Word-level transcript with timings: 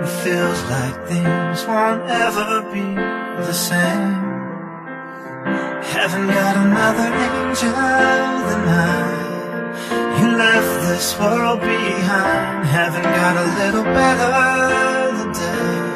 It 0.00 0.06
feels 0.06 0.62
like 0.70 1.08
things 1.08 1.66
won't 1.66 2.08
ever 2.08 2.62
be 2.72 2.82
the 3.42 3.52
same. 3.52 4.14
Haven't 5.82 6.28
got 6.28 6.56
another 6.56 7.12
angel 7.12 7.72
than 7.72 8.68
I. 8.68 10.20
You 10.20 10.36
left 10.36 10.86
this 10.86 11.18
world 11.18 11.58
behind. 11.58 12.64
Haven't 12.68 13.02
got 13.02 13.36
a 13.38 13.46
little 13.58 13.82
better 13.82 15.16
the 15.18 15.32
day 15.34 15.88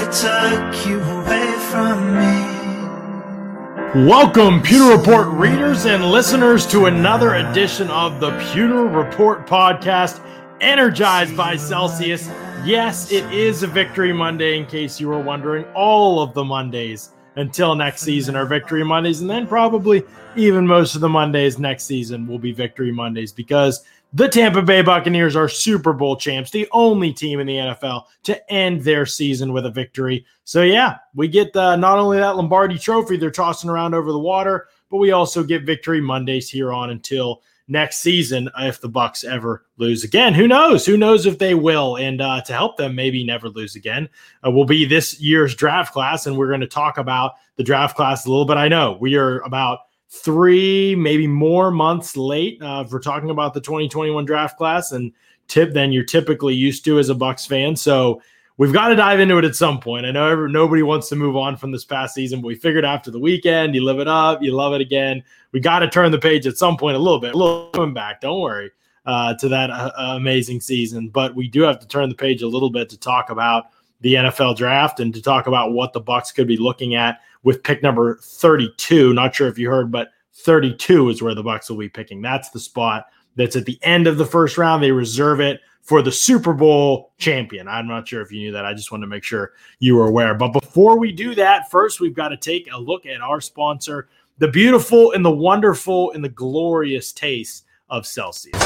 it 0.00 0.10
took 0.10 0.86
you 0.86 0.98
away 1.02 1.52
from 1.68 1.96
me. 2.16 4.08
Welcome, 4.08 4.62
Pewter 4.62 4.96
Report 4.96 5.28
readers 5.28 5.84
and 5.84 6.06
listeners, 6.06 6.66
to 6.68 6.86
another 6.86 7.34
edition 7.34 7.90
of 7.90 8.20
the 8.20 8.30
Pewter 8.38 8.86
Report 8.86 9.46
podcast, 9.46 10.18
energized 10.62 11.36
by 11.36 11.56
Celsius. 11.56 12.30
Yes, 12.64 13.10
it 13.10 13.24
is 13.32 13.64
a 13.64 13.66
Victory 13.66 14.12
Monday, 14.12 14.56
in 14.56 14.66
case 14.66 15.00
you 15.00 15.08
were 15.08 15.20
wondering. 15.20 15.64
All 15.74 16.20
of 16.20 16.32
the 16.32 16.44
Mondays 16.44 17.10
until 17.34 17.74
next 17.74 18.02
season 18.02 18.36
are 18.36 18.46
Victory 18.46 18.84
Mondays, 18.84 19.20
and 19.20 19.28
then 19.28 19.48
probably 19.48 20.04
even 20.36 20.64
most 20.64 20.94
of 20.94 21.00
the 21.00 21.08
Mondays 21.08 21.58
next 21.58 21.84
season 21.84 22.24
will 22.24 22.38
be 22.38 22.52
Victory 22.52 22.92
Mondays 22.92 23.32
because 23.32 23.84
the 24.12 24.28
Tampa 24.28 24.62
Bay 24.62 24.80
Buccaneers 24.80 25.34
are 25.34 25.48
Super 25.48 25.92
Bowl 25.92 26.14
champs, 26.14 26.52
the 26.52 26.68
only 26.70 27.12
team 27.12 27.40
in 27.40 27.48
the 27.48 27.56
NFL 27.56 28.04
to 28.22 28.52
end 28.52 28.82
their 28.82 29.06
season 29.06 29.52
with 29.52 29.66
a 29.66 29.70
victory. 29.70 30.24
So, 30.44 30.62
yeah, 30.62 30.98
we 31.16 31.26
get 31.26 31.56
uh, 31.56 31.74
not 31.74 31.98
only 31.98 32.18
that 32.18 32.36
Lombardi 32.36 32.78
trophy 32.78 33.16
they're 33.16 33.32
tossing 33.32 33.70
around 33.70 33.94
over 33.94 34.12
the 34.12 34.18
water, 34.20 34.68
but 34.88 34.98
we 34.98 35.10
also 35.10 35.42
get 35.42 35.64
Victory 35.64 36.00
Mondays 36.00 36.48
here 36.48 36.72
on 36.72 36.90
until 36.90 37.42
next 37.68 37.98
season 37.98 38.50
if 38.58 38.80
the 38.80 38.88
Bucs 38.88 39.24
ever 39.24 39.64
lose 39.76 40.04
again. 40.04 40.34
Who 40.34 40.48
knows? 40.48 40.84
Who 40.84 40.96
knows 40.96 41.26
if 41.26 41.38
they 41.38 41.54
will? 41.54 41.96
And 41.96 42.20
uh, 42.20 42.42
to 42.42 42.52
help 42.52 42.76
them 42.76 42.94
maybe 42.94 43.24
never 43.24 43.48
lose 43.48 43.76
again 43.76 44.08
uh, 44.46 44.50
will 44.50 44.64
be 44.64 44.84
this 44.84 45.20
year's 45.20 45.54
draft 45.54 45.92
class, 45.92 46.26
and 46.26 46.36
we're 46.36 46.48
going 46.48 46.60
to 46.60 46.66
talk 46.66 46.98
about 46.98 47.32
the 47.56 47.64
draft 47.64 47.96
class 47.96 48.26
a 48.26 48.30
little 48.30 48.44
bit. 48.44 48.56
I 48.56 48.68
know 48.68 48.96
we 49.00 49.16
are 49.16 49.40
about 49.40 49.80
three, 50.10 50.94
maybe 50.94 51.26
more 51.26 51.70
months 51.70 52.16
late 52.16 52.60
uh, 52.62 52.84
for 52.84 53.00
talking 53.00 53.30
about 53.30 53.54
the 53.54 53.60
2021 53.60 54.24
draft 54.24 54.58
class 54.58 54.92
and 54.92 55.12
tip 55.48 55.72
than 55.72 55.92
you're 55.92 56.04
typically 56.04 56.54
used 56.54 56.84
to 56.84 56.98
as 56.98 57.08
a 57.08 57.14
Bucs 57.14 57.46
fan. 57.46 57.76
So 57.76 58.20
we've 58.56 58.72
got 58.72 58.88
to 58.88 58.96
dive 58.96 59.20
into 59.20 59.38
it 59.38 59.44
at 59.44 59.56
some 59.56 59.80
point. 59.80 60.06
I 60.06 60.10
know 60.10 60.28
every, 60.28 60.50
nobody 60.50 60.82
wants 60.82 61.08
to 61.08 61.16
move 61.16 61.36
on 61.36 61.56
from 61.56 61.72
this 61.72 61.84
past 61.84 62.14
season, 62.14 62.40
but 62.40 62.48
we 62.48 62.54
figured 62.54 62.84
after 62.84 63.10
the 63.10 63.18
weekend, 63.18 63.74
you 63.74 63.84
live 63.84 63.98
it 63.98 64.08
up, 64.08 64.42
you 64.42 64.52
love 64.52 64.72
it 64.74 64.80
again. 64.80 65.22
We 65.52 65.60
got 65.60 65.80
to 65.80 65.88
turn 65.88 66.12
the 66.12 66.18
page 66.18 66.46
at 66.46 66.56
some 66.56 66.76
point 66.76 66.96
a 66.96 67.00
little 67.00 67.20
bit, 67.20 67.34
a 67.34 67.38
little 67.38 67.70
coming 67.70 67.94
back. 67.94 68.20
Don't 68.20 68.40
worry 68.40 68.70
uh, 69.06 69.34
to 69.34 69.48
that 69.48 69.70
uh, 69.70 69.92
amazing 69.96 70.60
season, 70.60 71.08
but 71.08 71.34
we 71.34 71.48
do 71.48 71.62
have 71.62 71.80
to 71.80 71.86
turn 71.86 72.08
the 72.08 72.14
page 72.14 72.42
a 72.42 72.48
little 72.48 72.70
bit 72.70 72.88
to 72.90 72.98
talk 72.98 73.30
about 73.30 73.66
the 74.00 74.14
NFL 74.14 74.56
draft 74.56 75.00
and 75.00 75.14
to 75.14 75.22
talk 75.22 75.46
about 75.46 75.72
what 75.72 75.92
the 75.92 76.00
Bucs 76.00 76.34
could 76.34 76.48
be 76.48 76.56
looking 76.56 76.94
at 76.94 77.20
with 77.44 77.62
pick 77.62 77.82
number 77.82 78.16
32. 78.22 79.12
Not 79.14 79.34
sure 79.34 79.48
if 79.48 79.58
you 79.58 79.70
heard, 79.70 79.90
but 79.90 80.08
32 80.34 81.08
is 81.08 81.22
where 81.22 81.34
the 81.34 81.42
Bucs 81.42 81.70
will 81.70 81.76
be 81.76 81.88
picking. 81.88 82.20
That's 82.20 82.50
the 82.50 82.60
spot 82.60 83.06
that's 83.36 83.56
at 83.56 83.64
the 83.64 83.78
end 83.82 84.06
of 84.06 84.18
the 84.18 84.26
first 84.26 84.58
round. 84.58 84.82
They 84.82 84.92
reserve 84.92 85.40
it 85.40 85.60
for 85.82 86.00
the 86.00 86.12
Super 86.12 86.52
Bowl 86.52 87.12
champion. 87.18 87.68
I'm 87.68 87.86
not 87.86 88.08
sure 88.08 88.22
if 88.22 88.32
you 88.32 88.40
knew 88.40 88.52
that. 88.52 88.64
I 88.64 88.72
just 88.72 88.90
wanted 88.92 89.02
to 89.02 89.10
make 89.10 89.24
sure 89.24 89.52
you 89.80 89.96
were 89.96 90.06
aware. 90.06 90.34
But 90.34 90.52
before 90.52 90.98
we 90.98 91.12
do 91.12 91.34
that, 91.34 91.70
first 91.70 92.00
we've 92.00 92.14
got 92.14 92.28
to 92.28 92.36
take 92.36 92.72
a 92.72 92.78
look 92.78 93.04
at 93.04 93.20
our 93.20 93.40
sponsor, 93.40 94.08
the 94.38 94.48
beautiful 94.48 95.12
and 95.12 95.24
the 95.24 95.30
wonderful 95.30 96.12
and 96.12 96.24
the 96.24 96.28
glorious 96.28 97.12
taste 97.12 97.64
of 97.90 98.06
Celsius. 98.06 98.60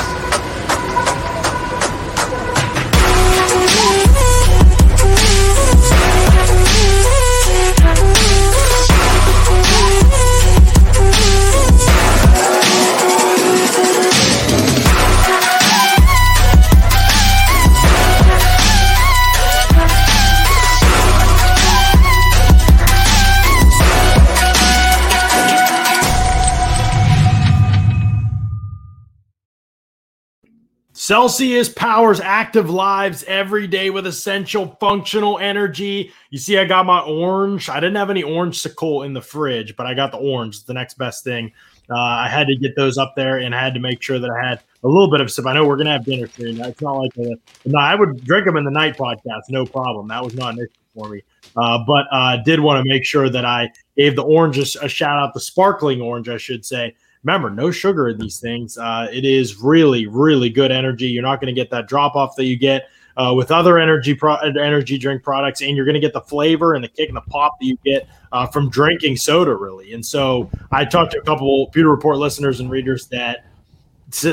Celsius 31.07 31.69
powers 31.69 32.19
active 32.19 32.69
lives 32.69 33.23
every 33.29 33.69
day 33.69 33.91
with 33.91 34.09
essential 34.09 34.77
functional 34.81 35.39
energy. 35.39 36.11
You 36.31 36.39
see, 36.41 36.59
I 36.59 36.65
got 36.65 36.85
my 36.85 36.99
orange. 36.99 37.69
I 37.69 37.77
didn't 37.77 37.95
have 37.95 38.11
any 38.11 38.25
orange 38.25 38.59
sickle 38.59 39.05
in 39.05 39.13
the 39.13 39.23
fridge, 39.23 39.77
but 39.77 39.87
I 39.87 39.95
got 39.95 40.11
the 40.11 40.19
orange. 40.19 40.65
The 40.65 40.75
next 40.75 40.99
best 40.99 41.23
thing. 41.23 41.53
Uh, 41.89 41.95
I 41.97 42.29
had 42.29 42.49
to 42.49 42.57
get 42.57 42.75
those 42.75 42.99
up 42.99 43.15
there 43.15 43.39
and 43.39 43.55
I 43.55 43.63
had 43.63 43.73
to 43.75 43.79
make 43.79 44.03
sure 44.03 44.19
that 44.19 44.29
I 44.29 44.49
had 44.49 44.63
a 44.83 44.89
little 44.89 45.09
bit 45.09 45.21
of 45.21 45.31
sip. 45.31 45.47
I 45.47 45.55
know 45.55 45.65
we're 45.65 45.77
going 45.77 45.87
to 45.87 45.93
have 45.93 46.05
dinner 46.05 46.27
soon. 46.27 46.61
It's 46.61 46.83
not 46.83 46.95
like 46.95 47.17
a, 47.19 47.37
no, 47.67 47.79
I 47.79 47.95
would 47.95 48.25
drink 48.25 48.45
them 48.45 48.57
in 48.57 48.65
the 48.65 48.73
night 48.73 48.97
podcast, 48.97 49.43
no 49.49 49.65
problem. 49.65 50.09
That 50.09 50.25
was 50.25 50.35
not 50.35 50.55
an 50.55 50.59
issue 50.59 50.71
for 50.93 51.09
me. 51.09 51.23
Uh, 51.57 51.85
but 51.87 52.07
I 52.11 52.35
uh, 52.35 52.43
did 52.43 52.59
want 52.59 52.83
to 52.83 52.89
make 52.89 53.05
sure 53.05 53.31
that 53.31 53.45
I 53.45 53.71
gave 53.97 54.17
the 54.17 54.25
orange 54.25 54.59
a, 54.59 54.85
a 54.85 54.89
shout 54.89 55.21
out, 55.21 55.35
the 55.35 55.41
sparkling 55.41 56.01
orange, 56.01 56.29
I 56.29 56.37
should 56.37 56.65
say 56.65 56.97
remember, 57.27 57.51
no 57.51 57.73
sugar 57.73 58.09
in 58.09 58.19
these 58.19 58.39
things. 58.39 58.79
Uh, 58.79 59.09
it 59.13 59.25
is 59.25 59.57
really, 59.57 60.07
really 60.07 60.49
good 60.49 60.71
energy. 60.71 61.09
You're 61.09 61.25
not 61.25 61.41
going 61.41 61.53
to 61.53 61.61
get 61.61 61.71
that 61.71 61.89
drop 61.89 62.15
off 62.15 62.37
that 62.37 62.45
you 62.45 62.57
get 62.57 62.89
uh, 63.17 63.35
with 63.35 63.51
other 63.51 63.79
energy 63.79 64.15
pro- 64.15 64.37
energy 64.37 64.97
drink 64.97 65.25
products, 65.25 65.61
and 65.61 65.77
you're 65.77 65.85
going 65.85 65.95
to 65.95 66.01
get 66.01 66.13
the 66.13 66.21
flavor 66.21 66.75
and 66.75 66.85
the 66.85 66.89
kick 66.89 67.09
and 67.09 67.17
the 67.17 67.23
pop 67.23 67.59
that 67.59 67.67
you 67.67 67.77
get 67.85 68.09
uh, 68.31 68.47
from 68.47 68.71
drinking 68.71 69.17
soda, 69.17 69.55
really. 69.55 69.93
And 69.93 70.07
so, 70.07 70.49
I 70.71 70.85
talked 70.85 71.13
to 71.13 71.19
a 71.19 71.23
couple 71.23 71.67
Pewter 71.69 71.91
Report 71.91 72.17
listeners 72.19 72.61
and 72.61 72.71
readers 72.71 73.09
that 73.09 73.45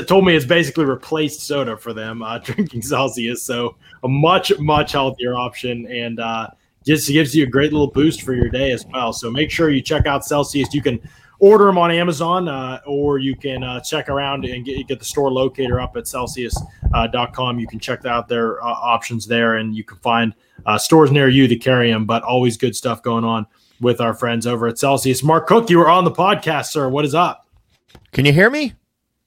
told 0.06 0.24
me 0.24 0.36
it's 0.36 0.46
basically 0.46 0.84
replaced 0.84 1.40
soda 1.40 1.76
for 1.76 1.92
them 1.92 2.22
uh, 2.22 2.38
drinking 2.44 2.82
Celsius. 2.82 3.42
So, 3.42 3.74
a 4.04 4.08
much, 4.08 4.56
much 4.60 4.92
healthier 4.92 5.34
option 5.34 5.86
and 5.90 6.20
uh, 6.20 6.48
just 6.84 7.08
gives 7.08 7.34
you 7.34 7.44
a 7.44 7.46
great 7.46 7.72
little 7.72 7.90
boost 7.90 8.22
for 8.22 8.34
your 8.34 8.48
day 8.48 8.72
as 8.72 8.84
well. 8.86 9.12
So, 9.12 9.30
make 9.30 9.50
sure 9.50 9.70
you 9.70 9.82
check 9.82 10.06
out 10.06 10.24
Celsius. 10.24 10.72
You 10.72 10.82
can 10.82 11.00
order 11.38 11.66
them 11.66 11.78
on 11.78 11.90
Amazon, 11.90 12.48
uh, 12.48 12.80
or 12.86 13.18
you 13.18 13.36
can 13.36 13.62
uh, 13.62 13.80
check 13.80 14.08
around 14.08 14.44
and 14.44 14.64
get, 14.64 14.86
get, 14.86 14.98
the 14.98 15.04
store 15.04 15.30
locator 15.30 15.80
up 15.80 15.96
at 15.96 16.06
Celsius.com. 16.06 17.56
Uh, 17.56 17.58
you 17.58 17.66
can 17.66 17.78
check 17.78 18.04
out 18.06 18.28
their 18.28 18.62
uh, 18.62 18.66
options 18.66 19.26
there, 19.26 19.56
and 19.56 19.74
you 19.74 19.84
can 19.84 19.98
find 19.98 20.34
uh, 20.66 20.78
stores 20.78 21.10
near 21.10 21.28
you 21.28 21.48
to 21.48 21.56
carry 21.56 21.90
them. 21.90 22.06
But 22.06 22.22
always 22.22 22.56
good 22.56 22.76
stuff 22.76 23.02
going 23.02 23.24
on 23.24 23.46
with 23.80 24.00
our 24.00 24.14
friends 24.14 24.46
over 24.46 24.66
at 24.66 24.78
Celsius. 24.78 25.22
Mark 25.22 25.46
Cook, 25.46 25.68
you 25.70 25.78
were 25.78 25.90
on 25.90 26.04
the 26.04 26.12
podcast, 26.12 26.66
sir. 26.66 26.88
What 26.88 27.04
is 27.04 27.14
up? 27.14 27.46
Can 28.12 28.24
you 28.24 28.32
hear 28.32 28.50
me? 28.50 28.74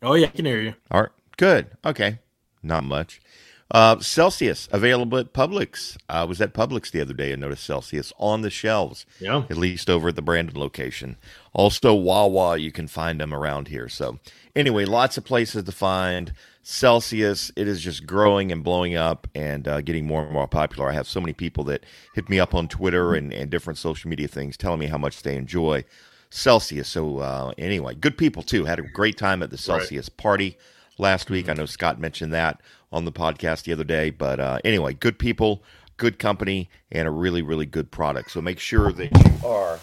Oh 0.01 0.13
yeah, 0.13 0.28
I 0.28 0.29
can 0.29 0.46
hear 0.46 0.62
you. 0.62 0.73
All 0.91 1.01
right, 1.01 1.12
good. 1.38 1.67
Okay, 1.85 2.19
not 2.63 2.84
much. 2.84 3.22
Uh, 3.69 4.00
Celsius 4.00 4.69
available 4.72 5.17
at 5.17 5.33
Publix. 5.33 5.97
I 6.07 6.23
was 6.23 6.39
at 6.39 6.53
Publix 6.53 6.89
the 6.89 7.01
other 7.01 7.13
day 7.13 7.33
and 7.33 7.41
noticed 7.41 7.66
Celsius 7.66 8.13
on 8.17 8.41
the 8.41 8.50
shelves. 8.50 9.05
Yeah. 9.19 9.44
At 9.50 9.57
least 9.57 9.89
over 9.89 10.09
at 10.09 10.16
the 10.16 10.22
Brandon 10.22 10.57
location. 10.57 11.17
Also, 11.53 11.94
Wawa, 11.94 12.57
you 12.57 12.72
can 12.72 12.88
find 12.88 13.19
them 13.19 13.33
around 13.33 13.67
here. 13.67 13.89
So, 13.89 14.19
anyway, 14.55 14.85
lots 14.85 15.17
of 15.17 15.25
places 15.25 15.63
to 15.63 15.72
find 15.73 16.31
Celsius. 16.63 17.51
It 17.57 17.67
is 17.67 17.81
just 17.81 18.07
growing 18.07 18.53
and 18.53 18.63
blowing 18.63 18.95
up 18.95 19.28
and 19.35 19.67
uh, 19.67 19.81
getting 19.81 20.05
more 20.05 20.23
and 20.23 20.31
more 20.31 20.47
popular. 20.47 20.89
I 20.89 20.94
have 20.94 21.07
so 21.07 21.19
many 21.19 21.34
people 21.34 21.66
that 21.66 21.85
hit 22.16 22.29
me 22.29 22.39
up 22.39 22.55
on 22.55 22.69
Twitter 22.69 23.16
and, 23.16 23.34
and 23.34 23.49
different 23.49 23.79
social 23.79 24.09
media 24.09 24.29
things 24.29 24.55
telling 24.55 24.79
me 24.79 24.88
how 24.88 24.97
much 24.97 25.23
they 25.23 25.35
enjoy 25.35 25.84
Celsius. 26.29 26.88
So, 26.88 27.19
uh, 27.19 27.51
anyway, 27.57 27.95
good 27.95 28.17
people 28.17 28.44
too. 28.44 28.63
Had 28.63 28.79
a 28.79 28.84
great 28.84 29.17
time 29.17 29.44
at 29.44 29.49
the 29.49 29.57
Celsius 29.57 30.09
right. 30.09 30.17
party 30.17 30.57
last 30.97 31.30
week. 31.30 31.50
I 31.50 31.53
know 31.53 31.66
Scott 31.66 32.00
mentioned 32.00 32.34
that 32.34 32.62
on 32.91 33.06
the 33.06 33.12
podcast 33.12 33.63
the 33.63 33.74
other 33.74 33.84
day. 33.84 34.09
But 34.09 34.40
uh, 34.40 34.59
anyway, 34.63 34.94
good 34.94 35.19
people, 35.19 35.63
good 35.97 36.19
company, 36.19 36.70
and 36.91 37.08
a 37.08 37.11
really, 37.11 37.41
really 37.41 37.66
good 37.66 37.91
product. 37.91 38.32
So 38.32 38.41
make 38.41 38.59
sure 38.59 38.91
that 38.91 39.11
you 39.17 39.47
are 39.47 39.79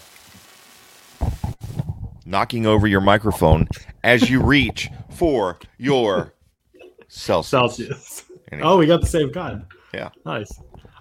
knocking 2.25 2.65
over 2.65 2.87
your 2.87 3.01
microphone 3.01 3.67
as 4.03 4.29
you 4.29 4.41
reach 4.41 4.89
for 5.11 5.59
your 5.77 6.33
Celsius. 7.07 7.49
Celsius. 7.49 8.25
Anyway. 8.51 8.67
Oh, 8.67 8.77
we 8.77 8.87
got 8.87 9.01
the 9.01 9.07
same 9.07 9.31
kind. 9.31 9.65
Yeah. 9.93 10.09
Nice. 10.25 10.51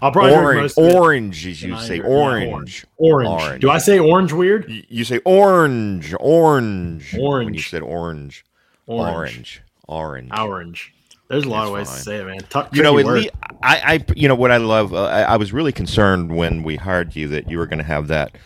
I'll 0.01 0.13
probably 0.13 0.35
orange, 0.35 0.73
orange, 0.77 1.47
as 1.47 1.63
you 1.63 1.79
say, 1.79 2.01
orange. 2.01 2.85
Orange. 2.99 3.29
orange. 3.29 3.61
Do 3.63 3.71
I 3.71 3.79
say 3.79 3.99
orange 3.99 4.33
weird? 4.33 4.69
You, 4.69 4.83
you 4.89 5.05
say 5.05 5.21
orange, 5.25 6.15
orange. 6.21 7.17
Orange. 7.19 7.47
When 7.47 7.55
you 7.55 7.61
said 7.61 7.83
orange. 7.83 8.45
Orange. 8.87 9.15
Orange. 9.15 9.63
Orange. 9.89 10.31
orange. 10.39 10.95
There's 11.29 11.45
a 11.45 11.49
lot 11.49 11.67
of 11.67 11.73
ways 11.73 11.89
fine. 11.89 11.97
to 11.97 12.03
say 12.03 12.17
it, 12.19 12.27
man. 12.27 12.39
T- 12.39 12.77
you 12.77 12.83
know, 12.83 12.93
least, 12.93 13.31
I, 13.63 13.95
I, 13.95 14.05
you 14.15 14.29
know 14.29 14.35
what 14.35 14.51
I 14.51 14.59
love. 14.59 14.93
Uh, 14.93 15.05
I, 15.05 15.23
I, 15.23 15.37
was 15.37 15.53
really 15.53 15.73
concerned 15.73 16.37
when 16.37 16.63
we 16.63 16.77
hired 16.77 17.17
you 17.17 17.29
that 17.29 17.51
you 17.51 17.57
were 17.59 17.67
going 17.67 17.79
to 17.79 17.85
have 17.85 18.09
that 18.09 18.37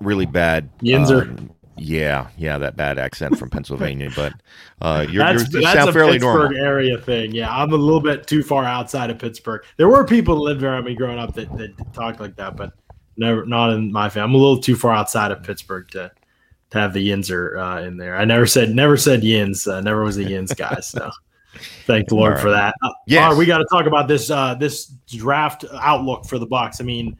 really 0.00 0.26
bad 0.26 0.68
Yinzer. 0.80 1.22
Um, 1.22 1.50
Yeah, 1.76 2.28
yeah, 2.36 2.58
that 2.58 2.76
bad 2.76 2.98
accent 2.98 3.38
from 3.38 3.48
Pennsylvania, 3.48 4.10
but 4.14 4.34
uh, 4.82 5.06
you're, 5.10 5.24
that's, 5.24 5.50
you're, 5.50 5.62
you 5.62 5.66
that's 5.66 5.78
sound 5.78 5.90
a 5.90 5.92
fairly 5.92 6.12
Pittsburgh 6.14 6.52
normal. 6.52 6.64
area 6.64 6.98
thing. 6.98 7.34
Yeah, 7.34 7.50
I'm 7.50 7.72
a 7.72 7.76
little 7.76 8.00
bit 8.00 8.26
too 8.26 8.42
far 8.42 8.64
outside 8.64 9.08
of 9.08 9.18
Pittsburgh. 9.18 9.64
There 9.78 9.88
were 9.88 10.04
people 10.04 10.36
that 10.36 10.42
lived 10.42 10.62
around 10.62 10.84
me 10.84 10.94
growing 10.94 11.18
up 11.18 11.34
that, 11.34 11.50
that 11.56 11.94
talked 11.94 12.20
like 12.20 12.36
that, 12.36 12.54
but 12.54 12.74
never 13.16 13.46
not 13.46 13.70
in 13.70 13.90
my 13.90 14.10
family. 14.10 14.24
I'm 14.28 14.34
a 14.34 14.38
little 14.38 14.60
too 14.60 14.76
far 14.76 14.92
outside 14.92 15.30
of 15.30 15.42
Pittsburgh 15.42 15.88
to 15.92 16.12
to 16.74 16.80
have 16.80 16.92
the 16.92 17.08
Yinzer 17.10 17.58
uh, 17.58 17.82
in 17.82 17.96
there. 17.96 18.16
I 18.16 18.24
never 18.24 18.46
said 18.46 18.70
never 18.74 18.96
said 18.96 19.22
Yins. 19.24 19.66
Uh, 19.66 19.80
never 19.80 20.04
was 20.04 20.18
a 20.18 20.24
Yins 20.24 20.52
guy. 20.56 20.78
So 20.80 21.10
thank 21.86 22.08
the 22.08 22.14
Lord 22.16 22.34
All 22.34 22.40
for 22.40 22.50
that. 22.50 22.74
Uh, 22.82 22.90
Yes. 23.06 23.22
all 23.24 23.30
right, 23.30 23.38
we 23.38 23.46
got 23.46 23.58
to 23.58 23.66
talk 23.70 23.86
about 23.86 24.08
this 24.08 24.30
uh, 24.30 24.54
this 24.54 24.86
draft 25.08 25.64
outlook 25.80 26.26
for 26.26 26.38
the 26.38 26.46
Bucs. 26.46 26.80
I 26.80 26.84
mean. 26.84 27.16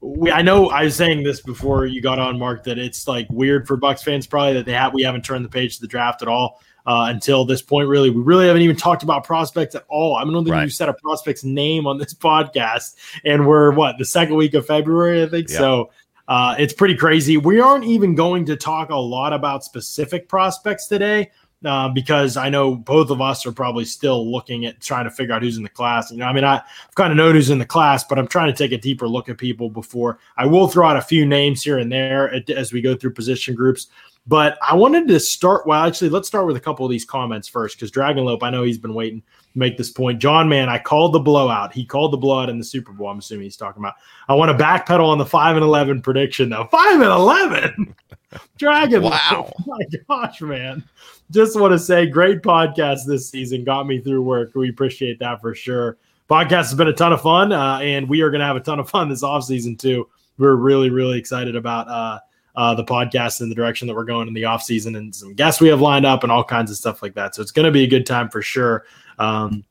We, 0.00 0.30
I 0.30 0.42
know 0.42 0.68
I 0.70 0.84
was 0.84 0.94
saying 0.94 1.24
this 1.24 1.40
before 1.40 1.84
you 1.86 2.00
got 2.00 2.20
on, 2.20 2.38
Mark, 2.38 2.62
that 2.62 2.78
it's 2.78 3.08
like 3.08 3.26
weird 3.30 3.66
for 3.66 3.76
Bucs 3.76 4.04
fans 4.04 4.28
probably 4.28 4.52
that 4.52 4.64
they 4.64 4.72
have 4.72 4.94
we 4.94 5.02
haven't 5.02 5.24
turned 5.24 5.44
the 5.44 5.48
page 5.48 5.74
to 5.74 5.80
the 5.80 5.88
draft 5.88 6.22
at 6.22 6.28
all 6.28 6.60
uh, 6.86 7.06
until 7.08 7.44
this 7.44 7.62
point. 7.62 7.88
Really, 7.88 8.08
we 8.08 8.22
really 8.22 8.46
haven't 8.46 8.62
even 8.62 8.76
talked 8.76 9.02
about 9.02 9.24
prospects 9.24 9.74
at 9.74 9.84
all. 9.88 10.14
I 10.14 10.22
don't 10.22 10.44
think 10.44 10.50
Right. 10.54 10.62
you 10.62 10.70
said 10.70 10.88
a 10.88 10.92
prospect's 10.92 11.42
name 11.42 11.88
on 11.88 11.98
this 11.98 12.14
podcast, 12.28 12.94
and 13.24 13.44
we're 13.44 13.72
what 13.72 13.98
the 13.98 14.04
second 14.04 14.36
week 14.36 14.54
of 14.54 14.66
February, 14.68 15.20
I 15.24 15.26
think. 15.28 15.48
Yeah. 15.50 15.58
So 15.58 15.90
uh, 16.28 16.54
it's 16.58 16.74
pretty 16.74 16.94
crazy. 16.94 17.38
We 17.38 17.58
aren't 17.58 17.84
even 17.84 18.14
going 18.14 18.44
to 18.46 18.56
talk 18.56 18.90
a 18.90 18.96
lot 18.96 19.32
about 19.32 19.64
specific 19.64 20.28
prospects 20.28 20.86
today. 20.86 21.30
Uh, 21.64 21.88
because 21.88 22.36
I 22.36 22.50
know 22.50 22.76
both 22.76 23.10
of 23.10 23.20
us 23.20 23.44
are 23.44 23.50
probably 23.50 23.84
still 23.84 24.30
looking 24.30 24.64
at 24.64 24.80
trying 24.80 25.06
to 25.06 25.10
figure 25.10 25.34
out 25.34 25.42
who's 25.42 25.56
in 25.56 25.64
the 25.64 25.68
class. 25.68 26.08
You 26.08 26.18
know, 26.18 26.26
I 26.26 26.32
mean, 26.32 26.44
I, 26.44 26.58
I've 26.58 26.94
kind 26.94 27.10
of 27.10 27.16
known 27.16 27.34
who's 27.34 27.50
in 27.50 27.58
the 27.58 27.66
class, 27.66 28.04
but 28.04 28.16
I'm 28.16 28.28
trying 28.28 28.46
to 28.46 28.56
take 28.56 28.70
a 28.70 28.78
deeper 28.78 29.08
look 29.08 29.28
at 29.28 29.38
people 29.38 29.68
before 29.68 30.20
I 30.36 30.46
will 30.46 30.68
throw 30.68 30.86
out 30.86 30.96
a 30.96 31.02
few 31.02 31.26
names 31.26 31.64
here 31.64 31.78
and 31.78 31.90
there 31.90 32.32
as 32.56 32.72
we 32.72 32.80
go 32.80 32.94
through 32.94 33.14
position 33.14 33.56
groups. 33.56 33.88
But 34.24 34.56
I 34.62 34.76
wanted 34.76 35.08
to 35.08 35.18
start. 35.18 35.66
Well, 35.66 35.84
actually, 35.84 36.10
let's 36.10 36.28
start 36.28 36.46
with 36.46 36.56
a 36.56 36.60
couple 36.60 36.86
of 36.86 36.92
these 36.92 37.04
comments 37.04 37.48
first 37.48 37.76
because 37.76 37.90
Dragonlope, 37.90 38.44
I 38.44 38.50
know 38.50 38.62
he's 38.62 38.78
been 38.78 38.94
waiting 38.94 39.24
make 39.54 39.76
this 39.76 39.90
point. 39.90 40.20
John, 40.20 40.48
man, 40.48 40.68
I 40.68 40.78
called 40.78 41.12
the 41.12 41.20
blowout. 41.20 41.72
He 41.72 41.84
called 41.84 42.12
the 42.12 42.16
blowout 42.16 42.48
in 42.48 42.58
the 42.58 42.64
Super 42.64 42.92
Bowl. 42.92 43.08
I'm 43.08 43.18
assuming 43.18 43.44
he's 43.44 43.56
talking 43.56 43.82
about. 43.82 43.94
I 44.28 44.34
want 44.34 44.56
to 44.56 44.64
backpedal 44.64 45.06
on 45.06 45.18
the 45.18 45.26
five 45.26 45.56
and 45.56 45.64
eleven 45.64 46.00
prediction 46.00 46.48
though. 46.48 46.68
Five 46.70 47.00
and 47.00 47.10
eleven, 47.10 47.94
Dragon. 48.58 49.02
Wow. 49.02 49.52
Oh 49.52 49.52
my 49.66 49.84
gosh, 50.08 50.40
man. 50.40 50.84
Just 51.30 51.60
want 51.60 51.72
to 51.72 51.78
say, 51.78 52.06
great 52.06 52.42
podcast 52.42 53.00
this 53.06 53.28
season. 53.28 53.64
Got 53.64 53.86
me 53.86 54.00
through 54.00 54.22
work. 54.22 54.54
We 54.54 54.70
appreciate 54.70 55.18
that 55.18 55.40
for 55.40 55.54
sure. 55.54 55.98
Podcast 56.28 56.68
has 56.68 56.74
been 56.74 56.88
a 56.88 56.92
ton 56.92 57.12
of 57.12 57.22
fun, 57.22 57.52
uh, 57.52 57.78
and 57.78 58.08
we 58.08 58.20
are 58.20 58.30
going 58.30 58.40
to 58.40 58.46
have 58.46 58.56
a 58.56 58.60
ton 58.60 58.78
of 58.78 58.88
fun 58.88 59.08
this 59.08 59.22
off 59.22 59.44
season 59.44 59.76
too. 59.76 60.08
We're 60.36 60.56
really, 60.56 60.90
really 60.90 61.18
excited 61.18 61.56
about 61.56 61.88
uh, 61.88 62.20
uh, 62.54 62.74
the 62.74 62.84
podcast 62.84 63.40
and 63.40 63.50
the 63.50 63.54
direction 63.54 63.88
that 63.88 63.94
we're 63.94 64.04
going 64.04 64.28
in 64.28 64.34
the 64.34 64.44
off 64.44 64.62
season, 64.62 64.96
and 64.96 65.14
some 65.14 65.34
guests 65.34 65.60
we 65.60 65.68
have 65.68 65.80
lined 65.80 66.04
up, 66.04 66.22
and 66.22 66.32
all 66.32 66.44
kinds 66.44 66.70
of 66.70 66.76
stuff 66.76 67.02
like 67.02 67.14
that. 67.14 67.34
So 67.34 67.42
it's 67.42 67.50
going 67.50 67.64
to 67.66 67.72
be 67.72 67.84
a 67.84 67.88
good 67.88 68.04
time 68.04 68.28
for 68.28 68.42
sure. 68.42 68.84
Um, 69.18 69.64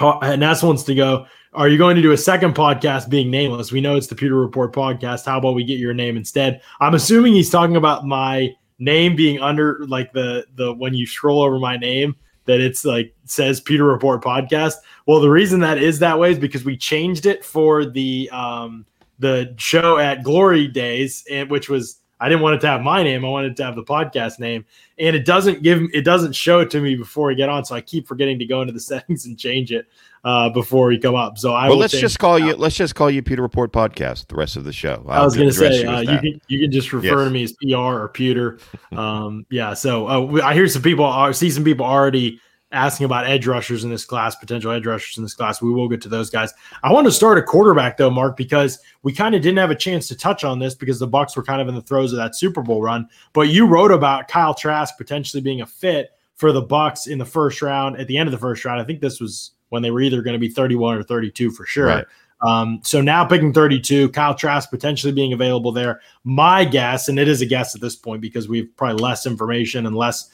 and 0.00 0.40
Ness 0.40 0.62
wants 0.62 0.82
to 0.84 0.94
go. 0.94 1.26
Are 1.52 1.68
you 1.68 1.78
going 1.78 1.94
to 1.94 2.02
do 2.02 2.12
a 2.12 2.16
second 2.16 2.54
podcast 2.54 3.08
being 3.08 3.30
nameless? 3.30 3.70
We 3.70 3.80
know 3.80 3.96
it's 3.96 4.08
the 4.08 4.16
Pewter 4.16 4.34
Report 4.34 4.72
podcast. 4.72 5.24
How 5.24 5.38
about 5.38 5.54
we 5.54 5.62
get 5.62 5.78
your 5.78 5.94
name 5.94 6.16
instead? 6.16 6.60
I'm 6.80 6.94
assuming 6.94 7.34
he's 7.34 7.50
talking 7.50 7.76
about 7.76 8.04
my 8.04 8.50
name 8.80 9.14
being 9.14 9.40
under 9.40 9.78
like 9.86 10.12
the 10.12 10.44
the 10.56 10.72
when 10.74 10.94
you 10.94 11.06
scroll 11.06 11.42
over 11.42 11.60
my 11.60 11.76
name 11.76 12.16
that 12.46 12.60
it's 12.60 12.84
like 12.84 13.14
says 13.24 13.60
Pewter 13.60 13.84
Report 13.84 14.22
podcast. 14.22 14.74
Well, 15.06 15.20
the 15.20 15.30
reason 15.30 15.60
that 15.60 15.78
is 15.78 16.00
that 16.00 16.18
way 16.18 16.32
is 16.32 16.38
because 16.38 16.64
we 16.64 16.76
changed 16.76 17.26
it 17.26 17.44
for 17.44 17.84
the 17.84 18.28
um 18.30 18.84
the 19.18 19.54
show 19.56 19.98
at 19.98 20.24
Glory 20.24 20.66
Days, 20.66 21.24
and 21.30 21.50
which 21.50 21.68
was 21.68 22.00
I 22.24 22.28
didn't 22.30 22.40
want 22.40 22.54
it 22.54 22.62
to 22.62 22.68
have 22.68 22.80
my 22.80 23.02
name. 23.02 23.22
I 23.22 23.28
wanted 23.28 23.54
to 23.58 23.64
have 23.64 23.76
the 23.76 23.82
podcast 23.84 24.38
name, 24.38 24.64
and 24.98 25.14
it 25.14 25.26
doesn't 25.26 25.62
give 25.62 25.82
it 25.92 26.06
doesn't 26.06 26.32
show 26.32 26.60
it 26.60 26.70
to 26.70 26.80
me 26.80 26.94
before 26.94 27.26
we 27.28 27.34
get 27.34 27.50
on. 27.50 27.66
So 27.66 27.74
I 27.74 27.82
keep 27.82 28.08
forgetting 28.08 28.38
to 28.38 28.46
go 28.46 28.62
into 28.62 28.72
the 28.72 28.80
settings 28.80 29.26
and 29.26 29.38
change 29.38 29.72
it 29.72 29.86
uh, 30.24 30.48
before 30.48 30.86
we 30.86 30.98
come 30.98 31.14
up. 31.14 31.36
So 31.36 31.52
I 31.52 31.68
well, 31.68 31.76
let's 31.76 31.92
just 31.92 32.18
call 32.18 32.38
you. 32.38 32.54
Let's 32.56 32.76
just 32.76 32.94
call 32.94 33.10
you 33.10 33.22
Pewter 33.22 33.42
Report 33.42 33.72
Podcast. 33.72 34.28
The 34.28 34.36
rest 34.36 34.56
of 34.56 34.64
the 34.64 34.72
show. 34.72 35.04
I 35.06 35.22
was 35.22 35.34
I'll 35.34 35.40
going 35.40 35.52
to 35.52 35.54
say 35.54 35.82
you 35.82 35.88
uh, 35.90 36.00
you 36.00 36.18
can 36.18 36.40
you 36.48 36.60
can 36.60 36.72
just 36.72 36.94
refer 36.94 37.06
Yes. 37.20 37.26
to 37.26 37.30
me 37.30 37.42
as 37.42 37.52
PR 37.52 37.76
or 38.02 38.08
Peter. 38.08 38.58
Um, 38.94 39.44
yeah. 39.50 39.74
So 39.74 40.06
uh, 40.06 40.40
I 40.42 40.54
hear 40.54 40.68
some 40.68 40.80
people. 40.80 41.04
I 41.04 41.32
see 41.32 41.50
some 41.50 41.64
people 41.64 41.84
already 41.84 42.40
asking 42.74 43.04
about 43.04 43.26
edge 43.26 43.46
rushers 43.46 43.84
in 43.84 43.90
this 43.90 44.04
class, 44.04 44.34
potential 44.34 44.72
edge 44.72 44.86
rushers 44.86 45.16
in 45.16 45.22
this 45.22 45.34
class. 45.34 45.62
We 45.62 45.70
will 45.70 45.88
get 45.88 46.02
to 46.02 46.08
those 46.08 46.28
guys. 46.28 46.52
I 46.82 46.92
want 46.92 47.06
to 47.06 47.12
start 47.12 47.38
a 47.38 47.42
quarterback 47.42 47.96
though, 47.96 48.10
Mark, 48.10 48.36
because 48.36 48.78
we 49.02 49.12
kind 49.12 49.34
of 49.34 49.42
didn't 49.42 49.58
have 49.58 49.70
a 49.70 49.76
chance 49.76 50.08
to 50.08 50.16
touch 50.16 50.44
on 50.44 50.58
this 50.58 50.74
because 50.74 50.98
the 50.98 51.08
Bucs 51.08 51.36
were 51.36 51.42
kind 51.42 51.62
of 51.62 51.68
in 51.68 51.74
the 51.74 51.82
throes 51.82 52.12
of 52.12 52.18
that 52.18 52.36
Super 52.36 52.62
Bowl 52.62 52.82
run. 52.82 53.08
But 53.32 53.48
you 53.48 53.66
wrote 53.66 53.92
about 53.92 54.28
Kyle 54.28 54.54
Trask 54.54 54.96
potentially 54.98 55.40
being 55.40 55.60
a 55.60 55.66
fit 55.66 56.10
for 56.34 56.52
the 56.52 56.62
Bucs 56.62 57.06
in 57.06 57.18
the 57.18 57.24
first 57.24 57.62
round. 57.62 57.96
At 57.98 58.08
the 58.08 58.18
end 58.18 58.26
of 58.26 58.32
the 58.32 58.38
first 58.38 58.64
round, 58.64 58.80
I 58.80 58.84
think 58.84 59.00
this 59.00 59.20
was 59.20 59.52
when 59.68 59.82
they 59.82 59.90
were 59.90 60.00
either 60.00 60.22
going 60.22 60.34
to 60.34 60.38
be 60.38 60.48
31 60.48 60.98
or 60.98 61.02
32 61.02 61.50
for 61.50 61.64
sure. 61.64 61.86
Right. 61.86 62.06
Um, 62.40 62.80
so 62.82 63.00
now 63.00 63.24
picking 63.24 63.52
32, 63.52 64.10
Kyle 64.10 64.34
Trask 64.34 64.68
potentially 64.68 65.12
being 65.12 65.32
available 65.32 65.72
there. 65.72 66.00
My 66.24 66.64
guess, 66.64 67.08
and 67.08 67.18
it 67.18 67.26
is 67.26 67.40
a 67.40 67.46
guess 67.46 67.74
at 67.74 67.80
this 67.80 67.96
point 67.96 68.20
because 68.20 68.48
we've 68.48 68.68
probably 68.76 69.02
less 69.02 69.26
information 69.26 69.86
and 69.86 69.96
less 69.96 70.30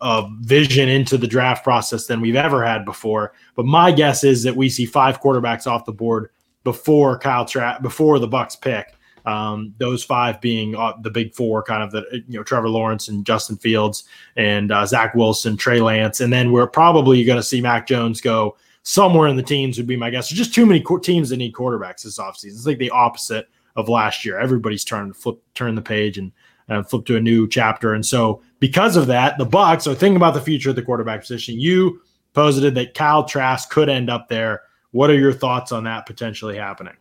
uh, 0.00 0.28
vision 0.40 0.88
into 0.88 1.16
the 1.16 1.26
draft 1.26 1.64
process 1.64 2.06
than 2.06 2.20
we've 2.20 2.36
ever 2.36 2.64
had 2.64 2.84
before. 2.84 3.32
But 3.54 3.66
my 3.66 3.92
guess 3.92 4.24
is 4.24 4.42
that 4.42 4.56
we 4.56 4.68
see 4.68 4.86
five 4.86 5.20
quarterbacks 5.20 5.66
off 5.66 5.84
the 5.84 5.92
board 5.92 6.30
before 6.64 7.18
Kyle 7.18 7.44
Trask, 7.44 7.82
before 7.82 8.18
the 8.18 8.28
Bucs 8.28 8.60
pick. 8.60 8.94
Um, 9.26 9.74
those 9.78 10.04
five 10.04 10.40
being 10.42 10.76
uh, 10.76 10.92
the 11.00 11.10
big 11.10 11.34
four, 11.34 11.62
kind 11.62 11.82
of 11.82 11.90
the 11.90 12.04
you 12.28 12.38
know 12.38 12.42
Trevor 12.42 12.68
Lawrence 12.68 13.08
and 13.08 13.24
Justin 13.24 13.56
Fields 13.56 14.04
and 14.36 14.70
uh, 14.70 14.84
Zach 14.84 15.14
Wilson, 15.14 15.56
Trey 15.56 15.80
Lance, 15.80 16.20
and 16.20 16.30
then 16.30 16.52
we're 16.52 16.66
probably 16.66 17.24
going 17.24 17.38
to 17.38 17.42
see 17.42 17.62
Mac 17.62 17.86
Jones 17.86 18.20
go 18.20 18.56
somewhere 18.82 19.28
in 19.28 19.36
the 19.36 19.42
teams 19.42 19.78
would 19.78 19.86
be 19.86 19.96
my 19.96 20.10
guess. 20.10 20.28
There's 20.28 20.38
just 20.38 20.54
too 20.54 20.66
many 20.66 20.80
qu- 20.80 21.00
teams 21.00 21.30
that 21.30 21.38
need 21.38 21.54
quarterbacks 21.54 22.02
this 22.02 22.18
offseason. 22.18 22.48
It's 22.48 22.66
like 22.66 22.78
the 22.78 22.90
opposite 22.90 23.48
of 23.76 23.88
last 23.88 24.24
year. 24.24 24.38
Everybody's 24.38 24.84
trying 24.84 25.08
to 25.08 25.14
flip, 25.14 25.38
turn 25.54 25.74
the 25.74 25.82
page 25.82 26.18
and 26.18 26.30
uh, 26.68 26.82
flip 26.82 27.04
to 27.06 27.16
a 27.16 27.20
new 27.20 27.48
chapter. 27.48 27.94
And 27.94 28.04
so 28.04 28.42
because 28.60 28.96
of 28.96 29.06
that, 29.08 29.38
the 29.38 29.46
Bucs 29.46 29.86
are 29.90 29.94
thinking 29.94 30.16
about 30.16 30.34
the 30.34 30.40
future 30.40 30.70
of 30.70 30.76
the 30.76 30.82
quarterback 30.82 31.20
position. 31.20 31.60
You 31.60 32.00
posited 32.32 32.74
that 32.74 32.94
Kyle 32.94 33.24
Trask 33.24 33.70
could 33.70 33.88
end 33.88 34.10
up 34.10 34.28
there. 34.28 34.62
What 34.92 35.10
are 35.10 35.18
your 35.18 35.32
thoughts 35.32 35.72
on 35.72 35.84
that 35.84 36.06
potentially 36.06 36.56
happening? 36.56 36.94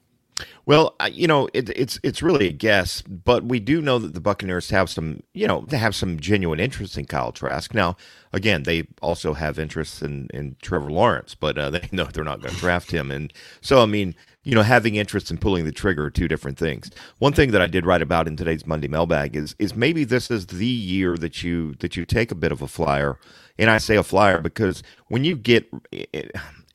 Well, 0.65 0.95
you 1.12 1.27
know, 1.27 1.50
it, 1.53 1.69
it's 1.69 2.00
it's 2.03 2.21
really 2.24 2.47
a 2.47 2.51
guess, 2.51 3.01
but 3.01 3.44
we 3.44 3.59
do 3.59 3.81
know 3.81 4.00
that 4.00 4.13
the 4.13 4.21
Buccaneers 4.21 4.69
have 4.69 4.89
some, 4.89 5.21
you 5.33 5.47
know, 5.47 5.65
they 5.68 5.77
have 5.77 5.95
some 5.95 6.19
genuine 6.19 6.59
interest 6.59 6.97
in 6.97 7.06
Kyle 7.06 7.31
Trask. 7.31 7.74
Now, 7.74 7.97
again, 8.31 8.63
they 8.63 8.88
also 9.01 9.33
have 9.33 9.59
interest 9.59 10.01
in 10.01 10.30
in 10.33 10.56
Trevor 10.62 10.89
Lawrence, 10.89 11.35
but 11.35 11.57
uh, 11.57 11.69
they 11.71 11.88
know 11.91 12.06
they're 12.06 12.24
not 12.24 12.41
going 12.41 12.53
to 12.53 12.59
draft 12.59 12.91
him, 12.91 13.12
and 13.12 13.31
so 13.62 13.81
I 13.81 13.85
mean, 13.85 14.15
you 14.44 14.56
know, 14.56 14.62
having 14.63 14.95
interest 14.95 15.31
in 15.31 15.38
pulling 15.38 15.65
the 15.65 15.71
trigger 15.71 16.06
are 16.06 16.09
two 16.09 16.27
different 16.27 16.57
things. 16.57 16.89
One 17.19 17.34
thing 17.34 17.51
that 17.51 17.62
I 17.62 17.67
did 17.67 17.86
write 17.86 18.01
about 18.01 18.27
in 18.27 18.36
today's 18.36 18.65
Monday 18.65 18.88
mailbag 18.88 19.36
is 19.36 19.55
is 19.60 19.75
maybe 19.75 20.03
this 20.03 20.31
is 20.31 20.48
the 20.48 20.65
year 20.65 21.17
that 21.17 21.43
you 21.43 21.75
that 21.75 21.96
you 21.96 22.05
take 22.05 22.31
a 22.31 22.36
bit 22.36 22.51
of 22.51 22.62
a 22.62 22.67
flyer, 22.67 23.19
and 23.60 23.69
I 23.69 23.77
say 23.77 23.98
a 23.98 24.03
flyer 24.03 24.39
because 24.39 24.81
when 25.07 25.24
you 25.24 25.36
get, 25.36 25.69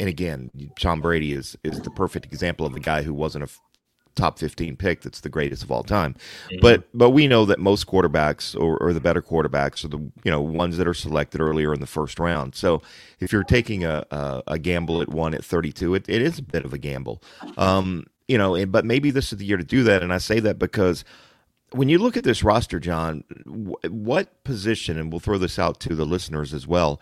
and 0.00 0.08
again, 0.08 0.50
Tom 0.78 1.00
Brady 1.00 1.32
is 1.32 1.56
is 1.64 1.80
the 1.80 1.90
perfect 1.90 2.26
example 2.26 2.66
of 2.66 2.74
a 2.74 2.80
guy 2.80 3.02
who 3.02 3.14
wasn't 3.14 3.44
a 3.44 3.48
top 4.14 4.38
15 4.38 4.76
pick 4.76 5.00
that's 5.02 5.20
the 5.20 5.28
greatest 5.28 5.62
of 5.62 5.70
all 5.70 5.84
time. 5.84 6.14
But 6.60 6.88
but 6.92 7.10
we 7.10 7.28
know 7.28 7.44
that 7.46 7.58
most 7.60 7.86
quarterbacks 7.86 8.60
or, 8.60 8.76
or 8.78 8.92
the 8.92 9.00
better 9.00 9.22
quarterbacks 9.22 9.84
are 9.84 9.88
the 9.88 9.98
you 9.98 10.30
know 10.30 10.40
ones 10.40 10.76
that 10.76 10.88
are 10.88 10.94
selected 10.94 11.40
earlier 11.40 11.72
in 11.72 11.80
the 11.80 11.86
first 11.86 12.18
round. 12.18 12.54
So 12.54 12.82
if 13.20 13.32
you're 13.32 13.44
taking 13.44 13.84
a 13.84 14.04
a, 14.10 14.42
a 14.48 14.58
gamble 14.58 15.00
at 15.00 15.08
one 15.08 15.34
at 15.34 15.44
32 15.44 15.94
it, 15.94 16.08
it 16.08 16.20
is 16.20 16.38
a 16.38 16.42
bit 16.42 16.64
of 16.64 16.72
a 16.72 16.78
gamble. 16.78 17.22
Um 17.56 18.06
you 18.26 18.36
know 18.36 18.54
and, 18.54 18.70
but 18.72 18.84
maybe 18.84 19.10
this 19.10 19.32
is 19.32 19.38
the 19.38 19.46
year 19.46 19.56
to 19.56 19.64
do 19.64 19.82
that. 19.84 20.02
And 20.02 20.12
i 20.12 20.18
say 20.18 20.40
that 20.40 20.58
because 20.58 21.04
when 21.72 21.88
you 21.88 21.98
look 21.98 22.16
at 22.16 22.24
this 22.24 22.42
roster 22.42 22.80
john 22.80 23.24
wh- 23.46 23.92
what 23.92 24.42
position 24.44 24.98
and 24.98 25.12
we'll 25.12 25.20
throw 25.20 25.38
this 25.38 25.58
out 25.58 25.78
to 25.80 25.94
the 25.94 26.06
listeners 26.06 26.54
as 26.54 26.66
well 26.66 26.98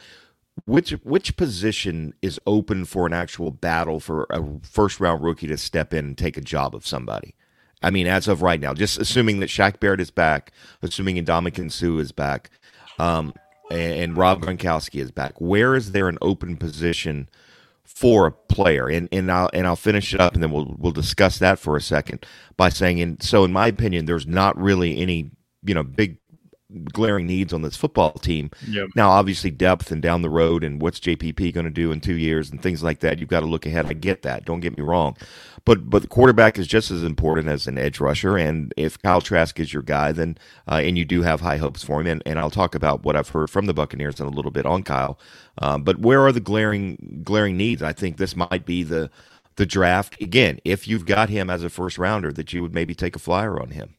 which 0.64 0.90
which 1.02 1.36
position 1.36 2.14
is 2.22 2.40
open 2.46 2.84
for 2.84 3.06
an 3.06 3.12
actual 3.12 3.50
battle 3.50 4.00
for 4.00 4.26
a 4.30 4.42
first 4.62 5.00
round 5.00 5.22
rookie 5.22 5.46
to 5.48 5.58
step 5.58 5.92
in 5.92 6.06
and 6.06 6.18
take 6.18 6.36
a 6.36 6.40
job 6.40 6.74
of 6.74 6.86
somebody? 6.86 7.34
I 7.82 7.90
mean, 7.90 8.06
as 8.06 8.26
of 8.26 8.42
right 8.42 8.58
now, 8.58 8.72
just 8.72 8.98
assuming 8.98 9.40
that 9.40 9.50
Shaq 9.50 9.78
Barrett 9.80 10.00
is 10.00 10.10
back, 10.10 10.52
assuming 10.82 11.22
Ndamukong 11.24 11.70
Suh 11.70 11.98
is 11.98 12.10
back, 12.10 12.50
um, 12.98 13.34
and, 13.70 13.92
and 13.92 14.16
Rob 14.16 14.40
Gronkowski 14.40 15.00
is 15.00 15.10
back, 15.10 15.34
where 15.40 15.74
is 15.74 15.92
there 15.92 16.08
an 16.08 16.18
open 16.22 16.56
position 16.56 17.28
for 17.84 18.26
a 18.26 18.32
player? 18.32 18.88
And 18.88 19.08
and 19.12 19.30
I'll 19.30 19.50
and 19.52 19.66
I'll 19.66 19.76
finish 19.76 20.14
it 20.14 20.20
up, 20.20 20.34
and 20.34 20.42
then 20.42 20.50
we'll 20.50 20.74
we'll 20.78 20.92
discuss 20.92 21.38
that 21.38 21.58
for 21.58 21.76
a 21.76 21.82
second 21.82 22.24
by 22.56 22.70
saying, 22.70 23.00
and 23.00 23.22
so 23.22 23.44
in 23.44 23.52
my 23.52 23.66
opinion, 23.66 24.06
there's 24.06 24.26
not 24.26 24.58
really 24.58 24.98
any 24.98 25.30
you 25.62 25.74
know 25.74 25.82
big 25.82 26.16
glaring 26.92 27.26
needs 27.26 27.52
on 27.52 27.62
this 27.62 27.76
football 27.76 28.12
team. 28.12 28.50
Yep. 28.68 28.90
Now, 28.96 29.10
obviously, 29.10 29.50
depth 29.50 29.92
and 29.92 30.02
down 30.02 30.22
the 30.22 30.30
road, 30.30 30.64
and 30.64 30.80
what's 30.80 30.98
JPP 30.98 31.54
going 31.54 31.64
to 31.64 31.70
do 31.70 31.92
in 31.92 32.00
two 32.00 32.16
years, 32.16 32.50
and 32.50 32.60
things 32.60 32.82
like 32.82 33.00
that. 33.00 33.18
You've 33.18 33.28
got 33.28 33.40
to 33.40 33.46
look 33.46 33.66
ahead. 33.66 33.86
I 33.86 33.92
get 33.92 34.22
that. 34.22 34.44
Don't 34.44 34.60
get 34.60 34.76
me 34.76 34.82
wrong, 34.82 35.16
but 35.64 35.88
but 35.88 36.02
the 36.02 36.08
quarterback 36.08 36.58
is 36.58 36.66
just 36.66 36.90
as 36.90 37.02
important 37.02 37.48
as 37.48 37.66
an 37.66 37.78
edge 37.78 38.00
rusher. 38.00 38.36
And 38.36 38.74
if 38.76 39.00
Kyle 39.00 39.20
Trask 39.20 39.58
is 39.60 39.72
your 39.72 39.82
guy, 39.82 40.12
then 40.12 40.38
uh, 40.68 40.80
and 40.82 40.98
you 40.98 41.04
do 41.04 41.22
have 41.22 41.40
high 41.40 41.58
hopes 41.58 41.82
for 41.82 42.00
him, 42.00 42.06
and, 42.06 42.22
and 42.26 42.38
I'll 42.38 42.50
talk 42.50 42.74
about 42.74 43.04
what 43.04 43.16
I've 43.16 43.28
heard 43.28 43.50
from 43.50 43.66
the 43.66 43.74
Buccaneers 43.74 44.20
in 44.20 44.26
a 44.26 44.30
little 44.30 44.50
bit 44.50 44.66
on 44.66 44.82
Kyle. 44.82 45.18
Um, 45.58 45.82
but 45.84 46.00
where 46.00 46.22
are 46.22 46.32
the 46.32 46.40
glaring 46.40 47.22
glaring 47.24 47.56
needs? 47.56 47.82
I 47.82 47.92
think 47.92 48.16
this 48.16 48.34
might 48.34 48.66
be 48.66 48.82
the 48.82 49.10
the 49.54 49.66
draft 49.66 50.20
again. 50.20 50.58
If 50.64 50.86
you've 50.88 51.06
got 51.06 51.28
him 51.28 51.48
as 51.48 51.62
a 51.62 51.70
first 51.70 51.96
rounder, 51.96 52.32
that 52.32 52.52
you 52.52 52.62
would 52.62 52.74
maybe 52.74 52.94
take 52.94 53.16
a 53.16 53.20
flyer 53.20 53.60
on 53.60 53.70
him. 53.70 53.94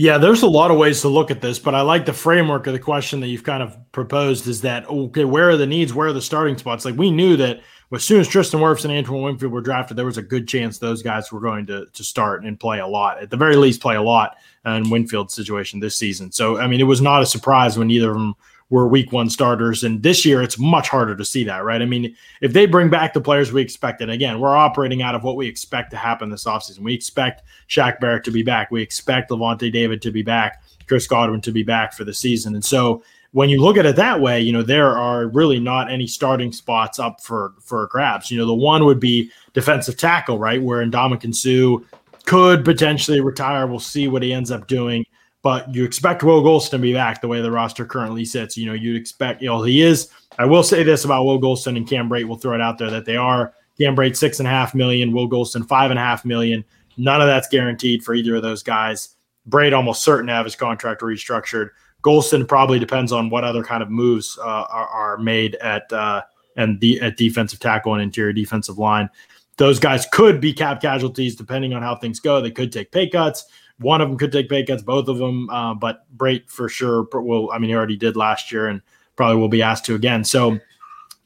Yeah, 0.00 0.16
there's 0.16 0.40
a 0.40 0.48
lot 0.48 0.70
of 0.70 0.78
ways 0.78 1.02
to 1.02 1.08
look 1.08 1.30
at 1.30 1.42
this, 1.42 1.58
but 1.58 1.74
I 1.74 1.82
like 1.82 2.06
the 2.06 2.14
framework 2.14 2.66
of 2.66 2.72
the 2.72 2.78
question 2.78 3.20
that 3.20 3.26
you've 3.26 3.44
kind 3.44 3.62
of 3.62 3.76
proposed 3.92 4.46
is 4.46 4.62
that, 4.62 4.88
okay, 4.88 5.26
where 5.26 5.50
are 5.50 5.58
the 5.58 5.66
needs? 5.66 5.92
Where 5.92 6.08
are 6.08 6.12
the 6.14 6.22
starting 6.22 6.56
spots? 6.56 6.86
Like 6.86 6.96
we 6.96 7.10
knew 7.10 7.36
that 7.36 7.60
as 7.92 8.02
soon 8.02 8.18
as 8.18 8.26
Tristan 8.26 8.60
Wirfs 8.60 8.86
and 8.86 8.94
Antoine 8.94 9.20
Winfield 9.20 9.52
were 9.52 9.60
drafted, 9.60 9.98
there 9.98 10.06
was 10.06 10.16
a 10.16 10.22
good 10.22 10.48
chance 10.48 10.78
those 10.78 11.02
guys 11.02 11.30
were 11.30 11.40
going 11.40 11.66
to, 11.66 11.84
to 11.92 12.02
start 12.02 12.46
and 12.46 12.58
play 12.58 12.78
a 12.78 12.86
lot, 12.86 13.22
at 13.22 13.28
the 13.28 13.36
very 13.36 13.56
least, 13.56 13.82
play 13.82 13.96
a 13.96 14.00
lot 14.00 14.38
in 14.64 14.88
Winfield's 14.88 15.34
situation 15.34 15.80
this 15.80 15.98
season. 15.98 16.32
So, 16.32 16.58
I 16.58 16.66
mean, 16.66 16.80
it 16.80 16.84
was 16.84 17.02
not 17.02 17.20
a 17.20 17.26
surprise 17.26 17.76
when 17.76 17.90
either 17.90 18.12
of 18.12 18.16
them 18.16 18.34
were 18.70 18.86
week 18.86 19.12
one 19.12 19.28
starters. 19.28 19.84
And 19.84 20.02
this 20.02 20.24
year, 20.24 20.42
it's 20.42 20.58
much 20.58 20.88
harder 20.88 21.16
to 21.16 21.24
see 21.24 21.44
that, 21.44 21.64
right? 21.64 21.82
I 21.82 21.86
mean, 21.86 22.16
if 22.40 22.52
they 22.52 22.66
bring 22.66 22.88
back 22.88 23.12
the 23.12 23.20
players 23.20 23.52
we 23.52 23.60
expected, 23.60 24.08
again, 24.08 24.40
we're 24.40 24.56
operating 24.56 25.02
out 25.02 25.14
of 25.14 25.24
what 25.24 25.36
we 25.36 25.46
expect 25.46 25.90
to 25.90 25.96
happen 25.96 26.30
this 26.30 26.44
offseason. 26.44 26.78
We 26.78 26.94
expect 26.94 27.42
Shaq 27.68 28.00
Barrett 28.00 28.24
to 28.24 28.30
be 28.30 28.42
back. 28.42 28.70
We 28.70 28.80
expect 28.80 29.30
Lavonte 29.30 29.72
David 29.72 30.00
to 30.02 30.10
be 30.10 30.22
back, 30.22 30.62
Chris 30.86 31.06
Godwin 31.06 31.40
to 31.42 31.52
be 31.52 31.64
back 31.64 31.92
for 31.92 32.04
the 32.04 32.14
season. 32.14 32.54
And 32.54 32.64
so 32.64 33.02
when 33.32 33.48
you 33.48 33.60
look 33.60 33.76
at 33.76 33.86
it 33.86 33.96
that 33.96 34.20
way, 34.20 34.40
you 34.40 34.52
know, 34.52 34.62
there 34.62 34.96
are 34.96 35.28
really 35.28 35.60
not 35.60 35.90
any 35.90 36.06
starting 36.06 36.52
spots 36.52 36.98
up 36.98 37.20
for 37.20 37.54
for 37.60 37.86
grabs. 37.88 38.30
You 38.30 38.38
know, 38.38 38.46
the 38.46 38.54
one 38.54 38.84
would 38.84 38.98
be 38.98 39.30
defensive 39.52 39.96
tackle, 39.96 40.38
right? 40.38 40.60
Where 40.60 40.84
Ndamukong 40.84 41.34
Suh 41.34 41.84
could 42.24 42.64
potentially 42.64 43.20
retire. 43.20 43.66
We'll 43.66 43.78
see 43.78 44.08
what 44.08 44.22
he 44.22 44.32
ends 44.32 44.50
up 44.50 44.66
doing 44.66 45.04
but 45.42 45.74
you 45.74 45.84
expect 45.84 46.22
Will 46.22 46.42
Gholston 46.42 46.70
to 46.70 46.78
be 46.78 46.92
back 46.92 47.20
the 47.20 47.28
way 47.28 47.40
the 47.40 47.50
roster 47.50 47.84
currently 47.84 48.24
sits. 48.24 48.56
You 48.56 48.66
know, 48.66 48.72
you'd 48.72 49.00
expect, 49.00 49.40
you 49.40 49.48
know, 49.48 49.62
he 49.62 49.80
is. 49.80 50.08
I 50.38 50.44
will 50.44 50.62
say 50.62 50.82
this 50.82 51.04
about 51.04 51.24
Will 51.24 51.40
Gholston 51.40 51.76
and 51.76 51.88
Cam 51.88 52.08
Brate. 52.08 52.26
We'll 52.26 52.38
throw 52.38 52.54
it 52.54 52.60
out 52.60 52.78
there 52.78 52.90
that 52.90 53.04
they 53.04 53.16
are 53.16 53.54
Cam 53.78 53.96
Brate 53.96 54.16
six 54.16 54.38
and 54.38 54.46
a 54.46 54.50
half 54.50 54.74
million, 54.74 55.12
Will 55.12 55.28
Gholston 55.28 55.66
five 55.66 55.90
and 55.90 55.98
a 55.98 56.02
half 56.02 56.24
million. 56.24 56.64
None 56.96 57.20
of 57.20 57.26
that's 57.26 57.48
guaranteed 57.48 58.04
for 58.04 58.14
either 58.14 58.36
of 58.36 58.42
those 58.42 58.62
guys. 58.62 59.16
Brate 59.48 59.74
almost 59.74 60.02
certain 60.02 60.26
to 60.26 60.32
have 60.34 60.44
his 60.44 60.54
contract 60.54 61.00
restructured. 61.00 61.70
Gholston 62.02 62.46
probably 62.46 62.78
depends 62.78 63.12
on 63.12 63.30
what 63.30 63.44
other 63.44 63.62
kind 63.62 63.82
of 63.82 63.90
moves 63.90 64.38
uh, 64.38 64.42
are, 64.42 64.88
are, 64.88 65.18
made 65.18 65.54
at 65.56 65.90
uh, 65.92 66.22
and 66.56 66.80
the 66.80 67.00
at 67.00 67.16
defensive 67.16 67.60
tackle 67.60 67.94
and 67.94 68.02
interior 68.02 68.32
defensive 68.32 68.78
line. 68.78 69.08
Those 69.56 69.78
guys 69.78 70.06
could 70.12 70.40
be 70.40 70.52
cap 70.52 70.80
casualties 70.80 71.36
depending 71.36 71.74
on 71.74 71.82
how 71.82 71.96
things 71.96 72.20
go. 72.20 72.40
They 72.40 72.50
could 72.50 72.72
take 72.72 72.90
pay 72.92 73.08
cuts. 73.08 73.44
One 73.80 74.00
of 74.00 74.08
them 74.08 74.18
could 74.18 74.32
take 74.32 74.48
pay 74.48 74.64
cuts, 74.64 74.82
both 74.82 75.08
of 75.08 75.18
them, 75.18 75.48
uh, 75.50 75.74
but 75.74 76.04
Brate 76.16 76.48
for 76.50 76.68
sure 76.68 77.06
will. 77.12 77.50
I 77.50 77.58
mean, 77.58 77.70
he 77.70 77.76
already 77.76 77.96
did 77.96 78.16
last 78.16 78.52
year 78.52 78.68
and 78.68 78.82
probably 79.16 79.36
will 79.36 79.48
be 79.48 79.62
asked 79.62 79.86
to 79.86 79.94
again. 79.94 80.24
So 80.24 80.58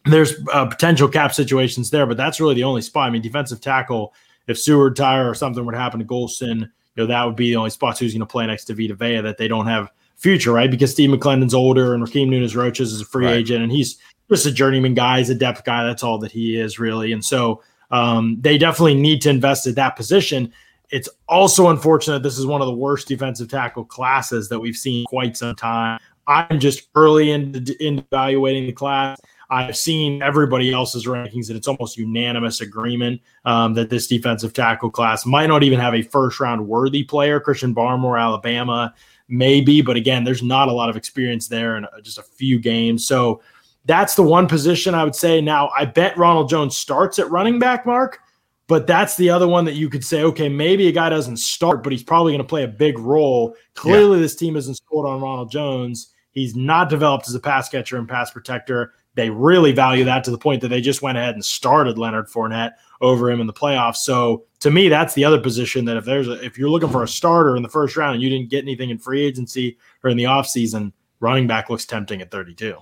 there's 0.06 0.34
uh, 0.52 0.66
potential 0.66 1.08
cap 1.08 1.32
situations 1.32 1.90
there, 1.90 2.06
but 2.06 2.16
that's 2.16 2.40
really 2.40 2.54
the 2.54 2.64
only 2.64 2.82
spot. 2.82 3.08
I 3.08 3.10
mean, 3.10 3.22
defensive 3.22 3.60
tackle, 3.60 4.14
if 4.46 4.58
Seward 4.58 4.96
tire 4.96 5.28
or 5.28 5.34
something 5.34 5.64
would 5.64 5.74
happen 5.74 5.98
to 6.00 6.06
Gholston, 6.06 6.60
you 6.60 6.68
know, 6.96 7.06
that 7.06 7.24
would 7.24 7.36
be 7.36 7.50
the 7.50 7.56
only 7.56 7.70
spots 7.70 7.98
who's 7.98 8.12
going 8.12 8.20
to 8.20 8.26
play 8.26 8.46
next 8.46 8.66
to 8.66 8.74
Vita 8.74 8.94
Vea 8.94 9.20
that 9.20 9.38
they 9.38 9.48
don't 9.48 9.66
have 9.66 9.90
future, 10.16 10.52
right? 10.52 10.70
Because 10.70 10.92
Steve 10.92 11.10
McLendon's 11.10 11.54
older 11.54 11.94
and 11.94 12.04
Rakeem 12.04 12.28
Nunez-Roches 12.28 12.92
is 12.92 13.00
a 13.00 13.04
free 13.04 13.26
right. 13.26 13.36
agent 13.36 13.62
and 13.62 13.72
he's 13.72 13.98
just 14.30 14.46
a 14.46 14.52
journeyman 14.52 14.94
guy. 14.94 15.18
He's 15.18 15.30
a 15.30 15.34
depth 15.34 15.64
guy. 15.64 15.84
That's 15.84 16.02
all 16.02 16.18
that 16.18 16.32
he 16.32 16.58
is 16.58 16.78
really. 16.78 17.12
And 17.12 17.24
so 17.24 17.62
um, 17.90 18.36
they 18.40 18.58
definitely 18.58 18.94
need 18.94 19.22
to 19.22 19.30
invest 19.30 19.66
at 19.66 19.74
that 19.74 19.96
position. 19.96 20.52
It's 20.90 21.08
also 21.28 21.70
unfortunate 21.70 22.22
this 22.22 22.38
is 22.38 22.46
one 22.46 22.60
of 22.60 22.66
the 22.66 22.74
worst 22.74 23.08
defensive 23.08 23.48
tackle 23.48 23.84
classes 23.84 24.48
that 24.48 24.60
we've 24.60 24.76
seen 24.76 25.06
quite 25.06 25.36
some 25.36 25.56
time. 25.56 25.98
I'm 26.26 26.58
just 26.58 26.88
early 26.94 27.30
in, 27.30 27.66
in 27.80 27.98
evaluating 27.98 28.66
the 28.66 28.72
class. 28.72 29.20
I've 29.50 29.76
seen 29.76 30.22
everybody 30.22 30.72
else's 30.72 31.06
rankings, 31.06 31.48
and 31.48 31.56
it's 31.56 31.68
almost 31.68 31.98
unanimous 31.98 32.60
agreement 32.60 33.20
um, 33.44 33.74
that 33.74 33.90
this 33.90 34.06
defensive 34.06 34.52
tackle 34.52 34.90
class 34.90 35.26
might 35.26 35.46
not 35.46 35.62
even 35.62 35.78
have 35.78 35.94
a 35.94 36.02
first 36.02 36.40
round 36.40 36.66
worthy 36.66 37.04
player. 37.04 37.40
Christian 37.40 37.74
Barmore, 37.74 38.20
Alabama, 38.20 38.94
maybe, 39.28 39.82
but 39.82 39.96
again, 39.96 40.24
there's 40.24 40.42
not 40.42 40.68
a 40.68 40.72
lot 40.72 40.88
of 40.88 40.96
experience 40.96 41.48
there 41.48 41.76
and 41.76 41.86
just 42.02 42.18
a 42.18 42.22
few 42.22 42.58
games. 42.58 43.06
So 43.06 43.42
that's 43.84 44.14
the 44.14 44.22
one 44.22 44.48
position 44.48 44.94
I 44.94 45.04
would 45.04 45.14
say. 45.14 45.40
Now, 45.40 45.70
I 45.76 45.84
bet 45.84 46.16
Ronald 46.16 46.48
Jones 46.48 46.76
starts 46.76 47.18
at 47.18 47.30
running 47.30 47.58
back, 47.58 47.84
Mark. 47.84 48.20
But 48.66 48.86
that's 48.86 49.16
the 49.16 49.30
other 49.30 49.46
one 49.46 49.66
that 49.66 49.74
you 49.74 49.90
could 49.90 50.04
say, 50.04 50.22
okay, 50.22 50.48
maybe 50.48 50.88
a 50.88 50.92
guy 50.92 51.10
doesn't 51.10 51.36
start, 51.36 51.82
but 51.82 51.92
he's 51.92 52.02
probably 52.02 52.32
going 52.32 52.42
to 52.42 52.48
play 52.48 52.64
a 52.64 52.68
big 52.68 52.98
role. 52.98 53.54
Clearly, 53.74 54.16
yeah. 54.16 54.22
this 54.22 54.36
team 54.36 54.56
isn't 54.56 54.80
sold 54.88 55.06
on 55.06 55.20
Ronald 55.20 55.50
Jones. 55.50 56.14
He's 56.30 56.56
not 56.56 56.88
developed 56.88 57.28
as 57.28 57.34
a 57.34 57.40
pass 57.40 57.68
catcher 57.68 57.96
and 57.98 58.08
pass 58.08 58.30
protector. 58.30 58.94
They 59.14 59.30
really 59.30 59.72
value 59.72 60.04
that 60.04 60.24
to 60.24 60.30
the 60.30 60.38
point 60.38 60.62
that 60.62 60.68
they 60.68 60.80
just 60.80 61.02
went 61.02 61.18
ahead 61.18 61.34
and 61.34 61.44
started 61.44 61.98
Leonard 61.98 62.28
Fournette 62.28 62.72
over 63.00 63.30
him 63.30 63.40
in 63.40 63.46
the 63.46 63.52
playoffs. 63.52 63.96
So 63.96 64.44
to 64.60 64.70
me, 64.70 64.88
that's 64.88 65.14
the 65.14 65.24
other 65.24 65.38
position 65.38 65.84
that 65.84 65.96
if 65.96 66.04
there's 66.04 66.26
a, 66.26 66.42
if 66.44 66.58
you're 66.58 66.70
looking 66.70 66.88
for 66.88 67.02
a 67.02 67.08
starter 67.08 67.56
in 67.56 67.62
the 67.62 67.68
first 67.68 67.96
round 67.96 68.14
and 68.14 68.22
you 68.22 68.30
didn't 68.30 68.50
get 68.50 68.64
anything 68.64 68.90
in 68.90 68.98
free 68.98 69.24
agency 69.24 69.78
or 70.02 70.10
in 70.10 70.16
the 70.16 70.24
offseason, 70.24 70.92
running 71.20 71.46
back 71.46 71.70
looks 71.70 71.84
tempting 71.84 72.20
at 72.22 72.30
32. 72.30 72.76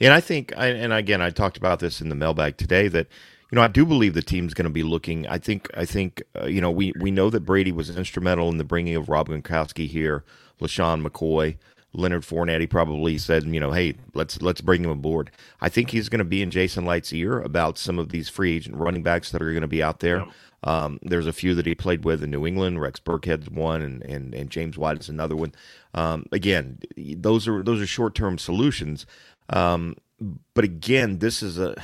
And 0.00 0.12
I 0.12 0.20
think, 0.20 0.52
and 0.56 0.92
again, 0.92 1.22
I 1.22 1.30
talked 1.30 1.56
about 1.56 1.78
this 1.78 2.00
in 2.00 2.08
the 2.08 2.14
mailbag 2.14 2.56
today 2.56 2.88
that 2.88 3.06
you 3.50 3.56
know, 3.56 3.62
I 3.62 3.68
do 3.68 3.84
believe 3.84 4.14
the 4.14 4.22
team's 4.22 4.54
going 4.54 4.64
to 4.64 4.70
be 4.70 4.82
looking. 4.82 5.26
I 5.26 5.38
think, 5.38 5.68
I 5.76 5.84
think, 5.84 6.22
uh, 6.40 6.46
you 6.46 6.60
know, 6.60 6.70
we 6.70 6.92
we 7.00 7.10
know 7.10 7.30
that 7.30 7.40
Brady 7.40 7.72
was 7.72 7.90
instrumental 7.90 8.48
in 8.48 8.58
the 8.58 8.64
bringing 8.64 8.96
of 8.96 9.08
Rob 9.08 9.28
Gronkowski 9.28 9.88
here, 9.88 10.24
LeSean 10.60 11.04
McCoy, 11.06 11.56
Leonard 11.92 12.22
Fournette. 12.22 12.60
He 12.60 12.66
probably 12.66 13.18
said, 13.18 13.44
you 13.44 13.58
know, 13.58 13.72
hey, 13.72 13.94
let's 14.14 14.40
let's 14.40 14.60
bring 14.60 14.84
him 14.84 14.90
aboard. 14.90 15.30
I 15.60 15.68
think 15.68 15.90
he's 15.90 16.08
going 16.08 16.20
to 16.20 16.24
be 16.24 16.42
in 16.42 16.50
Jason 16.50 16.84
Licht's 16.84 17.12
ear 17.12 17.40
about 17.40 17.76
some 17.76 17.98
of 17.98 18.10
these 18.10 18.28
free 18.28 18.56
agent 18.56 18.76
running 18.76 19.02
backs 19.02 19.32
that 19.32 19.42
are 19.42 19.50
going 19.50 19.62
to 19.62 19.68
be 19.68 19.82
out 19.82 20.00
there. 20.00 20.18
Yeah. 20.18 20.32
Um, 20.62 20.98
there's 21.02 21.26
a 21.26 21.32
few 21.32 21.54
that 21.54 21.66
he 21.66 21.74
played 21.74 22.04
with 22.04 22.22
in 22.22 22.30
New 22.30 22.46
England. 22.46 22.80
Rex 22.80 23.00
Burkhead's 23.00 23.50
one, 23.50 23.82
and 23.82 24.02
and, 24.02 24.34
and 24.34 24.50
James 24.50 24.78
White 24.78 25.00
is 25.00 25.08
another 25.08 25.34
one. 25.34 25.52
Um, 25.94 26.26
again, 26.30 26.78
those 26.96 27.48
are 27.48 27.62
those 27.62 27.80
are 27.80 27.86
short 27.86 28.14
term 28.14 28.38
solutions. 28.38 29.06
Um, 29.48 29.96
but 30.54 30.64
again, 30.64 31.18
this 31.18 31.42
is 31.42 31.58
a 31.58 31.74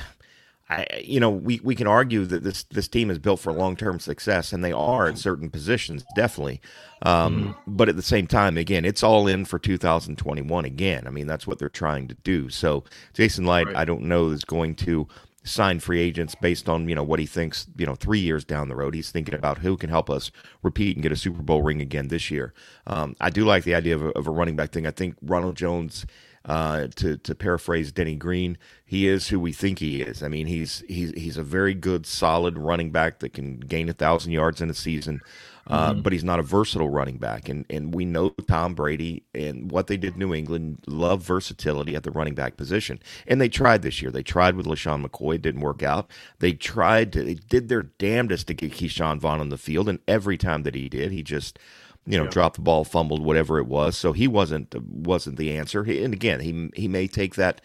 I, 0.69 0.85
you 1.01 1.19
know, 1.19 1.29
we, 1.29 1.61
we 1.63 1.75
can 1.75 1.87
argue 1.87 2.25
that 2.25 2.43
this 2.43 2.63
this 2.63 2.87
team 2.87 3.09
is 3.09 3.19
built 3.19 3.39
for 3.39 3.53
long 3.53 3.77
term 3.77 3.99
success, 3.99 4.51
and 4.51 4.63
they 4.63 4.73
are 4.73 5.07
at 5.07 5.17
certain 5.17 5.49
positions, 5.49 6.03
definitely. 6.15 6.59
Um, 7.03 7.55
mm-hmm. 7.55 7.75
But 7.75 7.89
at 7.89 7.95
the 7.95 8.01
same 8.01 8.27
time, 8.27 8.57
again, 8.57 8.83
it's 8.83 9.03
all 9.03 9.27
in 9.27 9.45
for 9.45 9.59
2021. 9.59 10.65
Again, 10.65 11.07
I 11.07 11.09
mean, 11.09 11.27
that's 11.27 11.47
what 11.47 11.59
they're 11.59 11.69
trying 11.69 12.07
to 12.09 12.15
do. 12.15 12.49
So 12.49 12.83
Jason 13.13 13.45
Licht, 13.45 13.67
right. 13.67 13.77
I 13.77 13.85
don't 13.85 14.03
know, 14.03 14.29
is 14.29 14.43
going 14.43 14.75
to 14.75 15.07
sign 15.45 15.79
free 15.79 16.01
agents 16.01 16.35
based 16.35 16.67
on 16.67 16.89
you 16.89 16.95
know 16.95 17.03
what 17.03 17.19
he 17.19 17.25
thinks. 17.25 17.67
You 17.77 17.85
know, 17.85 17.95
three 17.95 18.19
years 18.19 18.43
down 18.43 18.67
the 18.67 18.75
road, 18.75 18.93
he's 18.93 19.11
thinking 19.11 19.35
about 19.35 19.59
who 19.59 19.77
can 19.77 19.89
help 19.89 20.09
us 20.09 20.31
repeat 20.63 20.97
and 20.97 21.03
get 21.03 21.13
a 21.13 21.17
Super 21.17 21.41
Bowl 21.41 21.61
ring 21.61 21.81
again 21.81 22.09
this 22.09 22.29
year. 22.29 22.53
Um, 22.85 23.15
I 23.21 23.29
do 23.29 23.45
like 23.45 23.63
the 23.63 23.75
idea 23.75 23.95
of 23.95 24.03
a, 24.03 24.09
of 24.09 24.27
a 24.27 24.31
running 24.31 24.57
back 24.57 24.71
thing. 24.71 24.85
I 24.85 24.91
think 24.91 25.15
Ronald 25.21 25.55
Jones 25.55 26.05
uh, 26.47 26.87
to 26.95 27.17
to 27.17 27.35
paraphrase 27.35 27.91
Denny 27.91 28.15
Green, 28.15 28.57
he 28.85 29.07
is 29.07 29.27
who 29.27 29.39
we 29.39 29.51
think 29.51 29.79
he 29.79 30.01
is. 30.01 30.23
I 30.23 30.29
mean, 30.29 30.47
he's 30.47 30.83
he's 30.87 31.11
he's 31.11 31.37
a 31.37 31.43
very 31.43 31.73
good, 31.73 32.05
solid 32.05 32.57
running 32.57 32.91
back 32.91 33.19
that 33.19 33.33
can 33.33 33.59
gain 33.59 33.89
a 33.89 33.93
thousand 33.93 34.31
yards 34.31 34.61
in 34.61 34.69
a 34.69 34.73
season. 34.73 35.21
Uh, 35.69 35.91
mm-hmm. 35.91 36.01
But 36.01 36.13
he's 36.13 36.23
not 36.23 36.39
a 36.39 36.43
versatile 36.43 36.87
running 36.87 37.17
back, 37.17 37.49
and 37.49 37.65
and 37.69 37.93
we 37.93 38.05
know 38.05 38.29
Tom 38.47 38.73
Brady 38.73 39.23
and 39.35 39.69
what 39.69 39.87
they 39.87 39.97
did 39.97 40.13
in 40.13 40.19
New 40.19 40.33
England 40.33 40.81
love 40.87 41.21
versatility 41.21 41.93
at 41.93 42.03
the 42.03 42.11
running 42.11 42.35
back 42.35 42.55
position, 42.55 42.99
and 43.27 43.41
they 43.41 43.49
tried 43.49 43.81
this 43.81 44.01
year. 44.01 44.09
They 44.09 44.23
tried 44.23 44.55
with 44.55 44.65
LeSean 44.65 45.05
McCoy, 45.05 45.35
it 45.35 45.41
didn't 45.41 45.59
work 45.59 45.83
out. 45.83 46.09
They 46.39 46.53
tried 46.53 47.11
to, 47.13 47.23
they 47.23 47.33
did 47.33 47.67
their 47.67 47.83
damnedest 47.83 48.47
to 48.47 48.53
get 48.53 48.71
Ke'Shawn 48.71 49.19
Vaughn 49.19 49.41
on 49.41 49.49
the 49.49 49.57
field, 49.57 49.89
and 49.89 49.99
every 50.07 50.37
time 50.37 50.63
that 50.63 50.73
he 50.75 50.87
did, 50.87 51.11
he 51.11 51.21
just 51.21 51.59
you 52.07 52.17
know, 52.17 52.23
yeah. 52.23 52.29
dropped 52.29 52.55
the 52.55 52.61
ball, 52.61 52.85
fumbled, 52.85 53.21
whatever 53.21 53.59
it 53.59 53.67
was. 53.67 53.97
So 53.97 54.13
he 54.13 54.27
wasn't 54.27 54.73
wasn't 54.81 55.37
the 55.37 55.55
answer. 55.55 55.83
He, 55.83 56.01
and 56.03 56.13
again, 56.13 56.39
he 56.39 56.69
he 56.73 56.87
may 56.87 57.07
take 57.07 57.35
that. 57.35 57.61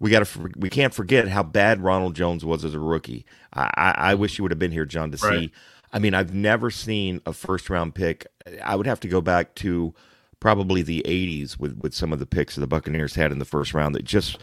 We 0.00 0.10
got 0.10 0.26
to 0.26 0.50
we 0.56 0.70
can't 0.70 0.94
forget 0.94 1.28
how 1.28 1.42
bad 1.42 1.82
Ronald 1.82 2.16
Jones 2.16 2.44
was 2.44 2.64
as 2.64 2.74
a 2.74 2.80
rookie. 2.80 3.26
I, 3.52 3.70
I, 3.76 3.94
I 4.10 4.14
wish 4.14 4.38
you 4.38 4.44
would 4.44 4.50
have 4.50 4.58
been 4.58 4.72
here, 4.72 4.86
John, 4.86 5.12
to 5.12 5.18
right. 5.24 5.40
see. 5.40 5.52
I 5.92 5.98
mean, 5.98 6.14
I've 6.14 6.32
never 6.32 6.70
seen 6.70 7.20
a 7.26 7.34
first 7.34 7.68
round 7.68 7.94
pick. 7.94 8.26
I 8.64 8.74
would 8.74 8.86
have 8.86 9.00
to 9.00 9.08
go 9.08 9.20
back 9.20 9.54
to 9.56 9.94
probably 10.40 10.80
the 10.80 11.02
'80s 11.06 11.58
with 11.58 11.78
with 11.78 11.94
some 11.94 12.14
of 12.14 12.18
the 12.18 12.26
picks 12.26 12.54
that 12.54 12.62
the 12.62 12.66
Buccaneers 12.66 13.14
had 13.14 13.30
in 13.30 13.38
the 13.38 13.44
first 13.44 13.74
round 13.74 13.94
that 13.94 14.04
just 14.04 14.38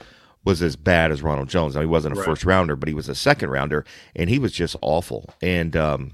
was 0.45 0.61
as 0.61 0.75
bad 0.75 1.11
as 1.11 1.23
Ronald 1.23 1.49
Jones. 1.49 1.75
Now, 1.75 1.81
he 1.81 1.87
wasn't 1.87 2.15
a 2.15 2.19
right. 2.19 2.25
first 2.25 2.45
rounder, 2.45 2.75
but 2.75 2.87
he 2.87 2.93
was 2.93 3.09
a 3.09 3.15
second 3.15 3.49
rounder, 3.49 3.83
and 4.15 4.29
he 4.29 4.39
was 4.39 4.51
just 4.51 4.75
awful. 4.81 5.29
And 5.41 5.75
um, 5.75 6.13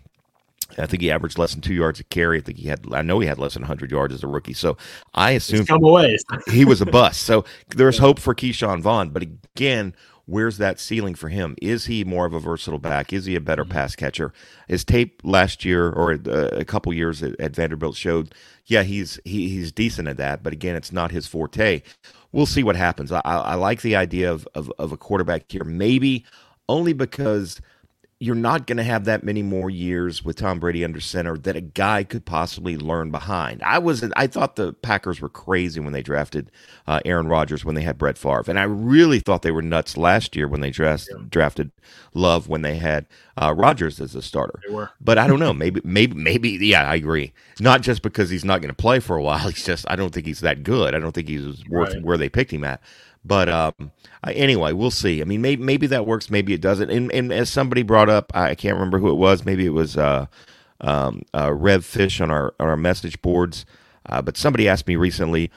I 0.77 0.85
think 0.85 1.01
he 1.01 1.11
averaged 1.11 1.37
less 1.37 1.53
than 1.53 1.61
two 1.61 1.73
yards 1.73 1.99
a 1.99 2.03
carry. 2.03 2.39
I 2.39 2.41
think 2.41 2.57
he 2.57 2.67
had, 2.67 2.85
I 2.91 3.01
know 3.01 3.19
he 3.19 3.27
had 3.27 3.39
less 3.39 3.53
than 3.53 3.63
100 3.63 3.91
yards 3.91 4.13
as 4.13 4.23
a 4.23 4.27
rookie. 4.27 4.53
So 4.53 4.77
I 5.13 5.31
assume 5.31 5.65
he 6.51 6.65
was 6.65 6.81
a 6.81 6.85
bust. 6.85 7.21
So 7.21 7.45
there's 7.69 7.97
hope 7.97 8.19
for 8.19 8.35
Ke'Shawn 8.35 8.81
Vaughn. 8.81 9.09
But 9.09 9.23
again, 9.23 9.95
where's 10.25 10.57
that 10.57 10.79
ceiling 10.79 11.15
for 11.15 11.29
him? 11.29 11.55
Is 11.61 11.85
he 11.85 12.03
more 12.03 12.25
of 12.25 12.33
a 12.33 12.39
versatile 12.39 12.79
back? 12.79 13.13
Is 13.13 13.25
he 13.25 13.35
a 13.35 13.41
better 13.41 13.63
mm-hmm. 13.63 13.71
pass 13.71 13.95
catcher? 13.95 14.33
His 14.67 14.83
tape 14.83 15.21
last 15.23 15.63
year 15.63 15.89
or 15.89 16.13
uh, 16.13 16.49
a 16.51 16.65
couple 16.65 16.93
years 16.93 17.23
at, 17.23 17.39
at, 17.39 17.55
Vanderbilt 17.55 17.95
showed, 17.95 18.33
yeah, 18.65 18.83
he's 18.83 19.19
he, 19.23 19.49
he's 19.49 19.71
decent 19.71 20.07
at 20.07 20.17
that. 20.17 20.43
But 20.43 20.53
again, 20.53 20.75
it's 20.75 20.91
not 20.91 21.11
his 21.11 21.27
forte. 21.27 21.81
We'll 22.31 22.45
see 22.45 22.63
what 22.63 22.75
happens. 22.75 23.11
I, 23.11 23.21
I 23.23 23.55
like 23.55 23.81
the 23.81 23.95
idea 23.95 24.31
of, 24.31 24.47
of, 24.55 24.71
of 24.77 24.91
a 24.91 24.97
quarterback 24.97 25.49
here, 25.49 25.63
maybe 25.63 26.25
only 26.67 26.93
because– 26.93 27.61
you're 28.19 28.33
not 28.33 28.65
going 28.65 28.77
to 28.77 28.83
have 28.83 29.03
that 29.05 29.23
many 29.23 29.43
more 29.43 29.69
years 29.69 30.23
with 30.23 30.37
Tom 30.37 30.57
Brady 30.57 30.85
under 30.85 31.01
center 31.01 31.37
that 31.39 31.57
a 31.57 31.61
guy 31.61 32.05
could 32.05 32.25
possibly 32.25 32.77
learn 32.77 33.11
behind. 33.11 33.61
I 33.61 33.77
was 33.79 34.05
I 34.15 34.27
thought 34.27 34.55
the 34.55 34.71
Packers 34.71 35.19
were 35.19 35.27
crazy 35.27 35.81
when 35.81 35.91
they 35.91 36.01
drafted 36.01 36.49
uh, 36.87 37.01
Aaron 37.03 37.27
Rodgers 37.27 37.65
when 37.65 37.75
they 37.75 37.81
had 37.81 37.97
Brett 37.97 38.17
Favre, 38.17 38.45
and 38.47 38.57
I 38.57 38.63
really 38.63 39.19
thought 39.19 39.41
they 39.41 39.51
were 39.51 39.61
nuts 39.61 39.97
last 39.97 40.33
year 40.33 40.47
when 40.47 40.61
they 40.61 40.71
drafted 40.71 41.15
yeah. 41.17 41.25
drafted 41.29 41.71
Love 42.13 42.47
when 42.47 42.61
they 42.61 42.77
had 42.77 43.05
uh, 43.37 43.53
Rodgers 43.53 43.99
as 43.99 44.15
a 44.15 44.21
starter. 44.21 44.61
But 45.01 45.17
I 45.17 45.27
don't 45.27 45.39
know. 45.39 45.53
Maybe 45.53 45.81
maybe 45.83 46.15
maybe 46.15 46.51
yeah, 46.51 46.89
I 46.89 46.95
agree. 46.95 47.33
Not 47.59 47.81
just 47.81 48.01
because 48.01 48.29
he's 48.29 48.45
not 48.45 48.61
going 48.61 48.69
to 48.69 48.75
play 48.75 49.01
for 49.01 49.17
a 49.17 49.21
while. 49.21 49.49
He's 49.49 49.65
just 49.65 49.85
I 49.89 49.97
don't 49.97 50.13
think 50.13 50.25
he's 50.25 50.39
that 50.39 50.63
good. 50.63 50.95
I 50.95 50.99
don't 50.99 51.11
think 51.11 51.27
he's 51.27 51.67
worth 51.67 51.93
right. 51.93 52.03
where 52.03 52.17
they 52.17 52.29
picked 52.29 52.51
him 52.51 52.63
at. 52.63 52.81
But 53.25 53.49
um, 53.49 53.91
anyway, 54.23 54.73
we'll 54.73 54.91
see. 54.91 55.21
I 55.21 55.25
mean, 55.25 55.41
maybe 55.41 55.63
maybe 55.63 55.87
that 55.87 56.05
works, 56.05 56.29
maybe 56.29 56.53
it 56.53 56.61
doesn't. 56.61 56.91
And, 56.91 57.11
and 57.11 57.33
as 57.33 57.49
somebody 57.49 57.81
brought 57.81 58.09
up, 58.09 58.31
I 58.35 58.53
can't 58.53 58.75
remember 58.75 58.99
who 58.99 59.09
it 59.09 59.15
was. 59.15 59.45
Maybe 59.45 59.65
it 59.65 59.69
was 59.73 59.97
uh, 59.97 60.27
um, 60.81 61.23
uh, 61.33 61.51
Rev 61.51 61.83
Fish 61.83 62.21
on 62.21 62.29
our 62.29 62.53
on 62.59 62.67
our 62.67 62.77
message 62.77 63.21
boards. 63.21 63.65
Uh, 64.07 64.21
but 64.21 64.37
somebody 64.37 64.67
asked 64.67 64.87
me 64.87 64.95
recently, 64.95 65.49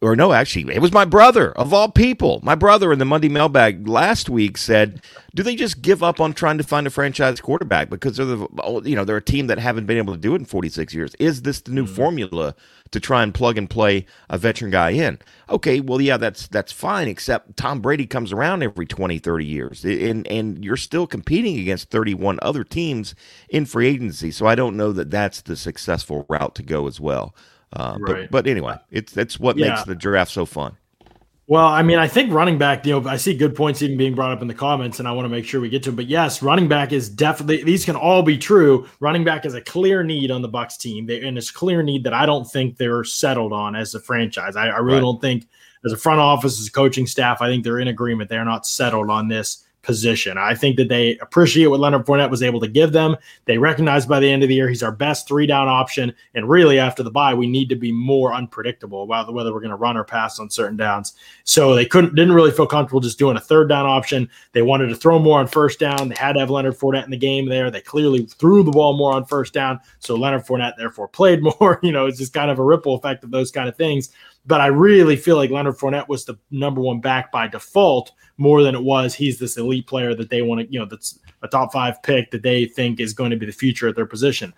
or 0.00 0.14
no, 0.14 0.32
actually, 0.32 0.72
it 0.72 0.80
was 0.80 0.92
my 0.92 1.04
brother 1.04 1.50
of 1.52 1.72
all 1.72 1.90
people. 1.90 2.38
My 2.44 2.54
brother 2.54 2.92
in 2.92 3.00
the 3.00 3.04
Monday 3.04 3.28
mailbag 3.28 3.88
last 3.88 4.30
week 4.30 4.56
said, 4.56 5.02
"Do 5.34 5.42
they 5.42 5.56
just 5.56 5.82
give 5.82 6.04
up 6.04 6.20
on 6.20 6.34
trying 6.34 6.58
to 6.58 6.64
find 6.64 6.86
a 6.86 6.90
franchise 6.90 7.40
quarterback 7.40 7.90
because 7.90 8.16
they're 8.16 8.26
the 8.26 8.82
you 8.84 8.94
know 8.94 9.04
they're 9.04 9.16
a 9.16 9.22
team 9.22 9.48
that 9.48 9.58
haven't 9.58 9.86
been 9.86 9.98
able 9.98 10.14
to 10.14 10.20
do 10.20 10.34
it 10.34 10.38
in 10.38 10.44
46 10.44 10.94
years? 10.94 11.16
Is 11.18 11.42
this 11.42 11.60
the 11.60 11.72
new 11.72 11.84
mm-hmm. 11.84 11.94
formula 11.94 12.54
to 12.92 13.00
try 13.00 13.24
and 13.24 13.34
plug 13.34 13.58
and 13.58 13.68
play 13.68 14.06
a 14.30 14.38
veteran 14.38 14.70
guy 14.70 14.90
in?" 14.90 15.18
Okay, 15.50 15.80
well, 15.80 16.00
yeah, 16.00 16.16
that's 16.16 16.46
that's 16.46 16.70
fine. 16.70 17.08
Except 17.08 17.56
Tom 17.56 17.80
Brady 17.80 18.06
comes 18.06 18.32
around 18.32 18.62
every 18.62 18.86
20, 18.86 19.18
30 19.18 19.44
years, 19.44 19.84
and 19.84 20.28
and 20.28 20.64
you're 20.64 20.76
still 20.76 21.08
competing 21.08 21.58
against 21.58 21.90
31 21.90 22.38
other 22.40 22.62
teams 22.62 23.16
in 23.48 23.66
free 23.66 23.88
agency. 23.88 24.30
So 24.30 24.46
I 24.46 24.54
don't 24.54 24.76
know 24.76 24.92
that 24.92 25.10
that's 25.10 25.42
the 25.42 25.56
successful 25.56 26.24
route 26.28 26.54
to 26.54 26.62
go 26.62 26.86
as 26.86 27.00
well. 27.00 27.34
Uh, 27.72 27.98
right. 28.00 28.30
But 28.30 28.30
but 28.30 28.46
anyway, 28.46 28.76
it's 28.90 29.12
that's 29.12 29.38
what 29.38 29.56
yeah. 29.56 29.70
makes 29.70 29.84
the 29.84 29.94
draft 29.94 30.32
so 30.32 30.46
fun. 30.46 30.76
Well, 31.48 31.66
I 31.66 31.82
mean, 31.82 31.98
I 31.98 32.08
think 32.08 32.30
running 32.30 32.58
back, 32.58 32.84
you 32.84 33.00
know, 33.00 33.08
I 33.08 33.16
see 33.16 33.34
good 33.34 33.56
points 33.56 33.80
even 33.80 33.96
being 33.96 34.14
brought 34.14 34.32
up 34.32 34.42
in 34.42 34.48
the 34.48 34.54
comments, 34.54 34.98
and 34.98 35.08
I 35.08 35.12
want 35.12 35.24
to 35.24 35.30
make 35.30 35.46
sure 35.46 35.62
we 35.62 35.70
get 35.70 35.82
to 35.84 35.88
them. 35.88 35.96
But 35.96 36.06
yes, 36.06 36.42
running 36.42 36.68
back 36.68 36.92
is 36.92 37.08
definitely 37.08 37.64
these 37.64 37.86
can 37.86 37.96
all 37.96 38.22
be 38.22 38.36
true. 38.36 38.86
Running 39.00 39.24
back 39.24 39.46
is 39.46 39.54
a 39.54 39.62
clear 39.62 40.02
need 40.02 40.30
on 40.30 40.42
the 40.42 40.48
Bucs 40.48 40.76
team, 40.76 41.06
they, 41.06 41.26
and 41.26 41.38
it's 41.38 41.50
clear 41.50 41.82
need 41.82 42.04
that 42.04 42.12
I 42.12 42.26
don't 42.26 42.44
think 42.44 42.76
they're 42.76 43.02
settled 43.02 43.54
on 43.54 43.74
as 43.76 43.94
a 43.94 44.00
franchise. 44.00 44.56
I, 44.56 44.68
I 44.68 44.78
really 44.78 44.96
right. 44.96 45.00
don't 45.00 45.22
think 45.22 45.48
as 45.86 45.92
a 45.92 45.96
front 45.96 46.20
office, 46.20 46.60
as 46.60 46.66
a 46.66 46.72
coaching 46.72 47.06
staff, 47.06 47.40
I 47.40 47.48
think 47.48 47.64
they're 47.64 47.78
in 47.78 47.88
agreement. 47.88 48.28
They're 48.28 48.44
not 48.44 48.66
settled 48.66 49.08
on 49.08 49.28
this 49.28 49.64
position. 49.88 50.36
I 50.36 50.54
think 50.54 50.76
that 50.76 50.90
they 50.90 51.16
appreciate 51.16 51.68
what 51.68 51.80
Leonard 51.80 52.04
Fournette 52.04 52.28
was 52.28 52.42
able 52.42 52.60
to 52.60 52.68
give 52.68 52.92
them. 52.92 53.16
They 53.46 53.56
recognize 53.56 54.04
by 54.04 54.20
the 54.20 54.30
end 54.30 54.42
of 54.42 54.50
the 54.50 54.54
year 54.54 54.68
he's 54.68 54.82
our 54.82 54.92
best 54.92 55.26
three 55.26 55.46
down 55.46 55.66
option. 55.66 56.12
And 56.34 56.46
really, 56.46 56.78
after 56.78 57.02
the 57.02 57.10
bye, 57.10 57.32
we 57.32 57.46
need 57.46 57.70
to 57.70 57.74
be 57.74 57.90
more 57.90 58.34
unpredictable 58.34 59.02
about 59.02 59.32
whether 59.32 59.50
we're 59.50 59.60
going 59.60 59.70
to 59.70 59.76
run 59.76 59.96
or 59.96 60.04
pass 60.04 60.38
on 60.38 60.50
certain 60.50 60.76
downs. 60.76 61.14
So 61.44 61.74
they 61.74 61.86
couldn't 61.86 62.14
didn't 62.14 62.34
really 62.34 62.50
feel 62.50 62.66
comfortable 62.66 63.00
just 63.00 63.18
doing 63.18 63.38
a 63.38 63.40
third 63.40 63.70
down 63.70 63.86
option. 63.86 64.28
They 64.52 64.60
wanted 64.60 64.88
to 64.88 64.94
throw 64.94 65.18
more 65.18 65.40
on 65.40 65.46
first 65.46 65.78
down. 65.80 66.10
They 66.10 66.16
had 66.16 66.34
to 66.34 66.40
have 66.40 66.50
Leonard 66.50 66.76
Fournette 66.76 67.06
in 67.06 67.10
the 67.10 67.16
game 67.16 67.48
there. 67.48 67.70
They 67.70 67.80
clearly 67.80 68.26
threw 68.26 68.62
the 68.62 68.70
ball 68.70 68.94
more 68.94 69.14
on 69.14 69.24
first 69.24 69.54
down. 69.54 69.80
So 70.00 70.16
Leonard 70.16 70.44
Fournette 70.44 70.76
therefore 70.76 71.08
played 71.08 71.42
more. 71.60 71.80
You 71.82 71.92
know, 71.92 72.04
it's 72.04 72.18
just 72.18 72.34
kind 72.34 72.50
of 72.50 72.58
a 72.58 72.62
ripple 72.64 72.94
effect 72.94 73.24
of 73.24 73.30
those 73.30 73.50
kind 73.50 73.70
of 73.70 73.76
things. 73.76 74.10
But 74.46 74.60
I 74.60 74.66
really 74.66 75.16
feel 75.16 75.36
like 75.36 75.50
Leonard 75.50 75.76
Fournette 75.76 76.08
was 76.08 76.24
the 76.24 76.38
number 76.50 76.80
one 76.80 77.00
back 77.00 77.30
by 77.30 77.48
default 77.48 78.12
more 78.38 78.62
than 78.62 78.74
it 78.74 78.82
was 78.82 79.14
he's 79.14 79.38
this 79.38 79.56
elite 79.56 79.86
player 79.86 80.14
that 80.14 80.30
they 80.30 80.42
want 80.42 80.60
to, 80.60 80.72
you 80.72 80.78
know, 80.78 80.86
that's 80.86 81.18
a 81.42 81.48
top 81.48 81.72
five 81.72 82.02
pick 82.02 82.30
that 82.30 82.42
they 82.42 82.64
think 82.64 83.00
is 83.00 83.12
going 83.12 83.30
to 83.30 83.36
be 83.36 83.46
the 83.46 83.52
future 83.52 83.88
at 83.88 83.96
their 83.96 84.06
position. 84.06 84.54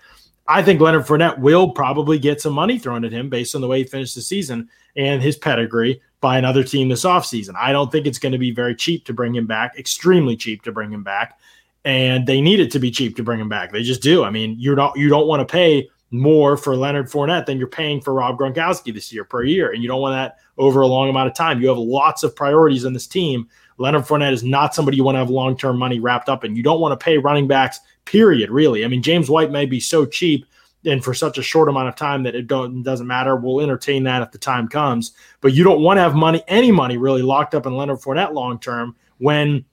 I 0.46 0.62
think 0.62 0.80
Leonard 0.80 1.06
Fournette 1.06 1.38
will 1.38 1.70
probably 1.70 2.18
get 2.18 2.40
some 2.40 2.52
money 2.52 2.78
thrown 2.78 3.04
at 3.04 3.12
him 3.12 3.28
based 3.28 3.54
on 3.54 3.60
the 3.60 3.68
way 3.68 3.78
he 3.78 3.84
finished 3.84 4.14
the 4.14 4.20
season 4.20 4.68
and 4.96 5.22
his 5.22 5.36
pedigree 5.36 6.00
by 6.20 6.38
another 6.38 6.64
team 6.64 6.88
this 6.88 7.04
offseason. 7.04 7.54
I 7.56 7.72
don't 7.72 7.90
think 7.90 8.06
it's 8.06 8.18
going 8.18 8.32
to 8.32 8.38
be 8.38 8.50
very 8.50 8.74
cheap 8.74 9.04
to 9.06 9.12
bring 9.12 9.34
him 9.34 9.46
back, 9.46 9.78
extremely 9.78 10.36
cheap 10.36 10.62
to 10.62 10.72
bring 10.72 10.92
him 10.92 11.02
back. 11.02 11.38
And 11.84 12.26
they 12.26 12.40
need 12.40 12.60
it 12.60 12.70
to 12.72 12.78
be 12.78 12.90
cheap 12.90 13.16
to 13.16 13.22
bring 13.22 13.40
him 13.40 13.48
back. 13.48 13.72
They 13.72 13.82
just 13.82 14.02
do. 14.02 14.24
I 14.24 14.30
mean, 14.30 14.56
you're 14.58 14.76
not 14.76 14.98
you 14.98 15.08
don't 15.08 15.26
want 15.26 15.46
to 15.46 15.50
pay 15.50 15.88
more 16.10 16.56
for 16.56 16.76
Leonard 16.76 17.08
Fournette 17.08 17.46
than 17.46 17.58
you're 17.58 17.68
paying 17.68 18.00
for 18.00 18.14
Rob 18.14 18.38
Gronkowski 18.38 18.92
this 18.92 19.12
year 19.12 19.24
per 19.24 19.44
year. 19.44 19.72
And 19.72 19.82
you 19.82 19.88
don't 19.88 20.00
want 20.00 20.14
that 20.14 20.38
over 20.58 20.80
a 20.80 20.86
long 20.86 21.08
amount 21.08 21.28
of 21.28 21.34
time. 21.34 21.60
You 21.60 21.68
have 21.68 21.78
lots 21.78 22.22
of 22.22 22.34
priorities 22.34 22.84
on 22.84 22.92
this 22.92 23.06
team 23.06 23.48
Leonard 23.80 24.04
Fournette 24.04 24.34
is 24.34 24.44
not 24.44 24.74
somebody 24.74 24.98
you 24.98 25.04
want 25.04 25.14
to 25.14 25.20
have 25.20 25.30
long 25.30 25.56
term 25.56 25.78
money 25.78 26.00
wrapped 26.00 26.28
up 26.28 26.44
in. 26.44 26.54
You 26.54 26.62
don't 26.62 26.80
want 26.80 26.92
to 26.92 27.02
pay 27.02 27.16
running 27.16 27.48
backs, 27.48 27.80
period, 28.04 28.50
really. 28.50 28.84
I 28.84 28.88
mean, 28.88 29.00
James 29.00 29.30
White 29.30 29.50
may 29.50 29.64
be 29.64 29.80
so 29.80 30.04
cheap 30.04 30.44
and 30.84 31.02
for 31.02 31.14
such 31.14 31.38
a 31.38 31.42
short 31.42 31.70
amount 31.70 31.88
of 31.88 31.96
time 31.96 32.22
that 32.24 32.34
it 32.34 32.46
doesn't 32.46 33.06
matter. 33.06 33.36
We'll 33.36 33.62
entertain 33.62 34.04
that 34.04 34.20
if 34.20 34.32
the 34.32 34.38
time 34.38 34.68
comes. 34.68 35.12
But 35.40 35.54
you 35.54 35.64
don't 35.64 35.80
want 35.80 35.96
to 35.96 36.02
have 36.02 36.14
money, 36.14 36.42
any 36.46 36.70
money 36.70 36.98
really, 36.98 37.22
locked 37.22 37.54
up 37.54 37.64
in 37.64 37.74
Leonard 37.74 38.00
Fournette 38.00 38.34
long 38.34 38.60
term 38.60 38.94
when 39.16 39.64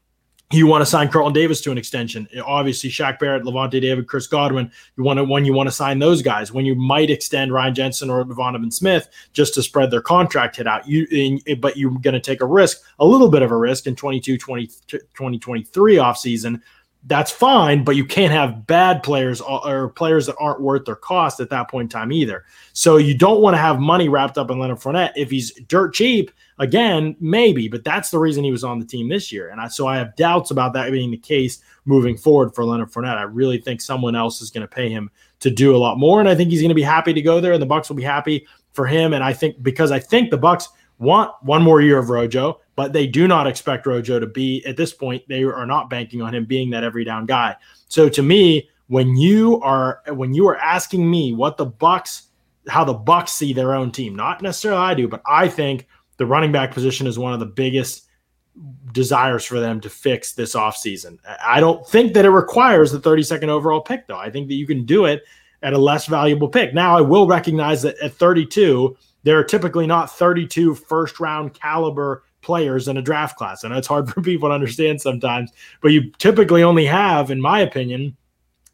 you 0.51 0.65
want 0.65 0.81
to 0.81 0.85
sign 0.85 1.09
Carlton 1.09 1.33
Davis 1.33 1.59
to 1.61 1.71
an 1.71 1.77
extension. 1.77 2.25
Obviously, 2.45 2.89
Shaq 2.89 3.19
Barrett, 3.19 3.43
Lavonte 3.43 3.81
David, 3.81 4.07
Chris 4.07 4.27
Godwin. 4.27 4.71
You 4.95 5.03
want 5.03 5.17
to 5.17 5.25
when 5.25 5.43
you 5.43 5.51
want 5.51 5.67
to 5.67 5.71
sign 5.71 5.99
those 5.99 6.21
guys. 6.21 6.53
When 6.53 6.65
you 6.65 6.73
might 6.73 7.09
extend 7.09 7.51
Ryan 7.51 7.75
Jensen 7.75 8.09
or 8.09 8.23
Donovan 8.23 8.71
Smith 8.71 9.09
just 9.33 9.53
to 9.55 9.63
spread 9.63 9.91
their 9.91 10.01
contract 10.01 10.55
hit 10.55 10.65
out. 10.65 10.87
You 10.87 11.39
but 11.57 11.75
you're 11.75 11.91
going 11.91 12.13
to 12.13 12.21
take 12.21 12.41
a 12.41 12.45
risk, 12.45 12.77
a 12.99 13.05
little 13.05 13.29
bit 13.29 13.41
of 13.41 13.51
a 13.51 13.57
risk 13.57 13.87
in 13.87 13.95
22, 13.95 14.37
20, 14.37 14.67
2023 14.67 15.95
offseason. 15.95 16.61
That's 17.07 17.31
fine, 17.31 17.83
but 17.83 17.95
you 17.95 18.05
can't 18.05 18.33
have 18.33 18.67
bad 18.67 19.01
players 19.01 19.41
uh, 19.41 19.57
or 19.59 19.89
players 19.89 20.25
that 20.27 20.35
aren't 20.39 20.61
worth 20.61 20.85
their 20.85 20.95
cost 20.95 21.39
at 21.39 21.49
that 21.49 21.69
point 21.69 21.85
in 21.85 21.89
time 21.89 22.11
either. 22.11 22.43
So 22.73 22.97
you 22.97 23.17
don't 23.17 23.41
want 23.41 23.55
to 23.55 23.57
have 23.57 23.79
money 23.79 24.09
wrapped 24.09 24.37
up 24.37 24.51
in 24.51 24.59
Leonard 24.59 24.79
Fournette 24.79 25.13
if 25.15 25.31
he's 25.31 25.53
dirt 25.67 25.93
cheap 25.93 26.31
Again, 26.59 27.15
maybe, 27.19 27.67
but 27.67 27.83
that's 27.83 28.09
the 28.09 28.17
reason 28.17 28.43
he 28.43 28.51
was 28.51 28.63
on 28.63 28.79
the 28.79 28.85
team 28.85 29.09
this 29.09 29.31
year. 29.31 29.49
And 29.49 29.61
I, 29.61 29.67
so 29.67 29.87
I 29.87 29.97
have 29.97 30.15
doubts 30.15 30.49
about 30.49 30.73
that 30.73 30.91
being 30.91 31.11
the 31.11 31.17
case 31.17 31.61
moving 31.85 32.17
forward 32.17 32.55
for 32.55 32.65
Leonard 32.65 32.91
Fournette. 32.91 33.17
I 33.17 33.23
really 33.23 33.59
think 33.59 33.79
someone 33.79 34.15
else 34.15 34.41
is 34.41 34.49
going 34.49 34.61
to 34.61 34.67
pay 34.67 34.89
him 34.89 35.11
to 35.39 35.51
do 35.51 35.75
a 35.75 35.77
lot 35.77 35.99
more, 35.99 36.19
and 36.19 36.27
I 36.27 36.33
think 36.33 36.49
he's 36.49 36.61
going 36.61 36.69
to 36.69 36.75
be 36.75 36.81
happy 36.81 37.13
to 37.13 37.21
go 37.21 37.39
there, 37.39 37.53
and 37.53 37.61
the 37.61 37.67
Bucs 37.67 37.89
will 37.89 37.95
be 37.95 38.03
happy 38.03 38.47
for 38.73 38.87
him. 38.87 39.13
And 39.13 39.23
I 39.23 39.33
think 39.33 39.61
because 39.61 39.91
I 39.91 39.99
think 39.99 40.31
the 40.31 40.39
Bucs 40.39 40.65
want 40.97 41.31
one 41.43 41.61
more 41.61 41.79
year 41.79 41.99
of 41.99 42.09
Rojo, 42.09 42.59
but 42.77 42.93
they 42.93 43.07
do 43.07 43.27
not 43.27 43.47
expect 43.47 43.87
Rojo 43.87 44.19
to 44.19 44.27
be 44.27 44.63
at 44.65 44.77
this 44.77 44.93
point. 44.93 45.23
They 45.27 45.43
are 45.43 45.65
not 45.65 45.89
banking 45.89 46.21
on 46.21 46.33
him 46.33 46.45
being 46.45 46.69
that 46.69 46.83
every 46.83 47.03
down 47.03 47.25
guy. 47.25 47.55
So 47.89 48.07
to 48.07 48.21
me, 48.21 48.69
when 48.85 49.17
you 49.17 49.59
are 49.61 50.01
when 50.09 50.33
you 50.33 50.47
are 50.47 50.55
asking 50.57 51.09
me 51.09 51.33
what 51.33 51.57
the 51.57 51.65
Bucs 51.65 52.27
how 52.69 52.83
the 52.83 52.93
Bucs 52.93 53.29
see 53.29 53.51
their 53.51 53.73
own 53.73 53.91
team, 53.91 54.15
not 54.15 54.41
necessarily 54.41 54.79
I 54.79 54.93
do, 54.93 55.07
but 55.07 55.21
I 55.25 55.47
think 55.47 55.87
the 56.17 56.25
running 56.25 56.51
back 56.51 56.71
position 56.71 57.07
is 57.07 57.17
one 57.17 57.33
of 57.33 57.39
the 57.39 57.45
biggest 57.45 58.05
desires 58.91 59.43
for 59.43 59.59
them 59.59 59.81
to 59.81 59.89
fix 59.89 60.33
this 60.33 60.53
offseason. 60.53 61.17
I 61.43 61.59
don't 61.59 61.85
think 61.87 62.13
that 62.13 62.25
it 62.25 62.29
requires 62.29 62.91
the 62.91 62.99
32nd 62.99 63.47
overall 63.47 63.81
pick, 63.81 64.07
though. 64.07 64.17
I 64.17 64.29
think 64.29 64.47
that 64.49 64.55
you 64.55 64.67
can 64.67 64.85
do 64.85 65.05
it 65.05 65.23
at 65.63 65.73
a 65.73 65.77
less 65.77 66.07
valuable 66.07 66.49
pick. 66.49 66.73
Now, 66.73 66.97
I 66.97 67.01
will 67.01 67.27
recognize 67.27 67.81
that 67.83 67.97
at 67.99 68.13
32, 68.13 68.97
there 69.23 69.37
are 69.39 69.43
typically 69.43 69.87
not 69.87 70.11
32 70.11 70.75
first 70.75 71.19
round 71.19 71.53
caliber 71.53 72.23
players 72.47 72.87
in 72.87 72.97
a 72.97 73.01
draft 73.01 73.37
class. 73.37 73.63
And 73.63 73.75
it's 73.75 73.87
hard 73.87 74.09
for 74.13 74.23
people 74.23 74.49
to 74.49 74.55
understand 74.55 74.99
sometimes, 74.99 75.51
but 75.81 75.91
you 75.91 76.09
typically 76.17 76.63
only 76.63 76.85
have, 76.85 77.29
in 77.29 77.39
my 77.39 77.59
opinion, 77.59 78.17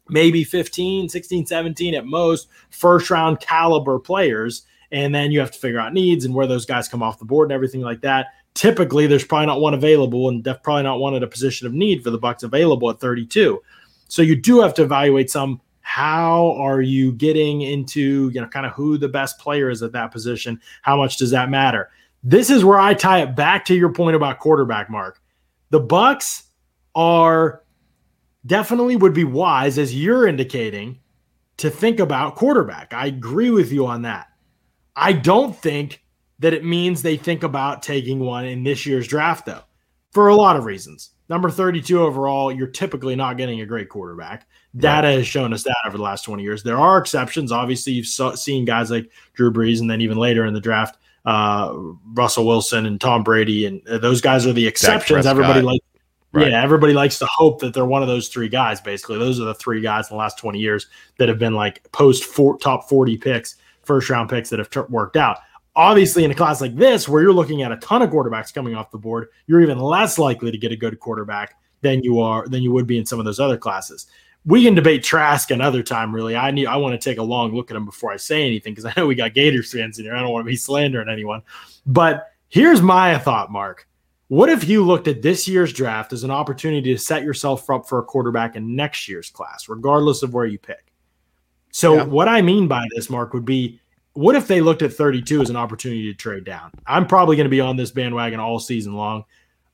maybe 0.08 0.44
15, 0.44 1.10
16, 1.10 1.46
17 1.46 1.94
at 1.94 2.06
most 2.06 2.48
first 2.70 3.10
round 3.10 3.40
caliber 3.40 3.98
players 3.98 4.62
and 4.94 5.12
then 5.12 5.32
you 5.32 5.40
have 5.40 5.50
to 5.50 5.58
figure 5.58 5.80
out 5.80 5.92
needs 5.92 6.24
and 6.24 6.32
where 6.32 6.46
those 6.46 6.64
guys 6.64 6.88
come 6.88 7.02
off 7.02 7.18
the 7.18 7.24
board 7.24 7.46
and 7.46 7.52
everything 7.52 7.80
like 7.80 8.00
that. 8.02 8.28
Typically, 8.54 9.08
there's 9.08 9.24
probably 9.24 9.46
not 9.46 9.60
one 9.60 9.74
available, 9.74 10.28
and 10.28 10.44
def- 10.44 10.62
probably 10.62 10.84
not 10.84 11.00
one 11.00 11.16
at 11.16 11.22
a 11.24 11.26
position 11.26 11.66
of 11.66 11.74
need 11.74 12.04
for 12.04 12.10
the 12.10 12.18
Bucs 12.18 12.44
available 12.44 12.88
at 12.88 13.00
32. 13.00 13.60
So 14.06 14.22
you 14.22 14.36
do 14.36 14.60
have 14.60 14.72
to 14.74 14.84
evaluate 14.84 15.30
some. 15.30 15.60
How 15.80 16.52
are 16.52 16.80
you 16.80 17.12
getting 17.12 17.62
into 17.62 18.30
you 18.32 18.40
know 18.40 18.46
kind 18.46 18.64
of 18.64 18.72
who 18.72 18.96
the 18.96 19.08
best 19.08 19.38
player 19.40 19.68
is 19.68 19.82
at 19.82 19.90
that 19.92 20.12
position? 20.12 20.60
How 20.82 20.96
much 20.96 21.16
does 21.16 21.32
that 21.32 21.50
matter? 21.50 21.90
This 22.24 22.48
is 22.48 22.64
where 22.64 22.80
I 22.80 22.94
tie 22.94 23.20
it 23.20 23.36
back 23.36 23.66
to 23.66 23.74
your 23.74 23.92
point 23.92 24.16
about 24.16 24.38
quarterback, 24.38 24.88
Mark. 24.88 25.20
The 25.68 25.80
Bucs 25.80 26.44
are 26.94 27.62
definitely 28.46 28.96
would 28.96 29.12
be 29.12 29.24
wise, 29.24 29.78
as 29.78 29.94
you're 29.94 30.26
indicating, 30.26 31.00
to 31.58 31.68
think 31.68 32.00
about 32.00 32.36
quarterback. 32.36 32.94
I 32.94 33.06
agree 33.06 33.50
with 33.50 33.70
you 33.70 33.86
on 33.86 34.02
that. 34.02 34.28
I 34.96 35.12
don't 35.12 35.54
think 35.54 36.02
that 36.38 36.54
it 36.54 36.64
means 36.64 37.02
they 37.02 37.18
think 37.18 37.42
about 37.42 37.82
taking 37.82 38.20
one 38.20 38.46
in 38.46 38.64
this 38.64 38.86
year's 38.86 39.06
draft, 39.06 39.44
though, 39.44 39.62
for 40.10 40.28
a 40.28 40.34
lot 40.34 40.56
of 40.56 40.64
reasons. 40.64 41.10
Number 41.28 41.50
32 41.50 42.02
overall, 42.02 42.52
you're 42.52 42.66
typically 42.66 43.16
not 43.16 43.36
getting 43.36 43.60
a 43.60 43.66
great 43.66 43.88
quarterback. 43.88 44.46
Data 44.76 45.08
right. 45.08 45.18
has 45.18 45.26
shown 45.26 45.52
us 45.52 45.62
that 45.62 45.76
over 45.86 45.96
the 45.96 46.02
last 46.02 46.22
20 46.24 46.42
years. 46.42 46.62
There 46.62 46.78
are 46.78 46.98
exceptions. 46.98 47.52
Obviously, 47.52 47.92
you've 47.92 48.06
seen 48.06 48.64
guys 48.64 48.90
like 48.90 49.10
Drew 49.34 49.52
Brees, 49.52 49.80
and 49.80 49.90
then 49.90 50.00
even 50.00 50.18
later 50.18 50.44
in 50.46 50.54
the 50.54 50.60
draft, 50.60 50.98
uh, 51.24 51.74
Russell 52.12 52.46
Wilson 52.46 52.86
and 52.86 53.00
Tom 53.00 53.22
Brady, 53.22 53.66
and 53.66 53.82
those 53.86 54.20
guys 54.20 54.46
are 54.46 54.52
the 54.52 54.66
exceptions. 54.66 55.26
Everybody 55.26 55.62
likes, 55.62 55.84
right. 56.32 56.50
yeah, 56.50 56.62
everybody 56.62 56.92
likes 56.92 57.18
to 57.18 57.26
hope 57.26 57.60
that 57.60 57.72
they're 57.72 57.86
one 57.86 58.02
of 58.02 58.08
those 58.08 58.28
three 58.28 58.48
guys. 58.48 58.80
Basically, 58.80 59.18
those 59.18 59.40
are 59.40 59.44
the 59.44 59.54
three 59.54 59.80
guys 59.80 60.10
in 60.10 60.16
the 60.16 60.18
last 60.18 60.38
20 60.38 60.58
years 60.58 60.86
that 61.18 61.28
have 61.28 61.38
been 61.38 61.54
like 61.54 61.90
post 61.92 62.24
four, 62.24 62.58
top 62.58 62.88
40 62.88 63.16
picks, 63.16 63.56
first 63.82 64.10
round 64.10 64.28
picks 64.28 64.50
that 64.50 64.58
have 64.58 64.70
t- 64.70 64.80
worked 64.88 65.16
out. 65.16 65.38
Obviously, 65.76 66.24
in 66.24 66.30
a 66.30 66.34
class 66.34 66.60
like 66.60 66.76
this, 66.76 67.08
where 67.08 67.22
you're 67.22 67.32
looking 67.32 67.62
at 67.62 67.72
a 67.72 67.76
ton 67.78 68.02
of 68.02 68.10
quarterbacks 68.10 68.54
coming 68.54 68.74
off 68.74 68.90
the 68.90 68.98
board, 68.98 69.28
you're 69.46 69.60
even 69.60 69.78
less 69.78 70.18
likely 70.18 70.50
to 70.50 70.58
get 70.58 70.72
a 70.72 70.76
good 70.76 71.00
quarterback 71.00 71.56
than 71.80 72.02
you 72.02 72.20
are 72.20 72.46
than 72.46 72.62
you 72.62 72.72
would 72.72 72.86
be 72.86 72.96
in 72.96 73.04
some 73.04 73.18
of 73.18 73.24
those 73.24 73.40
other 73.40 73.58
classes 73.58 74.06
we 74.46 74.62
can 74.62 74.74
debate 74.74 75.02
Trask 75.02 75.50
another 75.50 75.82
time. 75.82 76.14
Really, 76.14 76.36
I 76.36 76.50
need 76.50 76.66
I 76.66 76.76
want 76.76 77.00
to 77.00 77.10
take 77.10 77.18
a 77.18 77.22
long 77.22 77.54
look 77.54 77.70
at 77.70 77.76
him 77.76 77.84
before 77.84 78.12
I 78.12 78.16
say 78.16 78.46
anything 78.46 78.74
because 78.74 78.84
I 78.84 78.92
know 78.96 79.06
we 79.06 79.14
got 79.14 79.34
Gators 79.34 79.72
fans 79.72 79.98
in 79.98 80.04
here. 80.04 80.14
I 80.14 80.20
don't 80.20 80.32
want 80.32 80.44
to 80.44 80.50
be 80.50 80.56
slandering 80.56 81.08
anyone. 81.08 81.42
But 81.86 82.32
here's 82.48 82.82
my 82.82 83.18
thought, 83.18 83.50
Mark. 83.50 83.88
What 84.28 84.48
if 84.48 84.66
you 84.66 84.84
looked 84.84 85.06
at 85.06 85.22
this 85.22 85.46
year's 85.46 85.72
draft 85.72 86.12
as 86.12 86.24
an 86.24 86.30
opportunity 86.30 86.94
to 86.94 86.98
set 86.98 87.22
yourself 87.22 87.68
up 87.68 87.86
for 87.86 87.98
a 87.98 88.02
quarterback 88.02 88.56
in 88.56 88.74
next 88.74 89.06
year's 89.06 89.30
class, 89.30 89.68
regardless 89.68 90.22
of 90.22 90.32
where 90.32 90.46
you 90.46 90.58
pick? 90.58 90.92
So, 91.70 91.96
yeah. 91.96 92.04
what 92.04 92.28
I 92.28 92.40
mean 92.40 92.66
by 92.66 92.86
this, 92.94 93.10
Mark, 93.10 93.34
would 93.34 93.44
be 93.44 93.80
what 94.14 94.36
if 94.36 94.46
they 94.46 94.60
looked 94.60 94.82
at 94.82 94.92
32 94.92 95.42
as 95.42 95.50
an 95.50 95.56
opportunity 95.56 96.10
to 96.10 96.14
trade 96.16 96.44
down? 96.44 96.70
I'm 96.86 97.06
probably 97.06 97.36
going 97.36 97.46
to 97.46 97.50
be 97.50 97.60
on 97.60 97.76
this 97.76 97.90
bandwagon 97.90 98.40
all 98.40 98.58
season 98.60 98.94
long. 98.94 99.24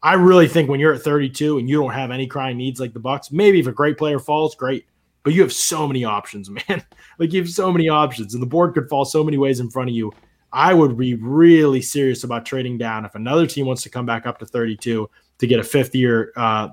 I 0.02 0.14
really 0.14 0.48
think 0.48 0.68
when 0.68 0.80
you're 0.80 0.94
at 0.94 1.02
32 1.02 1.58
and 1.58 1.68
you 1.68 1.78
don't 1.80 1.92
have 1.92 2.10
any 2.10 2.26
crying 2.26 2.56
needs 2.56 2.80
like 2.80 2.94
the 2.94 3.00
Bucs, 3.00 3.30
maybe 3.30 3.60
if 3.60 3.66
a 3.66 3.72
great 3.72 3.98
player 3.98 4.18
falls, 4.18 4.54
great. 4.54 4.86
But 5.22 5.34
you 5.34 5.42
have 5.42 5.52
so 5.52 5.86
many 5.86 6.04
options, 6.04 6.48
man. 6.68 6.84
like 7.18 7.32
you 7.32 7.40
have 7.40 7.50
so 7.50 7.70
many 7.70 7.88
options, 7.88 8.34
and 8.34 8.42
the 8.42 8.46
board 8.46 8.74
could 8.74 8.88
fall 8.88 9.04
so 9.04 9.22
many 9.22 9.36
ways 9.36 9.60
in 9.60 9.70
front 9.70 9.90
of 9.90 9.94
you. 9.94 10.12
I 10.52 10.74
would 10.74 10.96
be 10.96 11.14
really 11.14 11.82
serious 11.82 12.24
about 12.24 12.46
trading 12.46 12.78
down 12.78 13.04
if 13.04 13.14
another 13.14 13.46
team 13.46 13.66
wants 13.66 13.82
to 13.82 13.90
come 13.90 14.06
back 14.06 14.26
up 14.26 14.38
to 14.38 14.46
32 14.46 15.08
to 15.38 15.46
get 15.46 15.60
a 15.60 15.62
fifth 15.62 15.94
year, 15.94 16.32
uh, 16.36 16.70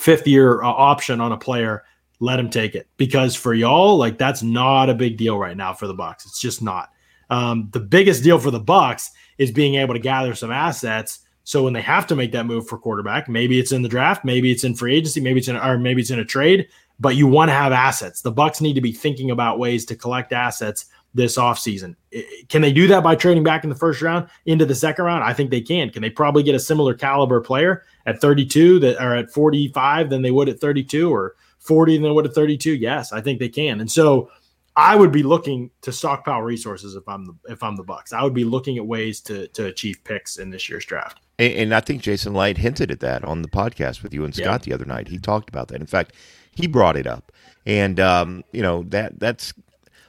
fifth 0.00 0.26
year 0.26 0.62
uh, 0.62 0.68
option 0.68 1.20
on 1.20 1.32
a 1.32 1.36
player. 1.36 1.84
Let 2.20 2.40
him 2.40 2.50
take 2.50 2.74
it 2.74 2.88
because 2.96 3.36
for 3.36 3.54
y'all, 3.54 3.96
like 3.96 4.18
that's 4.18 4.42
not 4.42 4.90
a 4.90 4.94
big 4.94 5.16
deal 5.16 5.38
right 5.38 5.56
now 5.56 5.72
for 5.72 5.86
the 5.86 5.94
Bucs. 5.94 6.26
It's 6.26 6.40
just 6.40 6.62
not. 6.62 6.90
Um, 7.30 7.68
the 7.72 7.78
biggest 7.78 8.24
deal 8.24 8.40
for 8.40 8.50
the 8.50 8.60
Bucs 8.60 9.10
is 9.36 9.52
being 9.52 9.76
able 9.76 9.94
to 9.94 10.00
gather 10.00 10.34
some 10.34 10.50
assets 10.50 11.20
so 11.48 11.62
when 11.62 11.72
they 11.72 11.80
have 11.80 12.06
to 12.08 12.14
make 12.14 12.32
that 12.32 12.44
move 12.44 12.68
for 12.68 12.76
quarterback, 12.76 13.26
maybe 13.26 13.58
it's 13.58 13.72
in 13.72 13.80
the 13.80 13.88
draft, 13.88 14.22
maybe 14.22 14.52
it's 14.52 14.64
in 14.64 14.74
free 14.74 14.94
agency, 14.94 15.18
maybe 15.18 15.38
it's 15.38 15.48
in 15.48 15.56
or 15.56 15.78
maybe 15.78 16.02
it's 16.02 16.10
in 16.10 16.18
a 16.18 16.24
trade, 16.24 16.68
but 17.00 17.16
you 17.16 17.26
want 17.26 17.48
to 17.48 17.54
have 17.54 17.72
assets. 17.72 18.20
The 18.20 18.30
Bucs 18.30 18.60
need 18.60 18.74
to 18.74 18.82
be 18.82 18.92
thinking 18.92 19.30
about 19.30 19.58
ways 19.58 19.86
to 19.86 19.96
collect 19.96 20.34
assets 20.34 20.84
this 21.14 21.38
offseason. 21.38 21.96
Can 22.50 22.60
they 22.60 22.70
do 22.70 22.86
that 22.88 23.02
by 23.02 23.14
trading 23.14 23.44
back 23.44 23.64
in 23.64 23.70
the 23.70 23.76
first 23.76 24.02
round 24.02 24.28
into 24.44 24.66
the 24.66 24.74
second 24.74 25.06
round? 25.06 25.24
I 25.24 25.32
think 25.32 25.50
they 25.50 25.62
can. 25.62 25.88
Can 25.88 26.02
they 26.02 26.10
probably 26.10 26.42
get 26.42 26.54
a 26.54 26.60
similar 26.60 26.92
caliber 26.92 27.40
player 27.40 27.82
at 28.04 28.20
32 28.20 28.78
that 28.80 29.00
are 29.00 29.16
at 29.16 29.30
45 29.30 30.10
than 30.10 30.20
they 30.20 30.30
would 30.30 30.50
at 30.50 30.60
32 30.60 31.10
or 31.10 31.34
40 31.60 31.96
than 31.96 32.02
they 32.02 32.10
would 32.10 32.26
at 32.26 32.34
32? 32.34 32.74
Yes, 32.74 33.10
I 33.10 33.22
think 33.22 33.38
they 33.38 33.48
can. 33.48 33.80
And 33.80 33.90
so 33.90 34.30
I 34.78 34.94
would 34.94 35.10
be 35.10 35.24
looking 35.24 35.72
to 35.82 35.90
stockpile 35.90 36.42
resources 36.42 36.94
if 36.94 37.02
I'm 37.08 37.24
the 37.24 37.34
if 37.48 37.64
I'm 37.64 37.74
the 37.74 37.82
Bucs. 37.82 38.12
I 38.12 38.22
would 38.22 38.32
be 38.32 38.44
looking 38.44 38.78
at 38.78 38.86
ways 38.86 39.20
to 39.22 39.48
to 39.48 39.66
achieve 39.66 39.98
picks 40.04 40.36
in 40.36 40.50
this 40.50 40.68
year's 40.68 40.84
draft. 40.84 41.20
And, 41.40 41.52
and, 41.52 41.74
I 41.74 41.80
think 41.80 42.00
Jason 42.00 42.32
Licht 42.32 42.58
hinted 42.58 42.92
at 42.92 43.00
that 43.00 43.24
on 43.24 43.42
the 43.42 43.48
podcast 43.48 44.04
with 44.04 44.14
you 44.14 44.24
and 44.24 44.32
Scott 44.32 44.60
yeah. 44.60 44.70
the 44.70 44.72
other 44.74 44.84
night. 44.84 45.08
He 45.08 45.18
talked 45.18 45.48
about 45.48 45.66
that. 45.68 45.80
In 45.80 45.86
fact, 45.86 46.12
he 46.52 46.68
brought 46.68 46.96
it 46.96 47.08
up, 47.08 47.32
and 47.66 47.98
um, 47.98 48.44
you 48.52 48.62
know 48.62 48.84
that 48.84 49.18
that's 49.18 49.52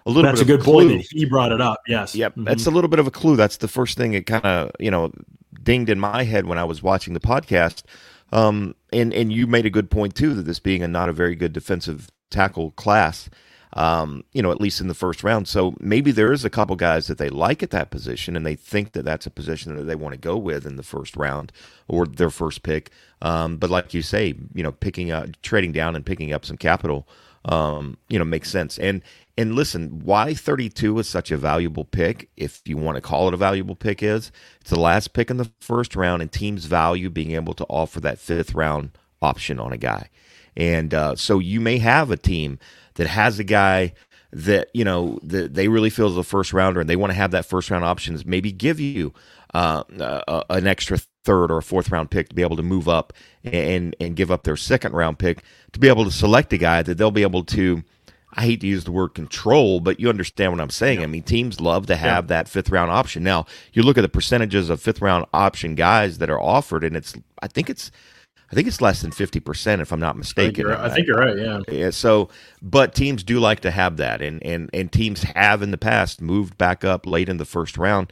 a 0.06 0.12
little. 0.12 0.30
That's 0.30 0.42
a 0.42 0.46
good 0.46 0.62
a 0.62 0.64
point. 0.64 1.04
He 1.10 1.26
brought 1.26 1.52
it 1.52 1.62
up. 1.62 1.82
Yes. 1.88 2.14
Yep. 2.14 2.34
Mm-hmm. 2.34 2.44
That's 2.44 2.68
a 2.68 2.72
little 2.72 2.90
bit 2.90 3.00
of 3.00 3.08
a 3.08 3.12
clue. 3.12 3.36
That's 3.36 3.58
the 3.58 3.68
first 3.68 3.98
thing 3.98 4.14
it 4.14 4.28
kind 4.28 4.46
of 4.46 4.72
you 4.80 4.92
know 4.92 5.12
dinged 5.64 5.90
in 5.90 6.00
my 6.00 6.24
head 6.26 6.46
when 6.46 6.60
I 6.60 6.64
was 6.64 6.84
watching 6.84 7.16
the 7.16 7.20
podcast. 7.20 7.82
Um, 8.32 8.76
and 8.94 9.16
and 9.16 9.34
you 9.34 9.48
made 9.48 9.66
a 9.66 9.72
good 9.72 9.90
point 9.90 10.14
too 10.14 10.36
that 10.36 10.44
this 10.44 10.60
being 10.60 10.84
a 10.84 10.88
not 10.88 11.10
a 11.10 11.14
very 11.14 11.36
good 11.36 11.54
defensive 11.54 12.10
tackle 12.30 12.70
class 12.72 13.32
um, 13.74 14.24
you 14.34 14.42
know, 14.42 14.52
at 14.52 14.62
least 14.62 14.82
in 14.82 14.88
the 14.88 14.94
first 14.96 15.24
round. 15.24 15.48
So 15.48 15.76
maybe 15.80 16.12
there 16.12 16.32
is 16.32 16.44
a 16.44 16.50
couple 16.50 16.76
guys 16.76 17.08
that 17.08 17.18
they 17.18 17.30
like 17.30 17.62
at 17.62 17.70
that 17.70 17.92
position 17.92 18.36
and 18.36 18.46
they 18.46 18.56
think 18.56 18.94
that 18.94 19.06
that's 19.06 19.28
a 19.28 19.32
position 19.32 19.76
that 19.76 19.84
they 19.84 19.96
want 19.96 20.14
to 20.14 20.20
go 20.20 20.38
with 20.38 20.66
in 20.66 20.76
the 20.76 20.84
first 20.84 21.16
round 21.16 21.52
or 21.88 22.06
their 22.06 22.32
first 22.32 22.64
pick. 22.64 22.90
Um, 23.22 23.58
but 23.58 23.70
like 23.70 23.94
you 23.94 24.02
say, 24.02 24.34
you 24.54 24.64
know, 24.64 24.72
picking 24.72 25.12
up, 25.12 25.40
trading 25.44 25.72
down 25.72 25.96
and 25.96 26.06
picking 26.06 26.34
up 26.34 26.46
some 26.46 26.58
capital, 26.58 27.08
um, 27.46 27.98
you 28.08 28.18
know, 28.18 28.26
makes 28.26 28.50
sense. 28.50 28.80
And, 28.80 29.04
and 29.38 29.54
listen, 29.54 30.02
why 30.04 30.34
32 30.34 30.98
is 31.00 31.08
such 31.08 31.32
a 31.32 31.38
valuable 31.38 31.86
pick, 31.86 32.30
if 32.36 32.62
you 32.66 32.76
want 32.76 32.96
to 32.96 33.02
call 33.02 33.28
it 33.28 33.34
a 33.36 33.38
valuable 33.38 33.76
pick, 33.76 34.02
is 34.02 34.32
it's 34.60 34.72
the 34.72 34.80
last 34.80 35.14
pick 35.14 35.30
in 35.30 35.38
the 35.38 35.52
first 35.60 35.96
round 35.96 36.22
and 36.24 36.32
teams 36.32 36.66
value 36.66 37.10
being 37.10 37.32
able 37.32 37.54
to 37.54 37.66
offer 37.70 38.00
that 38.00 38.20
fifth 38.20 38.56
round 38.56 38.92
option 39.22 39.60
on 39.60 39.72
a 39.72 39.78
guy. 39.78 40.10
And 40.58 40.94
uh, 40.94 41.16
so 41.16 41.40
you 41.40 41.62
may 41.62 41.78
have 41.78 42.12
a 42.12 42.18
team 42.18 42.60
that 43.00 43.08
has 43.08 43.40
a 43.40 43.46
guy 43.46 43.94
that 44.32 44.70
you 44.74 44.84
know 44.84 45.18
that 45.24 45.54
they 45.54 45.70
really 45.70 45.90
feel 45.90 46.08
is 46.08 46.18
a 46.18 46.24
first 46.24 46.52
rounder 46.52 46.82
and 46.82 46.90
they 46.90 46.98
want 46.98 47.12
to 47.12 47.18
have 47.18 47.32
that 47.32 47.46
first 47.46 47.72
round 47.72 47.86
options 47.86 48.26
maybe 48.26 48.52
give 48.52 48.80
you 48.80 49.14
uh, 49.54 49.84
uh, 50.00 50.44
an 50.50 50.68
extra 50.68 51.00
third 51.24 51.50
or 51.50 51.58
a 51.58 51.64
fourth 51.64 51.90
round 51.92 52.12
pick 52.12 52.28
to 52.28 52.36
be 52.36 52.42
able 52.42 52.58
to 52.58 52.62
move 52.62 52.90
up 52.90 53.14
and 53.44 53.96
and 54.02 54.18
give 54.18 54.30
up 54.30 54.44
their 54.44 54.58
second 54.58 54.92
round 54.92 55.18
pick 55.18 55.44
to 55.72 55.80
be 55.80 55.88
able 55.88 56.04
to 56.04 56.12
select 56.12 56.52
a 56.52 56.58
guy 56.58 56.84
that 56.84 56.98
they'll 56.98 57.10
be 57.10 57.22
able 57.22 57.46
to 57.46 57.82
I 58.34 58.44
hate 58.44 58.62
to 58.62 58.68
use 58.68 58.84
the 58.84 58.92
word 58.92 59.16
control, 59.16 59.80
but 59.80 60.00
you 60.00 60.08
understand 60.08 60.52
what 60.52 60.62
I'm 60.62 60.70
saying. 60.70 61.00
Yeah. 61.00 61.06
I 61.06 61.08
mean, 61.08 61.24
teams 61.24 61.60
love 61.60 61.88
to 61.88 61.96
have 61.96 62.26
yeah. 62.26 62.28
that 62.28 62.48
fifth 62.48 62.70
round 62.70 62.92
option. 62.92 63.24
Now, 63.24 63.48
you 63.74 63.82
look 63.82 63.98
at 63.98 64.02
the 64.02 64.10
percentages 64.10 64.70
of 64.70 64.80
fifth 64.80 65.02
round 65.02 65.26
option 65.34 65.74
guys 65.74 66.20
that 66.20 66.30
are 66.30 66.40
offered, 66.40 66.84
and 66.84 66.96
it's 66.96 67.16
I 67.42 67.48
think 67.48 67.72
it's 67.72 67.90
I 68.52 68.56
think 68.56 68.68
it's 68.68 68.82
less 68.82 69.02
than 69.02 69.12
50% 69.12 69.80
if 69.80 69.92
I'm 69.92 70.00
not 70.00 70.18
mistaken. 70.18 70.66
I 70.68 70.70
think, 70.70 70.82
I 70.82 70.90
think 70.90 71.08
you're 71.08 71.18
right, 71.18 71.38
yeah. 71.38 71.60
yeah. 71.72 71.90
So, 71.92 72.30
but 72.62 72.96
teams 72.96 73.24
do 73.24 73.40
like 73.40 73.60
to 73.62 73.72
have 73.72 73.98
that 73.98 74.22
and 74.22 74.44
and 74.44 74.70
and 74.74 74.92
teams 74.92 75.24
have 75.24 75.62
in 75.62 75.72
the 75.72 75.78
past 75.78 76.22
moved 76.22 76.58
back 76.58 76.84
up 76.84 77.06
late 77.06 77.30
in 77.30 77.38
the 77.38 77.46
first 77.46 77.78
round. 77.78 78.12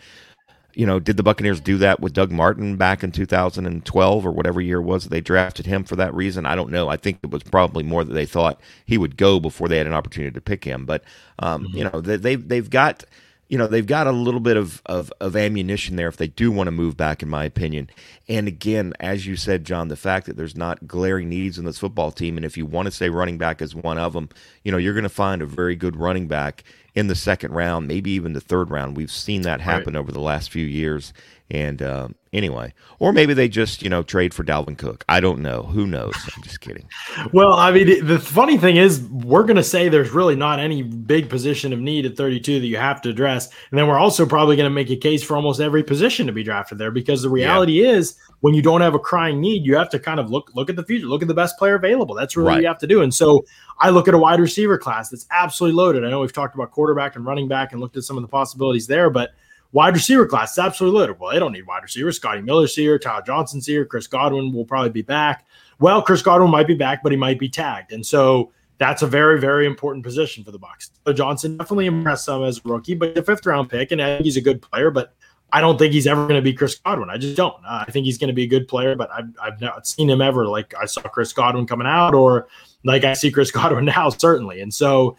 You 0.76 0.86
know, 0.86 1.00
did 1.00 1.18
the 1.18 1.24
Buccaneers 1.24 1.60
do 1.60 1.80
that 1.80 2.02
with 2.02 2.14
Doug 2.14 2.32
Martin 2.32 2.76
back 2.76 3.04
in 3.04 3.12
2012 3.12 4.26
or 4.28 4.32
whatever 4.32 4.62
year 4.62 4.78
it 4.78 4.84
was 4.84 5.06
that 5.06 5.10
they 5.10 5.22
drafted 5.22 5.66
him 5.66 5.84
for 5.84 5.96
that 5.96 6.14
reason? 6.14 6.46
I 6.46 6.54
don't 6.54 6.70
know. 6.70 6.88
I 6.88 6.98
think 6.98 7.18
it 7.24 7.32
was 7.32 7.42
probably 7.42 7.84
more 7.84 8.04
that 8.04 8.14
they 8.14 8.28
thought 8.28 8.62
he 8.86 9.00
would 9.00 9.18
go 9.18 9.40
before 9.40 9.68
they 9.68 9.80
had 9.80 9.88
an 9.88 9.94
opportunity 9.94 10.36
to 10.36 10.42
pick 10.42 10.64
him. 10.64 10.86
But 10.86 11.04
um, 11.40 11.64
mm-hmm. 11.64 11.78
you 11.78 11.84
know, 11.86 12.00
they, 12.00 12.18
they've 12.18 12.48
they've 12.48 12.70
got 12.70 13.06
you 13.50 13.58
know, 13.58 13.68
they've 13.68 13.86
got 13.86 14.08
a 14.08 14.12
little 14.12 14.40
bit 14.40 14.58
of, 14.58 14.82
of, 14.86 15.12
of 15.22 15.36
ammunition 15.36 15.96
there 15.96 16.10
if 16.10 16.18
they 16.18 16.28
do 16.28 16.52
want 16.52 16.68
to 16.68 16.72
move 16.72 16.98
back, 16.98 17.24
in 17.24 17.30
my 17.30 17.46
opinion. 17.46 17.90
And 18.28 18.48
again, 18.48 18.94
as 19.00 19.26
you 19.26 19.36
said, 19.38 19.64
John, 19.64 19.88
the 19.88 19.96
fact 19.96 20.26
that 20.26 20.36
there's 20.36 20.58
not 20.58 20.88
glaring 20.88 21.30
needs 21.30 21.58
in 21.58 21.66
this 21.66 21.78
football 21.78 22.12
team, 22.12 22.36
and 22.38 22.46
if 22.46 22.58
you 22.58 22.66
want 22.66 22.88
to 22.88 22.92
say 22.92 23.10
running 23.10 23.38
back 23.38 23.62
is 23.62 23.74
one 23.74 23.98
of 23.98 24.14
them, 24.14 24.30
you 24.64 24.72
know, 24.72 24.78
you're 24.78 24.94
going 24.94 25.04
to 25.04 25.10
find 25.10 25.42
a 25.42 25.46
very 25.46 25.76
good 25.76 25.96
running 25.96 26.28
back 26.28 26.64
in 26.98 27.06
the 27.06 27.16
second 27.16 27.54
round, 27.54 27.88
maybe 27.88 28.10
even 28.10 28.34
the 28.34 28.42
third 28.42 28.72
round. 28.72 28.98
We've 28.98 29.12
seen 29.12 29.44
that 29.44 29.62
happen 29.62 29.94
right. 29.94 30.00
over 30.00 30.12
the 30.12 30.20
last 30.20 30.50
few 30.50 30.66
years. 30.66 31.14
And 31.52 31.80
uh, 31.80 32.08
anyway, 32.34 32.74
or 32.98 33.14
maybe 33.14 33.36
they 33.36 33.48
just 33.48 33.84
you 33.84 33.90
know 33.90 34.02
trade 34.02 34.34
for 34.34 34.44
Dalvin 34.44 34.78
Cook. 34.78 35.06
I 35.08 35.20
don't 35.20 35.40
know. 35.40 35.62
Who 35.62 35.86
knows? 35.86 36.16
I'm 36.36 36.42
just 36.42 36.60
kidding. 36.60 36.90
well, 37.34 37.54
I 37.54 37.72
mean, 37.72 38.06
the 38.06 38.18
funny 38.18 38.58
thing 38.58 38.78
is, 38.78 39.00
we're 39.04 39.44
going 39.44 39.58
to 39.58 39.64
say 39.64 39.90
there's 39.90 40.10
really 40.10 40.36
not 40.36 40.60
any 40.60 40.82
big 40.82 41.30
position 41.30 41.72
of 41.72 41.80
need 41.80 42.06
at 42.06 42.18
32 42.18 42.60
that 42.60 42.66
you 42.66 42.78
have 42.78 43.00
to 43.04 43.10
address, 43.10 43.48
and 43.70 43.80
then 43.80 43.88
we're 43.88 44.00
also 44.00 44.26
probably 44.26 44.56
going 44.58 44.70
to 44.70 44.74
make 44.74 44.90
a 44.90 44.98
case 44.98 45.24
for 45.24 45.38
almost 45.38 45.62
every 45.62 45.84
position 45.84 46.26
to 46.28 46.34
be 46.34 46.44
drafted 46.44 46.80
there 46.80 46.92
because 46.92 47.22
the 47.22 47.30
reality 47.30 47.84
yeah. 47.84 47.92
is 47.92 48.18
when 48.42 48.54
you 48.54 48.62
don't 48.62 48.82
have 48.82 48.94
a 48.94 49.00
crying 49.00 49.42
need, 49.42 49.66
you 49.66 49.76
have 49.76 49.90
to 49.90 50.00
kind 50.00 50.20
of 50.20 50.30
look 50.30 50.52
look 50.54 50.70
at 50.70 50.76
the 50.76 50.84
future, 50.84 51.08
look 51.08 51.22
at 51.22 51.28
the 51.28 51.34
best 51.34 51.58
player 51.58 51.76
available. 51.76 52.16
That's 52.16 52.38
really 52.38 52.48
right. 52.48 52.54
what 52.56 52.62
you 52.62 52.68
have 52.68 52.78
to 52.80 52.88
do. 52.88 53.02
And 53.02 53.14
so 53.14 53.46
I 53.80 53.90
look 53.90 54.08
at 54.08 54.14
a 54.14 54.18
wide 54.18 54.40
receiver 54.40 54.78
class 54.78 55.10
that's 55.10 55.26
absolutely 55.32 55.76
loaded. 55.76 56.06
I 56.06 56.10
know 56.10 56.20
we've 56.20 56.34
talked 56.34 56.56
about 56.56 56.72
quarterback 56.72 57.16
and 57.16 57.26
running 57.26 57.48
back 57.48 57.72
and 57.72 57.82
looked 57.82 57.98
at 57.98 58.04
some 58.04 58.18
of 58.18 58.22
the 58.22 58.28
possibilities 58.30 58.88
there, 58.88 59.10
but 59.10 59.32
Wide 59.74 59.94
receiver 59.94 60.26
class 60.26 60.54
is 60.54 60.60
absolutely 60.60 61.00
loaded. 61.00 61.20
Well, 61.20 61.32
they 61.32 61.40
don't 61.40 61.52
need 61.52 61.68
wide 61.68 61.84
receivers. 61.84 62.16
Scotty 62.16 62.42
Miller's 62.42 62.76
here, 62.76 62.98
Tyler 62.98 63.22
Johnson's 63.26 63.66
here, 63.66 63.86
Chris 63.86 64.08
Godwin 64.08 64.54
will 64.54 64.66
probably 64.66 64.90
be 64.90 65.02
back. 65.02 65.46
Well, 65.80 66.02
Chris 66.02 66.22
Godwin 66.22 66.50
might 66.50 66.68
be 66.68 66.76
back, 66.76 67.04
but 67.04 67.12
he 67.12 67.18
might 67.18 67.38
be 67.38 67.50
tagged. 67.50 67.92
And 67.92 68.06
so 68.06 68.54
that's 68.78 69.02
a 69.02 69.08
very, 69.08 69.40
very 69.40 69.66
important 69.66 70.06
position 70.06 70.44
for 70.44 70.52
the 70.52 70.60
Bucs. 70.60 70.92
So 71.06 71.12
Johnson 71.12 71.58
definitely 71.58 71.88
impressed 71.88 72.26
some 72.26 72.44
as 72.44 72.60
a 72.60 72.70
rookie, 72.70 72.96
but 72.96 73.14
the 73.14 73.24
fifth 73.24 73.46
round 73.46 73.70
pick, 73.70 73.92
and 73.92 74.02
I 74.02 74.16
think 74.16 74.26
he's 74.26 74.38
a 74.38 74.42
good 74.42 74.62
player, 74.62 74.90
but 74.90 75.14
I 75.52 75.62
don't 75.62 75.78
think 75.78 75.94
he's 75.94 76.08
ever 76.08 76.28
going 76.28 76.36
to 76.36 76.42
be 76.42 76.54
Chris 76.54 76.76
Godwin. 76.76 77.10
I 77.10 77.18
just 77.18 77.38
don't. 77.38 77.56
Uh, 77.66 77.86
I 77.88 77.92
think 77.92 78.06
he's 78.06 78.18
going 78.18 78.28
to 78.28 78.34
be 78.34 78.44
a 78.44 78.48
good 78.48 78.68
player, 78.68 78.96
but 78.96 79.10
I've, 79.12 79.30
I've 79.42 79.62
not 79.62 79.88
seen 79.88 80.10
him 80.10 80.22
ever 80.22 80.46
like 80.46 80.74
I 80.80 80.86
saw 80.86 81.02
Chris 81.02 81.32
Godwin 81.32 81.66
coming 81.66 81.88
out 81.88 82.14
or 82.14 82.48
like 82.84 83.04
I 83.04 83.14
see 83.14 83.32
Chris 83.32 83.52
Godwin 83.60 83.86
now, 83.86 84.10
certainly. 84.10 84.62
And 84.62 84.74
so 84.74 85.18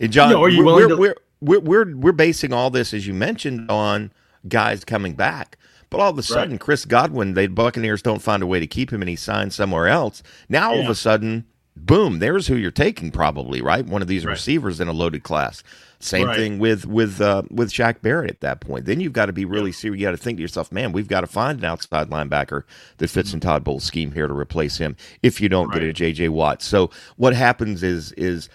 And 0.00 0.12
John, 0.12 0.30
you 0.30 0.36
know, 0.36 0.44
are 0.44 0.48
you 0.48 0.64
we're, 0.64 0.88
to- 0.88 0.96
we're, 0.96 1.14
we're, 1.40 1.60
we're, 1.60 1.96
we're 1.96 2.12
basing 2.12 2.52
all 2.52 2.70
this, 2.70 2.92
as 2.92 3.06
you 3.06 3.14
mentioned, 3.14 3.70
on 3.70 4.12
guys 4.48 4.84
coming 4.84 5.14
back. 5.14 5.56
But 5.90 6.00
all 6.00 6.10
of 6.10 6.18
a 6.18 6.22
sudden, 6.22 6.52
right. 6.52 6.60
Chris 6.60 6.84
Godwin, 6.84 7.34
the 7.34 7.46
Buccaneers 7.46 8.02
don't 8.02 8.20
find 8.20 8.42
a 8.42 8.46
way 8.46 8.60
to 8.60 8.66
keep 8.66 8.92
him, 8.92 9.00
and 9.00 9.08
he 9.08 9.16
signs 9.16 9.54
somewhere 9.54 9.88
else. 9.88 10.22
Now, 10.48 10.72
all 10.72 10.80
of 10.80 10.90
a 10.90 10.94
sudden, 10.94 11.46
boom, 11.76 12.18
there's 12.18 12.46
who 12.46 12.56
you're 12.56 12.70
taking, 12.70 13.10
probably 13.10 13.62
right. 13.62 13.86
One 13.86 14.02
of 14.02 14.08
these 14.08 14.26
right. 14.26 14.32
receivers 14.32 14.80
in 14.80 14.88
a 14.88 14.92
loaded 14.92 15.22
class. 15.22 15.62
Same 16.00 16.26
right. 16.28 16.36
thing 16.36 16.58
with 16.60 16.86
with 16.86 17.20
uh, 17.20 17.42
with 17.50 17.72
Shaq 17.72 18.02
Barrett 18.02 18.30
at 18.30 18.40
that 18.40 18.60
point. 18.60 18.84
Then 18.84 19.00
you've 19.00 19.12
got 19.12 19.26
to 19.26 19.32
be 19.32 19.44
really 19.44 19.72
serious. 19.72 20.00
You 20.00 20.06
got 20.06 20.12
to 20.12 20.16
think 20.16 20.38
to 20.38 20.42
yourself, 20.42 20.70
man, 20.70 20.92
we've 20.92 21.08
got 21.08 21.22
to 21.22 21.26
find 21.26 21.58
an 21.58 21.64
outside 21.64 22.08
linebacker 22.08 22.62
that 22.98 23.08
fits 23.08 23.32
in 23.32 23.40
Todd 23.40 23.64
Bowles' 23.64 23.82
scheme 23.82 24.12
here 24.12 24.28
to 24.28 24.34
replace 24.34 24.78
him. 24.78 24.96
If 25.24 25.40
you 25.40 25.48
don't 25.48 25.68
right. 25.68 25.80
get 25.80 25.88
a 25.88 25.92
J.J. 25.92 26.28
Watt, 26.28 26.62
so 26.62 26.90
what 27.16 27.34
happens 27.34 27.82
is 27.82 28.12
is 28.12 28.48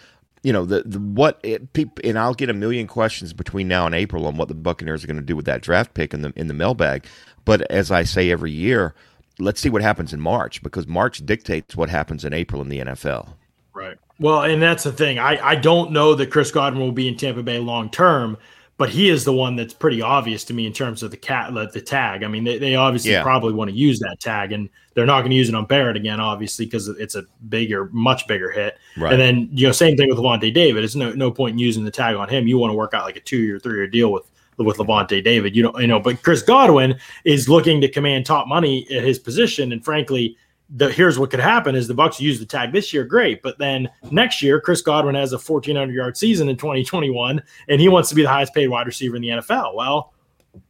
you 0.43 0.53
know 0.53 0.63
the, 0.63 0.83
the 0.83 0.99
what 0.99 1.39
it, 1.43 1.67
and 2.03 2.17
I'll 2.17 2.33
get 2.33 2.49
a 2.49 2.53
million 2.53 2.87
questions 2.87 3.33
between 3.33 3.67
now 3.67 3.85
and 3.85 3.93
April 3.93 4.25
on 4.25 4.37
what 4.37 4.47
the 4.47 4.55
Buccaneers 4.55 5.03
are 5.03 5.07
going 5.07 5.17
to 5.17 5.23
do 5.23 5.35
with 5.35 5.45
that 5.45 5.61
draft 5.61 5.93
pick 5.93 6.13
in 6.13 6.21
the 6.21 6.31
in 6.37 6.47
the 6.47 6.53
mailbag. 6.53 7.05
But 7.43 7.69
as 7.69 7.91
I 7.91 8.03
say 8.03 8.31
every 8.31 8.51
year, 8.51 8.95
let's 9.37 9.59
see 9.59 9.69
what 9.69 9.81
happens 9.81 10.13
in 10.13 10.21
March 10.21 10.63
because 10.63 10.87
March 10.87 11.25
dictates 11.25 11.75
what 11.75 11.89
happens 11.89 12.23
in 12.23 12.33
April 12.33 12.61
in 12.61 12.69
the 12.69 12.79
NFL. 12.79 13.33
Right. 13.73 13.97
Well, 14.19 14.43
and 14.43 14.61
that's 14.61 14.83
the 14.83 14.91
thing. 14.91 15.19
I, 15.19 15.39
I 15.43 15.55
don't 15.55 15.91
know 15.91 16.15
that 16.15 16.31
Chris 16.31 16.51
Godwin 16.51 16.81
will 16.81 16.91
be 16.91 17.07
in 17.07 17.17
Tampa 17.17 17.43
Bay 17.43 17.59
long 17.59 17.89
term, 17.89 18.37
but 18.77 18.89
he 18.89 19.09
is 19.09 19.23
the 19.23 19.33
one 19.33 19.55
that's 19.55 19.73
pretty 19.73 20.01
obvious 20.01 20.43
to 20.45 20.53
me 20.53 20.65
in 20.65 20.73
terms 20.73 21.03
of 21.03 21.11
the 21.11 21.17
cat 21.17 21.53
the 21.53 21.81
tag. 21.81 22.23
I 22.23 22.27
mean, 22.27 22.43
they, 22.43 22.57
they 22.57 22.75
obviously 22.75 23.11
yeah. 23.11 23.23
probably 23.23 23.53
want 23.53 23.69
to 23.69 23.75
use 23.75 23.99
that 23.99 24.19
tag, 24.19 24.51
and 24.51 24.69
they're 24.93 25.05
not 25.05 25.21
going 25.21 25.31
to 25.31 25.35
use 25.35 25.49
it 25.49 25.55
on 25.55 25.65
Barrett 25.65 25.95
again, 25.95 26.19
obviously, 26.19 26.65
because 26.65 26.87
it's 26.87 27.15
a 27.15 27.23
bigger, 27.49 27.89
much 27.91 28.27
bigger 28.27 28.51
hit. 28.51 28.77
Right. 28.97 29.13
And 29.13 29.21
then 29.21 29.49
you 29.51 29.67
know, 29.67 29.71
same 29.71 29.97
thing 29.97 30.09
with 30.09 30.17
Lavonte 30.17 30.53
David. 30.53 30.83
It's 30.83 30.95
no 30.95 31.11
no 31.13 31.31
point 31.31 31.53
in 31.53 31.59
using 31.59 31.83
the 31.83 31.91
tag 31.91 32.15
on 32.15 32.29
him. 32.29 32.47
You 32.47 32.57
want 32.57 32.71
to 32.71 32.77
work 32.77 32.93
out 32.93 33.05
like 33.05 33.15
a 33.15 33.21
two 33.21 33.37
year, 33.37 33.59
three 33.59 33.75
year 33.75 33.87
deal 33.87 34.11
with 34.11 34.29
with 34.57 34.77
Lavonte 34.77 35.23
David. 35.23 35.55
You 35.55 35.63
know, 35.63 35.79
you 35.79 35.87
know, 35.87 35.99
but 35.99 36.21
Chris 36.21 36.41
Godwin 36.41 36.99
is 37.25 37.49
looking 37.49 37.81
to 37.81 37.87
command 37.87 38.25
top 38.25 38.47
money 38.47 38.87
at 38.91 39.03
his 39.03 39.17
position, 39.19 39.71
and 39.71 39.83
frankly 39.83 40.37
the 40.69 40.91
here's 40.91 41.19
what 41.19 41.29
could 41.29 41.39
happen 41.39 41.75
is 41.75 41.87
the 41.87 41.93
Bucks 41.93 42.19
use 42.19 42.39
the 42.39 42.45
tag 42.45 42.71
this 42.71 42.93
year, 42.93 43.03
great, 43.03 43.41
but 43.41 43.57
then 43.57 43.89
next 44.11 44.41
year 44.41 44.59
Chris 44.59 44.81
Godwin 44.81 45.15
has 45.15 45.33
a 45.33 45.37
1400 45.37 45.93
yard 45.93 46.17
season 46.17 46.49
in 46.49 46.57
2021, 46.57 47.41
and 47.67 47.81
he 47.81 47.89
wants 47.89 48.09
to 48.09 48.15
be 48.15 48.23
the 48.23 48.29
highest 48.29 48.53
paid 48.53 48.67
wide 48.67 48.87
receiver 48.87 49.15
in 49.15 49.21
the 49.21 49.29
NFL. 49.29 49.75
Well, 49.75 50.12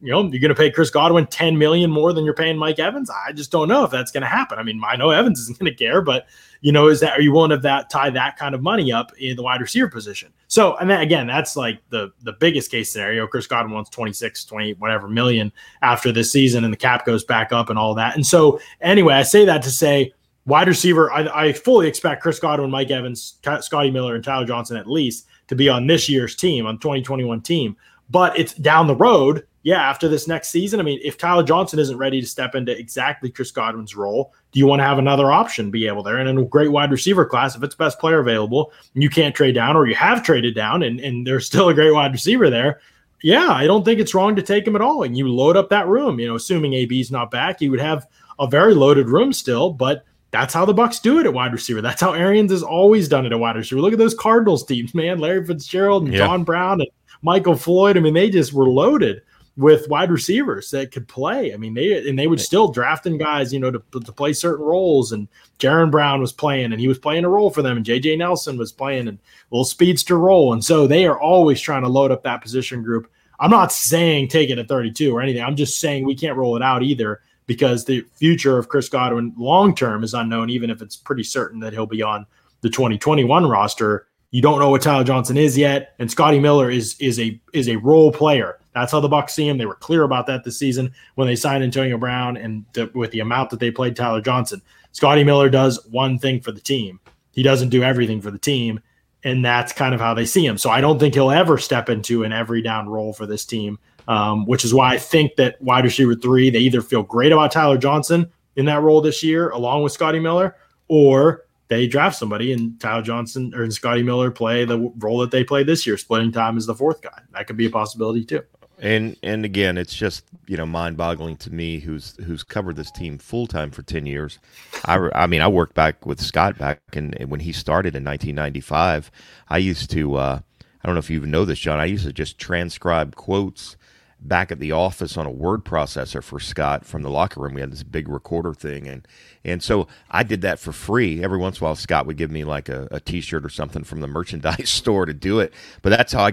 you 0.00 0.10
know, 0.10 0.22
you're 0.22 0.40
going 0.40 0.48
to 0.48 0.54
pay 0.54 0.70
Chris 0.70 0.88
Godwin 0.90 1.26
10 1.26 1.58
million 1.58 1.90
more 1.90 2.12
than 2.12 2.24
you're 2.24 2.34
paying 2.34 2.56
Mike 2.56 2.78
Evans. 2.78 3.10
I 3.10 3.32
just 3.32 3.50
don't 3.50 3.68
know 3.68 3.84
if 3.84 3.90
that's 3.90 4.10
going 4.10 4.22
to 4.22 4.28
happen. 4.28 4.58
I 4.58 4.62
mean, 4.62 4.80
I 4.86 4.96
know 4.96 5.10
Evans 5.10 5.40
isn't 5.40 5.58
going 5.58 5.70
to 5.70 5.76
care, 5.76 6.00
but 6.00 6.26
you 6.62 6.72
know, 6.72 6.88
is 6.88 7.00
that 7.00 7.12
are 7.12 7.20
you 7.20 7.32
willing 7.32 7.50
to 7.50 7.58
that 7.58 7.90
tie 7.90 8.08
that 8.10 8.38
kind 8.38 8.54
of 8.54 8.62
money 8.62 8.90
up 8.90 9.12
in 9.18 9.36
the 9.36 9.42
wide 9.42 9.60
receiver 9.60 9.88
position? 9.88 10.32
So, 10.48 10.76
and 10.78 10.88
then 10.88 11.00
again, 11.00 11.26
that's 11.26 11.56
like 11.56 11.80
the 11.90 12.12
the 12.22 12.32
biggest 12.32 12.70
case 12.70 12.90
scenario. 12.90 13.26
Chris 13.26 13.46
Godwin 13.46 13.74
wants 13.74 13.90
26, 13.90 14.46
28, 14.46 14.78
whatever 14.78 15.06
million 15.06 15.52
after 15.82 16.10
this 16.10 16.32
season, 16.32 16.64
and 16.64 16.72
the 16.72 16.78
cap 16.78 17.04
goes 17.04 17.24
back 17.24 17.52
up 17.52 17.68
and 17.68 17.78
all 17.78 17.94
that. 17.94 18.14
And 18.14 18.26
so, 18.26 18.60
anyway, 18.80 19.14
I 19.14 19.22
say 19.22 19.44
that 19.44 19.62
to 19.62 19.70
say 19.70 20.14
wide 20.46 20.68
receiver. 20.68 21.12
I, 21.12 21.48
I 21.48 21.52
fully 21.52 21.86
expect 21.86 22.22
Chris 22.22 22.38
Godwin, 22.38 22.70
Mike 22.70 22.90
Evans, 22.90 23.38
Scotty 23.60 23.90
Miller, 23.90 24.14
and 24.14 24.24
Tyler 24.24 24.46
Johnson 24.46 24.78
at 24.78 24.88
least 24.88 25.26
to 25.48 25.54
be 25.54 25.68
on 25.68 25.86
this 25.86 26.08
year's 26.08 26.34
team, 26.34 26.64
on 26.64 26.78
2021 26.78 27.42
team. 27.42 27.76
But 28.08 28.38
it's 28.38 28.54
down 28.54 28.86
the 28.86 28.96
road 28.96 29.46
yeah, 29.64 29.80
after 29.80 30.08
this 30.08 30.28
next 30.28 30.50
season, 30.50 30.78
I 30.78 30.82
mean, 30.82 31.00
if 31.02 31.16
Tyler 31.16 31.42
Johnson 31.42 31.78
isn't 31.78 31.96
ready 31.96 32.20
to 32.20 32.26
step 32.26 32.54
into 32.54 32.78
exactly 32.78 33.30
Chris 33.30 33.50
Godwin's 33.50 33.96
role, 33.96 34.34
do 34.52 34.58
you 34.58 34.66
want 34.66 34.80
to 34.80 34.84
have 34.84 34.98
another 34.98 35.32
option 35.32 35.70
be 35.70 35.86
able 35.86 36.02
there? 36.02 36.18
And 36.18 36.28
in 36.28 36.36
a 36.36 36.44
great 36.44 36.70
wide 36.70 36.90
receiver 36.90 37.24
class, 37.24 37.56
if 37.56 37.62
it's 37.62 37.74
the 37.74 37.82
best 37.82 37.98
player 37.98 38.18
available 38.18 38.72
and 38.92 39.02
you 39.02 39.08
can't 39.08 39.34
trade 39.34 39.54
down 39.54 39.74
or 39.74 39.86
you 39.86 39.94
have 39.94 40.22
traded 40.22 40.54
down 40.54 40.82
and, 40.82 41.00
and 41.00 41.26
there's 41.26 41.46
still 41.54 41.70
a 41.70 41.74
great 41.74 41.94
wide 41.94 42.12
receiver 42.12 42.50
there, 42.50 42.80
yeah, 43.22 43.48
I 43.48 43.66
don't 43.66 43.86
think 43.86 44.00
it's 44.00 44.14
wrong 44.14 44.36
to 44.36 44.42
take 44.42 44.66
him 44.66 44.76
at 44.76 44.82
all. 44.82 45.02
And 45.02 45.16
you 45.16 45.28
load 45.28 45.56
up 45.56 45.70
that 45.70 45.88
room, 45.88 46.20
you 46.20 46.28
know, 46.28 46.34
assuming 46.34 46.74
AB's 46.74 47.10
not 47.10 47.30
back, 47.30 47.62
you 47.62 47.70
would 47.70 47.80
have 47.80 48.06
a 48.38 48.46
very 48.46 48.74
loaded 48.74 49.08
room 49.08 49.32
still, 49.32 49.72
but 49.72 50.04
that's 50.30 50.52
how 50.52 50.66
the 50.66 50.74
Bucs 50.74 51.00
do 51.00 51.20
it 51.20 51.26
at 51.26 51.32
wide 51.32 51.54
receiver. 51.54 51.80
That's 51.80 52.02
how 52.02 52.12
Arians 52.12 52.50
has 52.50 52.62
always 52.62 53.08
done 53.08 53.24
it 53.24 53.32
at 53.32 53.40
wide 53.40 53.56
receiver. 53.56 53.80
Look 53.80 53.94
at 53.94 53.98
those 53.98 54.14
Cardinals 54.14 54.66
teams, 54.66 54.94
man. 54.94 55.20
Larry 55.20 55.46
Fitzgerald 55.46 56.04
and 56.04 56.12
yeah. 56.12 56.18
John 56.18 56.44
Brown 56.44 56.82
and 56.82 56.90
Michael 57.22 57.56
Floyd. 57.56 57.96
I 57.96 58.00
mean, 58.00 58.12
they 58.12 58.28
just 58.28 58.52
were 58.52 58.68
loaded 58.68 59.22
with 59.56 59.88
wide 59.88 60.10
receivers 60.10 60.70
that 60.72 60.90
could 60.90 61.06
play. 61.06 61.54
I 61.54 61.56
mean, 61.56 61.74
they 61.74 62.08
and 62.08 62.18
they 62.18 62.26
would 62.26 62.40
still 62.40 62.68
draft 62.68 63.04
drafting 63.04 63.18
guys, 63.18 63.52
you 63.52 63.60
know, 63.60 63.70
to, 63.70 63.82
to 63.92 64.12
play 64.12 64.32
certain 64.32 64.64
roles. 64.64 65.12
And 65.12 65.28
Jaron 65.58 65.90
Brown 65.90 66.20
was 66.20 66.32
playing, 66.32 66.72
and 66.72 66.80
he 66.80 66.88
was 66.88 66.98
playing 66.98 67.24
a 67.24 67.28
role 67.28 67.50
for 67.50 67.62
them. 67.62 67.76
And 67.76 67.86
JJ 67.86 68.18
Nelson 68.18 68.56
was 68.56 68.72
playing 68.72 69.08
and 69.08 69.18
a 69.18 69.54
little 69.54 69.64
speedster 69.64 70.18
role. 70.18 70.52
And 70.52 70.64
so 70.64 70.86
they 70.86 71.06
are 71.06 71.20
always 71.20 71.60
trying 71.60 71.82
to 71.82 71.88
load 71.88 72.10
up 72.10 72.22
that 72.24 72.42
position 72.42 72.82
group. 72.82 73.10
I'm 73.40 73.50
not 73.50 73.72
saying 73.72 74.28
take 74.28 74.50
it 74.50 74.58
at 74.58 74.68
32 74.68 75.14
or 75.14 75.20
anything. 75.20 75.42
I'm 75.42 75.56
just 75.56 75.80
saying 75.80 76.04
we 76.04 76.14
can't 76.14 76.36
roll 76.36 76.56
it 76.56 76.62
out 76.62 76.82
either 76.82 77.20
because 77.46 77.84
the 77.84 78.04
future 78.14 78.58
of 78.58 78.68
Chris 78.68 78.88
Godwin 78.88 79.34
long 79.36 79.74
term 79.74 80.02
is 80.04 80.14
unknown, 80.14 80.50
even 80.50 80.70
if 80.70 80.82
it's 80.82 80.96
pretty 80.96 81.24
certain 81.24 81.60
that 81.60 81.72
he'll 81.72 81.86
be 81.86 82.02
on 82.02 82.26
the 82.62 82.70
2021 82.70 83.46
roster. 83.46 84.06
You 84.30 84.42
don't 84.42 84.58
know 84.58 84.70
what 84.70 84.82
Tyler 84.82 85.04
Johnson 85.04 85.36
is 85.36 85.56
yet, 85.56 85.94
and 85.98 86.10
Scotty 86.10 86.40
Miller 86.40 86.70
is 86.70 86.96
is 86.98 87.20
a 87.20 87.40
is 87.52 87.68
a 87.68 87.76
role 87.76 88.10
player. 88.10 88.58
That's 88.74 88.92
how 88.92 89.00
the 89.00 89.08
Bucs 89.08 89.30
see 89.30 89.48
him. 89.48 89.58
They 89.58 89.66
were 89.66 89.76
clear 89.76 90.02
about 90.02 90.26
that 90.26 90.44
this 90.44 90.58
season 90.58 90.92
when 91.14 91.28
they 91.28 91.36
signed 91.36 91.62
Antonio 91.62 91.96
Brown 91.96 92.36
and 92.36 92.64
with 92.92 93.12
the 93.12 93.20
amount 93.20 93.50
that 93.50 93.60
they 93.60 93.70
played 93.70 93.96
Tyler 93.96 94.20
Johnson. 94.20 94.60
Scotty 94.92 95.24
Miller 95.24 95.48
does 95.48 95.84
one 95.86 96.18
thing 96.18 96.40
for 96.40 96.52
the 96.52 96.60
team. 96.60 97.00
He 97.32 97.42
doesn't 97.42 97.70
do 97.70 97.82
everything 97.82 98.20
for 98.20 98.30
the 98.30 98.38
team, 98.38 98.80
and 99.24 99.44
that's 99.44 99.72
kind 99.72 99.94
of 99.94 100.00
how 100.00 100.14
they 100.14 100.26
see 100.26 100.44
him. 100.46 100.58
So 100.58 100.70
I 100.70 100.80
don't 100.80 100.98
think 100.98 101.14
he'll 101.14 101.30
ever 101.30 101.58
step 101.58 101.88
into 101.88 102.24
an 102.24 102.32
every 102.32 102.62
down 102.62 102.88
role 102.88 103.12
for 103.12 103.26
this 103.26 103.44
team, 103.44 103.78
um, 104.06 104.46
which 104.46 104.64
is 104.64 104.74
why 104.74 104.94
I 104.94 104.98
think 104.98 105.36
that 105.36 105.60
wide 105.60 105.84
receiver 105.84 106.14
three 106.14 106.50
they 106.50 106.60
either 106.60 106.82
feel 106.82 107.02
great 107.02 107.32
about 107.32 107.52
Tyler 107.52 107.78
Johnson 107.78 108.30
in 108.56 108.66
that 108.66 108.82
role 108.82 109.00
this 109.00 109.22
year, 109.22 109.50
along 109.50 109.82
with 109.82 109.92
Scotty 109.92 110.20
Miller, 110.20 110.56
or 110.88 111.44
they 111.68 111.86
draft 111.86 112.16
somebody 112.16 112.52
and 112.52 112.78
Tyler 112.78 113.02
Johnson 113.02 113.52
or 113.54 113.68
Scotty 113.70 114.02
Miller 114.02 114.30
play 114.30 114.64
the 114.64 114.92
role 114.98 115.18
that 115.18 115.30
they 115.30 115.42
played 115.42 115.66
this 115.66 115.86
year, 115.86 115.96
splitting 115.96 116.30
time 116.30 116.56
as 116.56 116.66
the 116.66 116.74
fourth 116.74 117.02
guy. 117.02 117.20
That 117.32 117.46
could 117.46 117.56
be 117.56 117.66
a 117.66 117.70
possibility 117.70 118.24
too. 118.24 118.42
And 118.78 119.16
and 119.22 119.44
again, 119.44 119.78
it's 119.78 119.94
just 119.94 120.24
you 120.46 120.56
know 120.56 120.66
mind 120.66 120.96
boggling 120.96 121.36
to 121.38 121.50
me 121.52 121.80
who's 121.80 122.16
who's 122.24 122.42
covered 122.42 122.76
this 122.76 122.90
team 122.90 123.18
full 123.18 123.46
time 123.46 123.70
for 123.70 123.82
ten 123.82 124.06
years. 124.06 124.38
I, 124.84 125.08
I 125.14 125.26
mean 125.26 125.40
I 125.40 125.48
worked 125.48 125.74
back 125.74 126.04
with 126.04 126.20
Scott 126.20 126.58
back 126.58 126.80
and 126.92 127.14
when 127.28 127.40
he 127.40 127.52
started 127.52 127.94
in 127.94 128.04
1995. 128.04 129.10
I 129.48 129.58
used 129.58 129.90
to 129.92 130.16
uh, 130.16 130.40
I 130.60 130.86
don't 130.86 130.94
know 130.94 131.00
if 131.00 131.08
you 131.08 131.16
even 131.16 131.30
know 131.30 131.44
this, 131.44 131.60
John. 131.60 131.80
I 131.80 131.86
used 131.86 132.04
to 132.04 132.12
just 132.12 132.38
transcribe 132.38 133.14
quotes 133.14 133.76
back 134.20 134.50
at 134.50 134.58
the 134.58 134.72
office 134.72 135.16
on 135.16 135.26
a 135.26 135.30
word 135.30 135.64
processor 135.64 136.22
for 136.22 136.40
Scott 136.40 136.84
from 136.84 137.02
the 137.02 137.10
locker 137.10 137.40
room. 137.40 137.54
We 137.54 137.60
had 137.60 137.72
this 137.72 137.82
big 137.82 138.08
recorder 138.08 138.54
thing, 138.54 138.88
and 138.88 139.06
and 139.44 139.62
so 139.62 139.86
I 140.10 140.24
did 140.24 140.40
that 140.42 140.58
for 140.58 140.72
free. 140.72 141.22
Every 141.22 141.38
once 141.38 141.58
in 141.58 141.64
a 141.64 141.66
while, 141.66 141.76
Scott 141.76 142.06
would 142.06 142.16
give 142.16 142.30
me 142.30 142.44
like 142.44 142.68
a 142.68 142.88
a 142.90 143.00
T-shirt 143.00 143.44
or 143.44 143.50
something 143.50 143.84
from 143.84 144.00
the 144.00 144.08
merchandise 144.08 144.70
store 144.70 145.06
to 145.06 145.14
do 145.14 145.40
it. 145.40 145.54
But 145.82 145.90
that's 145.90 146.12
how 146.12 146.24
I 146.26 146.32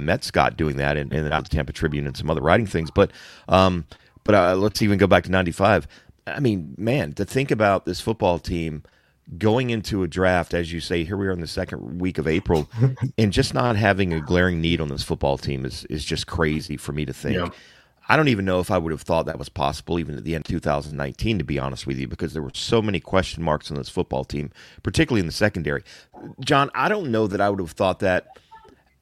met 0.00 0.24
Scott 0.24 0.56
doing 0.56 0.76
that, 0.76 0.96
and, 0.96 1.12
and 1.12 1.26
the 1.26 1.48
Tampa 1.48 1.72
Tribune 1.72 2.06
and 2.06 2.16
some 2.16 2.30
other 2.30 2.40
writing 2.40 2.66
things. 2.66 2.90
But 2.90 3.10
um, 3.48 3.86
but 4.24 4.34
uh, 4.34 4.54
let's 4.56 4.82
even 4.82 4.98
go 4.98 5.06
back 5.06 5.24
to 5.24 5.30
'95. 5.30 5.86
I 6.26 6.40
mean, 6.40 6.74
man, 6.78 7.12
to 7.14 7.24
think 7.24 7.50
about 7.50 7.84
this 7.84 8.00
football 8.00 8.38
team 8.38 8.84
going 9.38 9.70
into 9.70 10.02
a 10.02 10.08
draft, 10.08 10.54
as 10.54 10.72
you 10.72 10.80
say, 10.80 11.04
here 11.04 11.16
we 11.16 11.26
are 11.26 11.32
in 11.32 11.40
the 11.40 11.46
second 11.46 12.00
week 12.00 12.18
of 12.18 12.26
April, 12.26 12.70
and 13.18 13.32
just 13.32 13.54
not 13.54 13.76
having 13.76 14.12
a 14.12 14.20
glaring 14.20 14.60
need 14.60 14.80
on 14.80 14.88
this 14.88 15.02
football 15.02 15.36
team 15.36 15.64
is 15.64 15.84
is 15.86 16.04
just 16.04 16.26
crazy 16.26 16.76
for 16.76 16.92
me 16.92 17.04
to 17.04 17.12
think. 17.12 17.36
Yeah. 17.36 17.48
I 18.08 18.16
don't 18.16 18.28
even 18.28 18.44
know 18.44 18.58
if 18.58 18.70
I 18.70 18.78
would 18.78 18.90
have 18.90 19.02
thought 19.02 19.26
that 19.26 19.38
was 19.38 19.48
possible 19.48 19.98
even 19.98 20.16
at 20.16 20.24
the 20.24 20.34
end 20.34 20.44
of 20.44 20.48
2019, 20.48 21.38
to 21.38 21.44
be 21.44 21.58
honest 21.58 21.86
with 21.86 21.98
you, 21.98 22.08
because 22.08 22.32
there 22.32 22.42
were 22.42 22.50
so 22.52 22.82
many 22.82 22.98
question 22.98 23.44
marks 23.44 23.70
on 23.70 23.76
this 23.76 23.88
football 23.88 24.24
team, 24.24 24.50
particularly 24.82 25.20
in 25.20 25.26
the 25.26 25.32
secondary. 25.32 25.84
John, 26.40 26.68
I 26.74 26.88
don't 26.88 27.12
know 27.12 27.28
that 27.28 27.40
I 27.40 27.48
would 27.48 27.60
have 27.60 27.70
thought 27.70 28.00
that 28.00 28.36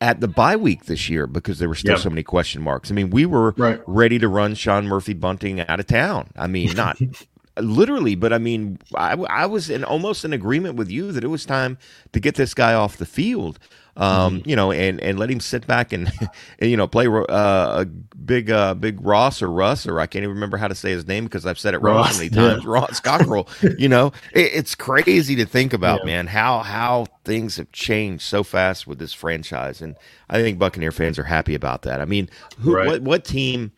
at 0.01 0.21
the 0.21 0.29
bye 0.29 0.57
week 0.57 0.87
this 0.87 1.09
year 1.09 1.27
because 1.27 1.59
there 1.59 1.69
were 1.69 1.75
still 1.75 1.93
yep. 1.93 2.01
so 2.01 2.09
many 2.11 2.23
question 2.23 2.63
marks. 2.63 2.91
I 2.91 2.95
mean, 2.95 3.11
we 3.11 3.27
were 3.27 3.53
right. 3.53 3.81
ready 3.87 4.19
to 4.19 4.29
run 4.29 4.55
Sean 4.55 4.87
Murphy 4.87 5.13
Bunting 5.13 5.61
out 5.61 5.81
of 5.81 5.87
town. 5.87 6.31
I 6.37 6.47
mean, 6.47 6.75
not 6.75 6.99
literally, 7.59 8.15
but 8.15 8.33
I 8.33 8.39
mean, 8.39 8.79
I, 8.95 9.13
I 9.13 9.47
was 9.47 9.69
in 9.69 9.85
almost 9.85 10.25
in 10.25 10.33
agreement 10.33 10.77
with 10.77 10.91
you 10.91 11.13
that 11.13 11.25
it 11.25 11.29
was 11.29 11.45
time 11.45 11.79
to 12.13 12.21
get 12.21 12.37
this 12.37 12.55
guy 12.55 12.75
off 12.75 12.97
the 12.97 13.07
field. 13.07 13.59
Um, 13.96 14.38
mm-hmm. 14.38 14.48
you 14.48 14.57
know, 14.57 14.72
and, 14.72 15.00
and 15.00 15.18
let 15.18 15.31
him 15.31 15.40
sit 15.40 15.66
back 15.66 15.92
and, 15.92 16.11
and 16.59 16.70
you 16.70 16.76
know 16.76 16.87
play 16.87 17.07
uh, 17.07 17.24
a 17.29 17.85
big 17.85 18.50
uh, 18.50 18.74
big 18.74 19.05
Ross 19.05 19.42
or 19.42 19.50
Russ 19.50 19.87
or 19.87 20.00
I 20.00 20.07
can't 20.07 20.22
even 20.22 20.35
remember 20.35 20.57
how 20.57 20.68
to 20.68 20.74
say 20.74 20.90
his 20.90 21.07
name 21.07 21.24
because 21.24 21.46
I've 21.46 21.59
said 21.59 21.74
it 21.74 21.79
wrong 21.79 22.07
so 22.07 22.18
many 22.18 22.31
times. 22.31 22.64
Yeah. 22.64 22.70
Ross 22.70 23.00
Cockrell. 23.05 23.48
you 23.79 23.88
know, 23.88 24.12
it, 24.33 24.53
it's 24.55 24.74
crazy 24.74 25.37
to 25.37 25.44
think 25.44 25.72
about, 25.72 26.00
yeah. 26.00 26.07
man, 26.07 26.26
how 26.29 26.61
how 26.61 27.07
things 27.24 27.57
have 27.57 27.70
changed 27.72 28.22
so 28.22 28.42
fast 28.42 28.87
with 28.87 28.98
this 28.98 29.12
franchise, 29.12 29.83
and 29.83 29.96
I 30.29 30.40
think 30.40 30.59
Buccaneer 30.59 30.92
fans 30.92 31.18
are 31.18 31.24
happy 31.24 31.55
about 31.55 31.83
that. 31.83 32.00
I 32.00 32.05
mean, 32.05 32.29
who, 32.59 32.76
right. 32.76 32.87
what 32.87 33.03
what 33.03 33.24
team? 33.24 33.72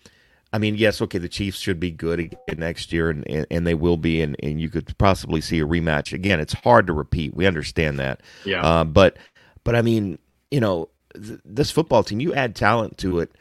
I 0.54 0.58
mean, 0.58 0.76
yes, 0.76 1.00
okay, 1.00 1.16
the 1.16 1.30
Chiefs 1.30 1.58
should 1.58 1.80
be 1.80 1.90
good 1.90 2.20
again 2.20 2.58
next 2.58 2.92
year, 2.92 3.08
and, 3.08 3.26
and, 3.26 3.46
and, 3.50 3.66
they 3.66 3.72
will 3.72 3.96
be, 3.96 4.20
and, 4.20 4.36
and 4.42 4.60
you 4.60 4.68
could 4.68 4.96
possibly 4.98 5.40
see 5.40 5.60
a 5.60 5.66
rematch. 5.66 6.12
Again, 6.12 6.40
it's 6.40 6.52
hard 6.52 6.86
to 6.88 6.92
repeat. 6.92 7.34
We 7.34 7.46
understand 7.46 7.98
that. 8.00 8.20
Yeah. 8.44 8.62
Uh, 8.62 8.84
but, 8.84 9.16
but 9.64 9.74
I 9.74 9.82
mean, 9.82 10.18
you 10.50 10.60
know, 10.60 10.88
th- 11.14 11.40
this 11.44 11.70
football 11.70 12.02
team, 12.02 12.20
you 12.20 12.34
add 12.34 12.54
talent 12.54 12.98
to 12.98 13.20
it. 13.20 13.32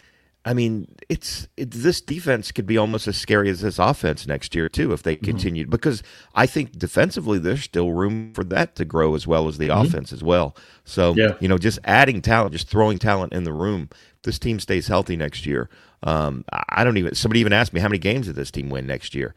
I 0.43 0.55
mean, 0.55 0.87
it's 1.07 1.47
it, 1.55 1.69
this 1.69 2.01
defense 2.01 2.51
could 2.51 2.65
be 2.65 2.77
almost 2.77 3.07
as 3.07 3.15
scary 3.15 3.49
as 3.49 3.61
this 3.61 3.77
offense 3.77 4.25
next 4.25 4.55
year 4.55 4.67
too 4.69 4.91
if 4.91 5.03
they 5.03 5.15
mm-hmm. 5.15 5.25
continue. 5.25 5.67
Because 5.67 6.01
I 6.33 6.47
think 6.47 6.77
defensively, 6.77 7.37
there's 7.37 7.61
still 7.61 7.91
room 7.91 8.33
for 8.33 8.43
that 8.45 8.75
to 8.77 8.85
grow 8.85 9.13
as 9.13 9.27
well 9.27 9.47
as 9.47 9.59
the 9.59 9.67
mm-hmm. 9.67 9.85
offense 9.85 10.11
as 10.11 10.23
well. 10.23 10.55
So, 10.83 11.13
yeah. 11.15 11.35
you 11.39 11.47
know, 11.47 11.59
just 11.59 11.77
adding 11.83 12.21
talent, 12.23 12.53
just 12.53 12.69
throwing 12.69 12.97
talent 12.97 13.33
in 13.33 13.43
the 13.43 13.53
room. 13.53 13.89
This 14.23 14.39
team 14.39 14.59
stays 14.59 14.87
healthy 14.87 15.15
next 15.15 15.45
year. 15.45 15.69
Um, 16.03 16.43
I 16.69 16.83
don't 16.83 16.97
even. 16.97 17.13
Somebody 17.13 17.39
even 17.39 17.53
asked 17.53 17.73
me 17.73 17.79
how 17.79 17.87
many 17.87 17.99
games 17.99 18.25
did 18.25 18.35
this 18.35 18.49
team 18.49 18.69
win 18.69 18.87
next 18.87 19.13
year. 19.13 19.35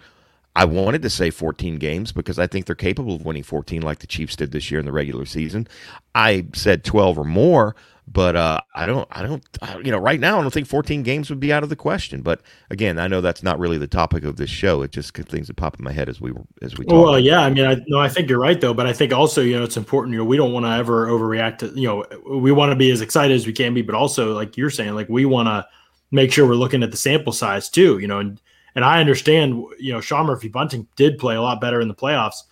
I 0.56 0.64
wanted 0.64 1.02
to 1.02 1.10
say 1.10 1.30
14 1.30 1.78
games 1.78 2.12
because 2.12 2.38
I 2.38 2.46
think 2.46 2.66
they're 2.66 2.76
capable 2.76 3.16
of 3.16 3.24
winning 3.24 3.42
14 3.42 3.82
like 3.82 3.98
the 3.98 4.06
Chiefs 4.06 4.36
did 4.36 4.52
this 4.52 4.70
year 4.70 4.78
in 4.78 4.86
the 4.86 4.92
regular 4.92 5.26
season. 5.26 5.66
I 6.14 6.46
said 6.54 6.84
12 6.84 7.18
or 7.18 7.24
more, 7.24 7.74
but 8.06 8.36
uh, 8.36 8.60
I 8.74 8.86
don't, 8.86 9.08
I 9.10 9.22
don't, 9.22 9.42
you 9.84 9.90
know, 9.90 9.98
right 9.98 10.20
now 10.20 10.38
I 10.38 10.42
don't 10.42 10.52
think 10.52 10.68
14 10.68 11.02
games 11.02 11.28
would 11.28 11.40
be 11.40 11.52
out 11.52 11.64
of 11.64 11.70
the 11.70 11.76
question. 11.76 12.20
But 12.22 12.40
again, 12.70 13.00
I 13.00 13.08
know 13.08 13.20
that's 13.20 13.42
not 13.42 13.58
really 13.58 13.78
the 13.78 13.88
topic 13.88 14.22
of 14.22 14.36
this 14.36 14.50
show. 14.50 14.82
It 14.82 14.92
just 14.92 15.16
things 15.16 15.48
that 15.48 15.56
pop 15.56 15.76
in 15.78 15.84
my 15.84 15.92
head 15.92 16.08
as 16.08 16.20
we 16.20 16.32
as 16.62 16.76
we 16.76 16.84
talk. 16.84 17.04
Well, 17.04 17.18
yeah, 17.18 17.40
I 17.40 17.50
mean, 17.50 17.64
I 17.64 17.76
no, 17.88 17.98
I 17.98 18.08
think 18.08 18.28
you're 18.28 18.38
right 18.38 18.60
though. 18.60 18.74
But 18.74 18.86
I 18.86 18.92
think 18.92 19.12
also, 19.12 19.40
you 19.40 19.56
know, 19.58 19.64
it's 19.64 19.78
important. 19.78 20.12
You 20.12 20.18
know, 20.18 20.24
we 20.24 20.36
don't 20.36 20.52
want 20.52 20.66
to 20.66 20.70
ever 20.70 21.08
overreact 21.08 21.58
to. 21.58 21.68
You 21.68 21.88
know, 21.88 22.04
we 22.28 22.52
want 22.52 22.70
to 22.70 22.76
be 22.76 22.90
as 22.90 23.00
excited 23.00 23.34
as 23.34 23.46
we 23.46 23.52
can 23.52 23.72
be, 23.74 23.82
but 23.82 23.94
also, 23.94 24.34
like 24.34 24.56
you're 24.56 24.70
saying, 24.70 24.94
like 24.94 25.08
we 25.08 25.24
want 25.24 25.48
to 25.48 25.66
make 26.10 26.30
sure 26.30 26.46
we're 26.46 26.54
looking 26.54 26.82
at 26.82 26.90
the 26.90 26.96
sample 26.96 27.32
size 27.32 27.70
too. 27.70 27.98
You 27.98 28.06
know, 28.06 28.18
and 28.20 28.40
and 28.74 28.84
I 28.84 29.00
understand, 29.00 29.64
you 29.78 29.92
know, 29.92 30.00
Sean 30.00 30.26
Murphy 30.26 30.48
Bunting 30.48 30.86
did 30.96 31.18
play 31.18 31.36
a 31.36 31.42
lot 31.42 31.60
better 31.60 31.80
in 31.80 31.88
the 31.88 31.94
playoffs. 31.94 32.42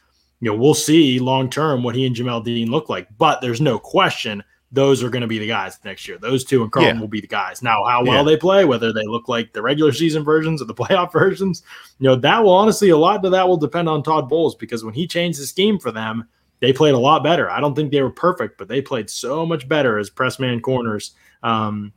You 0.40 0.50
know, 0.50 0.56
we'll 0.56 0.74
see 0.74 1.18
long 1.18 1.50
term 1.50 1.82
what 1.82 1.94
he 1.94 2.06
and 2.06 2.16
Jamel 2.16 2.44
Dean 2.44 2.70
look 2.70 2.88
like, 2.88 3.08
but 3.18 3.40
there's 3.40 3.60
no 3.60 3.78
question 3.78 4.42
those 4.72 5.02
are 5.02 5.10
going 5.10 5.20
to 5.20 5.28
be 5.28 5.38
the 5.38 5.46
guys 5.46 5.78
next 5.84 6.08
year. 6.08 6.16
Those 6.16 6.44
two 6.44 6.62
and 6.62 6.72
Carlton 6.72 6.96
yeah. 6.96 7.00
will 7.00 7.08
be 7.08 7.20
the 7.20 7.26
guys. 7.26 7.62
Now, 7.62 7.84
how 7.84 8.02
well 8.02 8.24
yeah. 8.24 8.30
they 8.30 8.36
play, 8.38 8.64
whether 8.64 8.90
they 8.90 9.04
look 9.04 9.28
like 9.28 9.52
the 9.52 9.60
regular 9.60 9.92
season 9.92 10.24
versions 10.24 10.62
or 10.62 10.64
the 10.64 10.74
playoff 10.74 11.12
versions, 11.12 11.62
you 11.98 12.08
know, 12.08 12.16
that 12.16 12.42
will 12.42 12.54
honestly 12.54 12.88
a 12.88 12.96
lot 12.96 13.24
of 13.24 13.30
that 13.32 13.46
will 13.46 13.58
depend 13.58 13.88
on 13.88 14.02
Todd 14.02 14.30
Bowles 14.30 14.54
because 14.54 14.82
when 14.82 14.94
he 14.94 15.06
changed 15.06 15.38
the 15.40 15.46
scheme 15.46 15.78
for 15.78 15.92
them, 15.92 16.26
they 16.60 16.72
played 16.72 16.94
a 16.94 16.98
lot 16.98 17.22
better. 17.22 17.50
I 17.50 17.60
don't 17.60 17.74
think 17.74 17.92
they 17.92 18.02
were 18.02 18.10
perfect, 18.10 18.56
but 18.56 18.68
they 18.68 18.80
played 18.80 19.10
so 19.10 19.44
much 19.44 19.68
better 19.68 19.98
as 19.98 20.08
press 20.08 20.38
man 20.38 20.60
corners. 20.60 21.12
Um, 21.42 21.92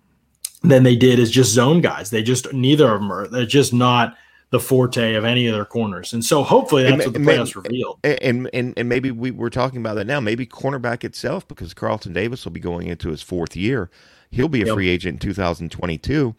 than 0.69 0.83
they 0.83 0.95
did 0.95 1.19
as 1.19 1.31
just 1.31 1.51
zone 1.51 1.81
guys. 1.81 2.09
They 2.09 2.23
just 2.23 2.51
neither 2.53 2.93
of 2.93 3.01
them 3.01 3.11
are. 3.11 3.27
They're 3.27 3.45
just 3.45 3.73
not 3.73 4.15
the 4.51 4.59
forte 4.59 5.15
of 5.15 5.25
any 5.25 5.47
of 5.47 5.55
their 5.55 5.65
corners. 5.65 6.13
And 6.13 6.23
so 6.23 6.43
hopefully 6.43 6.83
that's 6.83 6.93
and, 6.93 7.03
what 7.03 7.13
the 7.13 7.19
playoffs 7.19 7.55
revealed. 7.55 7.99
And, 8.03 8.49
and 8.53 8.73
and 8.77 8.87
maybe 8.87 9.11
we, 9.11 9.31
we're 9.31 9.49
talking 9.49 9.79
about 9.79 9.95
that 9.95 10.07
now. 10.07 10.19
Maybe 10.19 10.45
cornerback 10.45 11.03
itself, 11.03 11.47
because 11.47 11.73
Carlton 11.73 12.13
Davis 12.13 12.45
will 12.45 12.51
be 12.51 12.59
going 12.59 12.87
into 12.87 13.09
his 13.09 13.21
fourth 13.21 13.55
year. 13.55 13.89
He'll 14.29 14.49
be 14.49 14.61
a 14.61 14.67
yep. 14.67 14.75
free 14.75 14.89
agent 14.89 15.23
in 15.23 15.29
2022. 15.29 16.35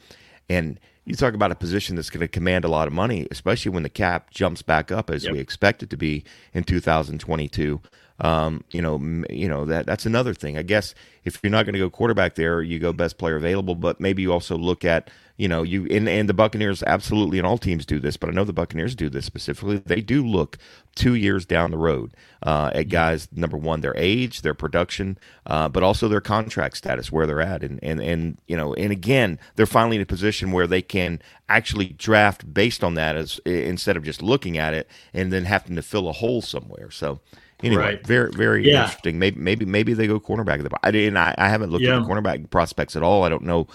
And 0.49 0.79
you 1.05 1.15
talk 1.15 1.35
about 1.35 1.53
a 1.53 1.55
position 1.55 1.97
that's 1.97 2.11
going 2.11 2.21
to 2.21 2.29
command 2.29 2.65
a 2.65 2.69
lot 2.69 2.87
of 2.87 2.93
money, 2.93 3.27
especially 3.31 3.71
when 3.71 3.85
the 3.85 3.89
cap 3.89 4.31
jumps 4.31 4.63
back 4.63 4.91
up 4.91 5.09
as 5.09 5.25
yep. 5.25 5.33
we 5.33 5.39
expect 5.39 5.83
it 5.83 5.91
to 5.91 5.97
be 5.97 6.25
in 6.53 6.65
2022. 6.65 7.81
Um, 8.21 8.65
you 8.71 8.81
know, 8.81 8.99
you 9.29 9.49
know 9.49 9.65
that 9.67 9.87
that's 9.87 10.07
another 10.07 10.33
thing. 10.33 10.57
I 10.57 10.63
guess 10.63 10.95
if 11.25 11.41
you're 11.43 11.51
not 11.51 11.67
going 11.67 11.75
to 11.75 11.79
go 11.79 11.91
quarterback 11.91 12.35
there, 12.35 12.63
you 12.63 12.79
go 12.79 12.93
best 12.93 13.19
player 13.19 13.37
available. 13.37 13.75
But 13.75 14.01
maybe 14.01 14.23
you 14.23 14.33
also 14.33 14.57
look 14.57 14.85
at 14.85 15.11
you 15.37 15.49
know 15.49 15.63
you 15.63 15.87
and, 15.91 16.09
and 16.09 16.29
the 16.29 16.35
Buccaneers 16.35 16.83
absolutely 16.85 17.39
and 17.39 17.47
all 17.47 17.59
teams 17.59 17.85
do 17.85 17.99
this, 17.99 18.17
but 18.17 18.31
I 18.31 18.33
know 18.33 18.45
the 18.45 18.55
Buccaneers 18.55 18.95
do 18.95 19.11
this 19.11 19.27
specifically. 19.27 19.79
They 19.79 20.01
do 20.01 20.27
look 20.27 20.57
two 20.95 21.15
years 21.15 21.45
down 21.45 21.73
the 21.73 21.77
road 21.77 22.15
uh, 22.43 22.71
at 22.75 22.89
guys. 22.89 23.29
Number 23.33 23.59
one, 23.59 23.83
their 23.83 23.97
age, 23.97 24.41
their 24.41 24.55
production, 24.55 25.19
uh, 25.45 25.69
but 25.69 25.83
also 25.83 26.09
their 26.09 26.23
contract 26.23 26.79
status, 26.79 27.13
where 27.13 27.27
they're 27.27 27.43
at, 27.43 27.63
and 27.63 27.79
and 27.83 28.01
and 28.01 28.39
you 28.47 28.57
know, 28.57 28.73
and 28.75 28.93
again, 28.93 29.39
they're 29.57 29.67
finally 29.67 29.97
in 29.97 30.03
a 30.03 30.07
position 30.07 30.53
where 30.53 30.67
they 30.67 30.81
can 30.81 31.21
actually 31.51 31.89
draft 31.89 32.53
based 32.55 32.83
on 32.83 32.95
that 32.95 33.15
as 33.15 33.41
instead 33.45 33.97
of 33.99 34.05
just 34.05 34.23
looking 34.23 34.57
at 34.57 34.73
it 34.73 34.89
and 35.13 35.31
then 35.31 35.45
having 35.45 35.77
to 35.77 35.83
fill 35.83 36.09
a 36.09 36.13
hole 36.13 36.41
somewhere. 36.41 36.91
So. 36.91 37.21
Anyway, 37.63 37.83
right. 37.83 38.07
very 38.07 38.31
very 38.33 38.69
yeah. 38.69 38.85
interesting. 38.85 39.19
Maybe 39.19 39.41
maybe 39.41 39.65
maybe 39.65 39.95
they 39.95 40.07
go 40.07 40.21
cornerback. 40.21 40.67
I 40.83 40.91
didn't. 40.91 41.17
I, 41.17 41.35
I 41.39 41.49
haven't 41.49 41.71
looked 41.71 41.85
yeah. 41.85 41.97
at 41.97 42.03
the 42.03 42.09
cornerback 42.09 42.51
prospects 42.51 42.97
at 42.97 43.03
all. 43.03 43.25
I 43.25 43.29
don't 43.29 43.45
know. 43.45 43.67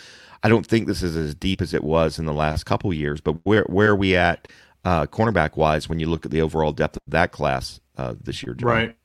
I 0.43 0.49
don't 0.49 0.65
think 0.65 0.87
this 0.87 1.03
is 1.03 1.15
as 1.15 1.35
deep 1.35 1.61
as 1.61 1.73
it 1.73 1.83
was 1.83 2.19
in 2.19 2.25
the 2.25 2.33
last 2.33 2.65
couple 2.65 2.93
years. 2.93 3.21
But 3.21 3.37
where 3.43 3.63
where 3.63 3.89
are 3.89 3.95
we 3.95 4.15
at 4.15 4.47
uh, 4.85 5.07
cornerback 5.07 5.57
wise 5.57 5.89
when 5.89 5.99
you 5.99 6.07
look 6.07 6.25
at 6.25 6.31
the 6.31 6.41
overall 6.41 6.71
depth 6.71 6.97
of 6.97 7.03
that 7.07 7.31
class 7.31 7.79
uh, 7.97 8.15
this 8.21 8.43
year? 8.43 8.53
John? 8.53 8.69
Right. 8.69 8.95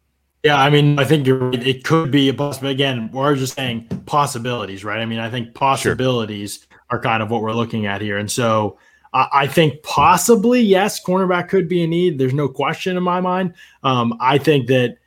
Yeah, 0.42 0.60
I 0.60 0.70
mean, 0.70 0.98
I 0.98 1.04
think 1.04 1.26
you're 1.26 1.38
right. 1.38 1.66
It 1.66 1.82
could 1.82 2.10
be 2.10 2.28
a 2.28 2.34
possibility. 2.34 2.74
Again, 2.74 3.10
we're 3.12 3.34
just 3.34 3.54
saying 3.56 3.88
possibilities, 4.06 4.84
right? 4.84 5.00
I 5.00 5.06
mean, 5.06 5.18
I 5.18 5.28
think 5.28 5.54
possibilities 5.54 6.60
sure. 6.60 6.78
are 6.90 7.00
kind 7.00 7.22
of 7.22 7.30
what 7.30 7.42
we're 7.42 7.52
looking 7.52 7.86
at 7.86 8.00
here. 8.00 8.16
And 8.16 8.30
so 8.30 8.78
I 9.12 9.46
think 9.46 9.82
possibly, 9.82 10.60
yes, 10.60 11.02
cornerback 11.02 11.48
could 11.48 11.68
be 11.68 11.82
a 11.82 11.86
need. 11.86 12.18
There's 12.18 12.34
no 12.34 12.48
question 12.48 12.96
in 12.96 13.02
my 13.02 13.20
mind. 13.20 13.54
Um, 13.82 14.16
I 14.20 14.36
think 14.36 14.66
that 14.66 14.98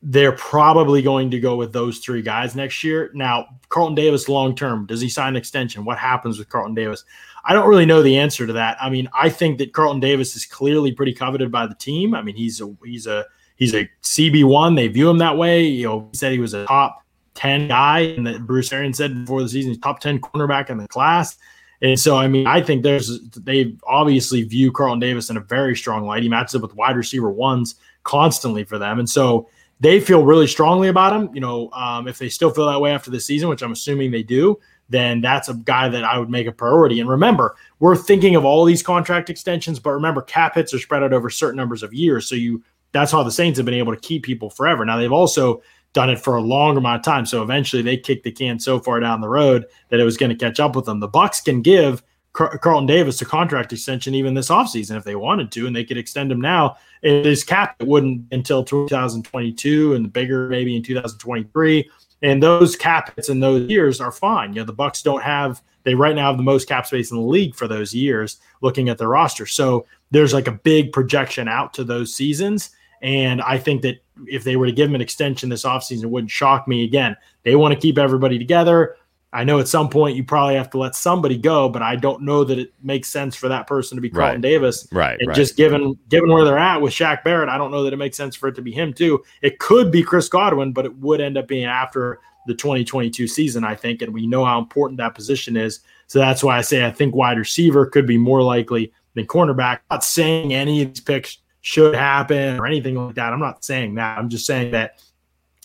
they're 0.00 0.32
probably 0.32 1.02
going 1.02 1.30
to 1.30 1.40
go 1.40 1.56
with 1.56 1.72
those 1.72 1.98
three 1.98 2.22
guys 2.22 2.54
next 2.54 2.84
year. 2.84 3.10
Now, 3.14 3.46
Carlton 3.68 3.96
Davis 3.96 4.28
long 4.28 4.54
term, 4.54 4.86
does 4.86 5.00
he 5.00 5.08
sign 5.08 5.30
an 5.30 5.36
extension? 5.36 5.84
What 5.84 5.98
happens 5.98 6.38
with 6.38 6.48
Carlton 6.48 6.74
Davis? 6.74 7.04
I 7.44 7.52
don't 7.52 7.68
really 7.68 7.86
know 7.86 8.02
the 8.02 8.18
answer 8.18 8.46
to 8.46 8.52
that. 8.52 8.76
I 8.80 8.90
mean, 8.90 9.08
I 9.12 9.28
think 9.28 9.58
that 9.58 9.72
Carlton 9.72 10.00
Davis 10.00 10.36
is 10.36 10.44
clearly 10.44 10.92
pretty 10.92 11.12
coveted 11.12 11.50
by 11.50 11.66
the 11.66 11.74
team. 11.74 12.14
I 12.14 12.22
mean, 12.22 12.36
he's 12.36 12.60
a 12.60 12.72
he's 12.84 13.06
a 13.06 13.26
he's 13.56 13.74
a 13.74 13.88
CB 14.02 14.44
one. 14.44 14.74
They 14.74 14.88
view 14.88 15.10
him 15.10 15.18
that 15.18 15.36
way. 15.36 15.64
You 15.64 15.86
know, 15.86 16.08
he 16.12 16.16
said 16.16 16.32
he 16.32 16.38
was 16.38 16.54
a 16.54 16.66
top 16.66 17.02
ten 17.34 17.66
guy, 17.68 18.00
and 18.00 18.26
that 18.26 18.46
Bruce 18.46 18.72
Arians 18.72 18.98
said 18.98 19.14
before 19.14 19.42
the 19.42 19.48
season, 19.48 19.72
he's 19.72 19.80
top 19.80 20.00
ten 20.00 20.20
cornerback 20.20 20.70
in 20.70 20.78
the 20.78 20.88
class. 20.88 21.36
And 21.80 21.98
so, 21.98 22.16
I 22.16 22.26
mean, 22.26 22.46
I 22.46 22.60
think 22.60 22.82
there's 22.82 23.20
they 23.30 23.76
obviously 23.86 24.42
view 24.42 24.72
Carlton 24.72 25.00
Davis 25.00 25.30
in 25.30 25.36
a 25.36 25.40
very 25.40 25.76
strong 25.76 26.06
light. 26.06 26.22
He 26.22 26.28
matches 26.28 26.56
up 26.56 26.62
with 26.62 26.74
wide 26.74 26.96
receiver 26.96 27.30
ones 27.30 27.76
constantly 28.02 28.64
for 28.64 28.78
them, 28.78 28.98
and 28.98 29.08
so 29.08 29.48
they 29.80 30.00
feel 30.00 30.24
really 30.24 30.48
strongly 30.48 30.88
about 30.88 31.14
him. 31.14 31.30
You 31.34 31.40
know, 31.40 31.70
um, 31.72 32.08
if 32.08 32.18
they 32.18 32.28
still 32.28 32.50
feel 32.50 32.66
that 32.66 32.80
way 32.80 32.92
after 32.92 33.10
the 33.10 33.20
season, 33.20 33.48
which 33.48 33.62
I'm 33.62 33.72
assuming 33.72 34.10
they 34.10 34.24
do, 34.24 34.58
then 34.88 35.20
that's 35.20 35.48
a 35.48 35.54
guy 35.54 35.88
that 35.88 36.04
I 36.04 36.18
would 36.18 36.30
make 36.30 36.46
a 36.46 36.52
priority. 36.52 36.98
And 37.00 37.08
remember, 37.08 37.54
we're 37.78 37.96
thinking 37.96 38.34
of 38.34 38.44
all 38.44 38.64
these 38.64 38.82
contract 38.82 39.30
extensions, 39.30 39.78
but 39.78 39.90
remember, 39.90 40.22
cap 40.22 40.56
hits 40.56 40.74
are 40.74 40.78
spread 40.78 41.02
out 41.02 41.12
over 41.12 41.30
certain 41.30 41.56
numbers 41.56 41.82
of 41.82 41.94
years. 41.94 42.28
So 42.28 42.34
you 42.34 42.62
that's 42.92 43.12
how 43.12 43.22
the 43.22 43.30
Saints 43.30 43.58
have 43.58 43.66
been 43.66 43.74
able 43.74 43.94
to 43.94 44.00
keep 44.00 44.24
people 44.24 44.50
forever. 44.50 44.84
Now 44.84 44.96
they've 44.96 45.12
also 45.12 45.62
done 45.92 46.10
it 46.10 46.18
for 46.18 46.36
a 46.36 46.40
long 46.40 46.76
amount 46.76 47.00
of 47.00 47.04
time. 47.04 47.26
So 47.26 47.42
eventually 47.42 47.82
they 47.82 47.96
kicked 47.96 48.24
the 48.24 48.32
can 48.32 48.58
so 48.58 48.78
far 48.78 49.00
down 49.00 49.20
the 49.20 49.28
road 49.28 49.66
that 49.88 50.00
it 50.00 50.04
was 50.04 50.16
going 50.16 50.30
to 50.30 50.36
catch 50.36 50.60
up 50.60 50.76
with 50.76 50.84
them. 50.84 51.00
The 51.00 51.08
Bucs 51.08 51.44
can 51.44 51.62
give 51.62 52.02
Car- 52.34 52.58
Carlton 52.58 52.86
Davis 52.86 53.20
a 53.22 53.24
contract 53.24 53.72
extension 53.72 54.14
even 54.14 54.34
this 54.34 54.50
offseason 54.50 54.96
if 54.96 55.04
they 55.04 55.16
wanted 55.16 55.50
to, 55.52 55.66
and 55.66 55.74
they 55.74 55.84
could 55.84 55.96
extend 55.96 56.30
him 56.30 56.40
now. 56.40 56.76
It 57.02 57.26
is 57.26 57.42
capped. 57.42 57.80
It 57.82 57.88
wouldn't 57.88 58.26
until 58.32 58.62
2022 58.64 59.94
and 59.94 60.12
bigger 60.12 60.48
maybe 60.48 60.76
in 60.76 60.82
2023. 60.82 61.90
And 62.22 62.42
those 62.42 62.76
cap 62.76 63.14
hits 63.16 63.28
in 63.28 63.40
those 63.40 63.68
years 63.70 64.00
are 64.00 64.12
fine. 64.12 64.52
You 64.52 64.60
know, 64.60 64.66
the 64.66 64.74
Bucs 64.74 65.02
don't 65.02 65.22
have 65.22 65.62
they 65.84 65.94
right 65.94 66.14
now 66.14 66.28
have 66.28 66.36
the 66.36 66.42
most 66.42 66.68
cap 66.68 66.86
space 66.86 67.10
in 67.10 67.16
the 67.16 67.22
league 67.22 67.54
for 67.54 67.66
those 67.66 67.94
years 67.94 68.38
looking 68.60 68.88
at 68.88 68.98
their 68.98 69.08
roster. 69.08 69.46
So 69.46 69.86
there's 70.10 70.34
like 70.34 70.46
a 70.46 70.52
big 70.52 70.92
projection 70.92 71.48
out 71.48 71.72
to 71.74 71.84
those 71.84 72.14
seasons. 72.14 72.70
And 73.00 73.40
I 73.40 73.56
think 73.56 73.82
that 73.82 74.02
if 74.26 74.44
they 74.44 74.56
were 74.56 74.66
to 74.66 74.72
give 74.72 74.88
him 74.88 74.94
an 74.94 75.00
extension 75.00 75.48
this 75.48 75.64
offseason, 75.64 76.04
it 76.04 76.10
wouldn't 76.10 76.30
shock 76.30 76.66
me. 76.66 76.84
Again, 76.84 77.16
they 77.42 77.56
want 77.56 77.74
to 77.74 77.80
keep 77.80 77.98
everybody 77.98 78.38
together. 78.38 78.96
I 79.32 79.44
know 79.44 79.58
at 79.58 79.68
some 79.68 79.90
point 79.90 80.16
you 80.16 80.24
probably 80.24 80.54
have 80.54 80.70
to 80.70 80.78
let 80.78 80.94
somebody 80.94 81.36
go, 81.36 81.68
but 81.68 81.82
I 81.82 81.96
don't 81.96 82.22
know 82.22 82.44
that 82.44 82.58
it 82.58 82.72
makes 82.82 83.10
sense 83.10 83.36
for 83.36 83.48
that 83.48 83.66
person 83.66 83.96
to 83.96 84.00
be 84.00 84.08
Carlton 84.08 84.36
right. 84.36 84.42
Davis. 84.42 84.88
Right. 84.90 85.18
And 85.20 85.28
right. 85.28 85.36
just 85.36 85.56
given 85.56 85.98
given 86.08 86.32
where 86.32 86.44
they're 86.44 86.58
at 86.58 86.80
with 86.80 86.94
Shaq 86.94 87.24
Barrett, 87.24 87.50
I 87.50 87.58
don't 87.58 87.70
know 87.70 87.82
that 87.84 87.92
it 87.92 87.98
makes 87.98 88.16
sense 88.16 88.34
for 88.34 88.48
it 88.48 88.54
to 88.54 88.62
be 88.62 88.72
him 88.72 88.94
too. 88.94 89.22
It 89.42 89.58
could 89.58 89.92
be 89.92 90.02
Chris 90.02 90.28
Godwin, 90.28 90.72
but 90.72 90.86
it 90.86 90.96
would 90.96 91.20
end 91.20 91.36
up 91.36 91.46
being 91.46 91.66
after 91.66 92.20
the 92.46 92.54
2022 92.54 93.28
season, 93.28 93.64
I 93.64 93.74
think. 93.74 94.00
And 94.00 94.14
we 94.14 94.26
know 94.26 94.46
how 94.46 94.58
important 94.58 94.96
that 94.98 95.14
position 95.14 95.58
is. 95.58 95.80
So 96.06 96.18
that's 96.18 96.42
why 96.42 96.56
I 96.56 96.62
say 96.62 96.86
I 96.86 96.90
think 96.90 97.14
wide 97.14 97.38
receiver 97.38 97.84
could 97.84 98.06
be 98.06 98.16
more 98.16 98.42
likely 98.42 98.92
than 99.14 99.26
cornerback. 99.26 99.80
I'm 99.90 99.96
not 99.96 100.04
saying 100.04 100.54
any 100.54 100.82
of 100.82 100.94
these 100.94 101.02
picks 101.02 101.36
should 101.60 101.94
happen 101.94 102.58
or 102.58 102.66
anything 102.66 102.94
like 102.94 103.14
that. 103.16 103.32
I'm 103.32 103.40
not 103.40 103.64
saying 103.64 103.96
that. 103.96 104.18
I'm 104.18 104.28
just 104.28 104.46
saying 104.46 104.72
that 104.72 105.02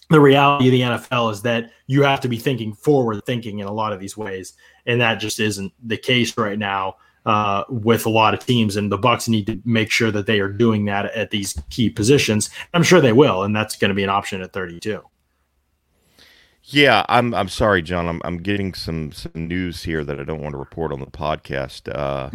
the 0.10 0.20
reality 0.20 0.68
of 0.68 0.72
the 0.72 0.82
NFL 0.82 1.32
is 1.32 1.42
that 1.44 1.72
you 1.88 2.04
have 2.04 2.20
to 2.22 2.28
be 2.28 2.38
thinking 2.38 2.74
forward 2.74 3.26
thinking 3.26 3.60
in 3.60 3.68
a 3.68 3.72
lot 3.72 3.94
of 3.94 4.00
these 4.00 4.18
ways, 4.18 4.54
and 4.86 5.02
that 5.02 5.16
just 5.16 5.40
isn't 5.40 5.72
the 5.82 5.98
case 5.98 6.38
right 6.38 6.60
now 6.60 6.96
uh, 7.26 7.64
with 7.70 8.06
a 8.06 8.10
lot 8.10 8.34
of 8.34 8.46
teams. 8.46 8.76
And 8.76 8.92
the 8.92 8.98
Bucs 8.98 9.28
need 9.28 9.48
to 9.48 9.60
make 9.66 9.92
sure 9.92 10.12
that 10.12 10.26
they 10.26 10.40
are 10.40 10.50
doing 10.50 10.86
that 10.86 11.06
at 11.06 11.32
these 11.32 11.60
key 11.70 11.90
positions. 11.90 12.50
I'm 12.74 12.84
sure 12.84 13.02
they 13.02 13.14
will, 13.14 13.44
and 13.44 13.56
that's 13.56 13.76
going 13.76 13.90
to 13.90 13.96
be 13.96 14.04
an 14.04 14.10
option 14.10 14.42
at 14.42 14.54
32. 14.54 15.02
Yeah, 16.66 17.06
I'm. 17.10 17.34
I'm 17.34 17.50
sorry, 17.50 17.82
John. 17.82 18.08
I'm. 18.08 18.22
I'm 18.24 18.38
getting 18.38 18.74
some 18.74 19.12
some 19.12 19.32
news 19.36 19.84
here 19.84 20.06
that 20.06 20.18
I 20.18 20.24
don't 20.24 20.42
want 20.42 20.54
to 20.54 20.58
report 20.58 20.94
on 20.94 21.02
the 21.02 21.08
podcast. 21.08 21.94
Uh, 21.94 22.30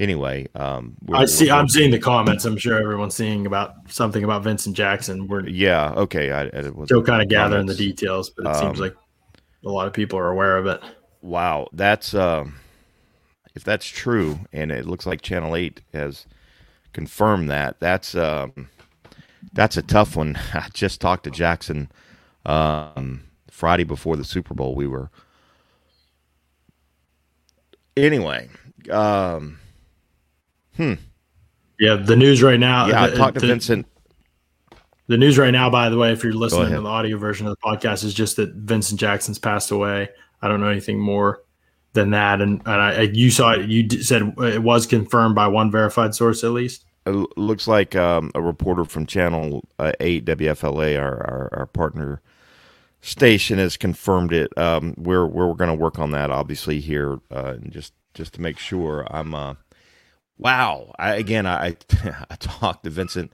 anyway, 0.00 0.48
um, 0.54 0.96
I 1.12 1.26
see. 1.26 1.50
I'm 1.50 1.68
seeing 1.68 1.90
the 1.90 1.98
comments. 1.98 2.44
I'm 2.44 2.56
sure 2.56 2.80
everyone's 2.80 3.14
seeing 3.14 3.46
about 3.46 3.74
something 3.88 4.24
about 4.24 4.42
Vincent 4.42 4.76
Jackson. 4.76 5.28
We're 5.28 5.46
yeah, 5.46 5.92
okay. 5.92 6.32
I, 6.32 6.44
I 6.46 6.84
still 6.84 7.02
kind 7.02 7.22
of 7.22 7.28
gathering 7.28 7.66
the 7.66 7.74
details, 7.74 8.30
but 8.30 8.46
it 8.46 8.56
um, 8.56 8.60
seems 8.60 8.80
like 8.80 8.96
a 9.64 9.68
lot 9.68 9.86
of 9.86 9.92
people 9.92 10.18
are 10.18 10.30
aware 10.30 10.56
of 10.56 10.66
it. 10.66 10.80
Wow, 11.20 11.68
that's 11.72 12.14
uh, 12.14 12.46
if 13.54 13.62
that's 13.62 13.86
true, 13.86 14.40
and 14.52 14.72
it 14.72 14.86
looks 14.86 15.06
like 15.06 15.20
Channel 15.20 15.54
Eight 15.54 15.82
has 15.92 16.26
confirmed 16.92 17.50
that. 17.50 17.78
That's 17.78 18.14
um, 18.14 18.70
that's 19.52 19.76
a 19.76 19.82
tough 19.82 20.16
one. 20.16 20.36
I 20.54 20.68
just 20.72 21.00
talked 21.00 21.24
to 21.24 21.30
Jackson 21.30 21.92
um, 22.46 23.24
Friday 23.50 23.84
before 23.84 24.16
the 24.16 24.24
Super 24.24 24.54
Bowl. 24.54 24.74
We 24.74 24.86
were 24.86 25.10
anyway. 27.96 28.48
Um, 28.90 29.58
hmm. 30.76 30.94
Yeah, 31.78 31.96
the 31.96 32.16
news 32.16 32.42
right 32.42 32.60
now. 32.60 32.86
Yeah, 32.86 33.06
the, 33.06 33.14
I 33.14 33.16
talked 33.16 33.34
to 33.34 33.40
the, 33.40 33.46
Vincent. 33.46 33.86
The 35.06 35.16
news 35.16 35.38
right 35.38 35.50
now, 35.50 35.70
by 35.70 35.88
the 35.88 35.96
way, 35.96 36.12
if 36.12 36.22
you're 36.22 36.34
listening 36.34 36.72
to 36.72 36.80
the 36.82 36.86
audio 36.86 37.16
version 37.16 37.46
of 37.46 37.56
the 37.56 37.66
podcast, 37.66 38.04
is 38.04 38.14
just 38.14 38.36
that 38.36 38.52
Vincent 38.54 39.00
Jackson's 39.00 39.38
passed 39.38 39.70
away. 39.70 40.08
I 40.42 40.48
don't 40.48 40.60
know 40.60 40.68
anything 40.68 41.00
more 41.00 41.42
than 41.94 42.10
that. 42.10 42.40
And, 42.40 42.62
and 42.66 42.80
I, 42.80 43.00
you 43.02 43.30
saw 43.30 43.52
it. 43.52 43.68
You 43.68 43.88
said 44.02 44.34
it 44.38 44.62
was 44.62 44.86
confirmed 44.86 45.34
by 45.34 45.48
one 45.48 45.70
verified 45.70 46.14
source, 46.14 46.44
at 46.44 46.50
least. 46.50 46.84
It 47.06 47.36
looks 47.36 47.66
like 47.66 47.96
um, 47.96 48.30
a 48.34 48.42
reporter 48.42 48.84
from 48.84 49.06
Channel 49.06 49.64
uh, 49.78 49.92
Eight 50.00 50.26
WFLA, 50.26 51.00
our, 51.00 51.16
our, 51.16 51.48
our 51.52 51.66
partner 51.66 52.20
station, 53.00 53.58
has 53.58 53.78
confirmed 53.78 54.32
it. 54.32 54.56
Um, 54.58 54.94
we're 54.98 55.26
we're 55.26 55.54
going 55.54 55.70
to 55.70 55.74
work 55.74 55.98
on 55.98 56.10
that, 56.10 56.30
obviously 56.30 56.78
here, 56.78 57.18
uh, 57.30 57.54
just 57.68 57.94
just 58.12 58.34
to 58.34 58.40
make 58.42 58.58
sure. 58.58 59.06
I'm. 59.10 59.34
Uh, 59.34 59.54
wow. 60.40 60.94
I, 60.98 61.14
again, 61.14 61.46
I 61.46 61.76
I 62.30 62.36
talked 62.38 62.84
to 62.84 62.90
Vincent. 62.90 63.32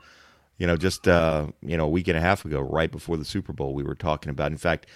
You 0.58 0.66
know, 0.66 0.76
just 0.76 1.06
uh, 1.06 1.48
you 1.62 1.76
know, 1.76 1.84
a 1.84 1.90
week 1.90 2.08
and 2.08 2.16
a 2.16 2.20
half 2.20 2.44
ago, 2.44 2.60
right 2.60 2.90
before 2.90 3.16
the 3.16 3.24
Super 3.24 3.52
Bowl, 3.52 3.74
we 3.74 3.82
were 3.82 3.94
talking 3.94 4.30
about. 4.30 4.52
In 4.52 4.58
fact, 4.58 4.86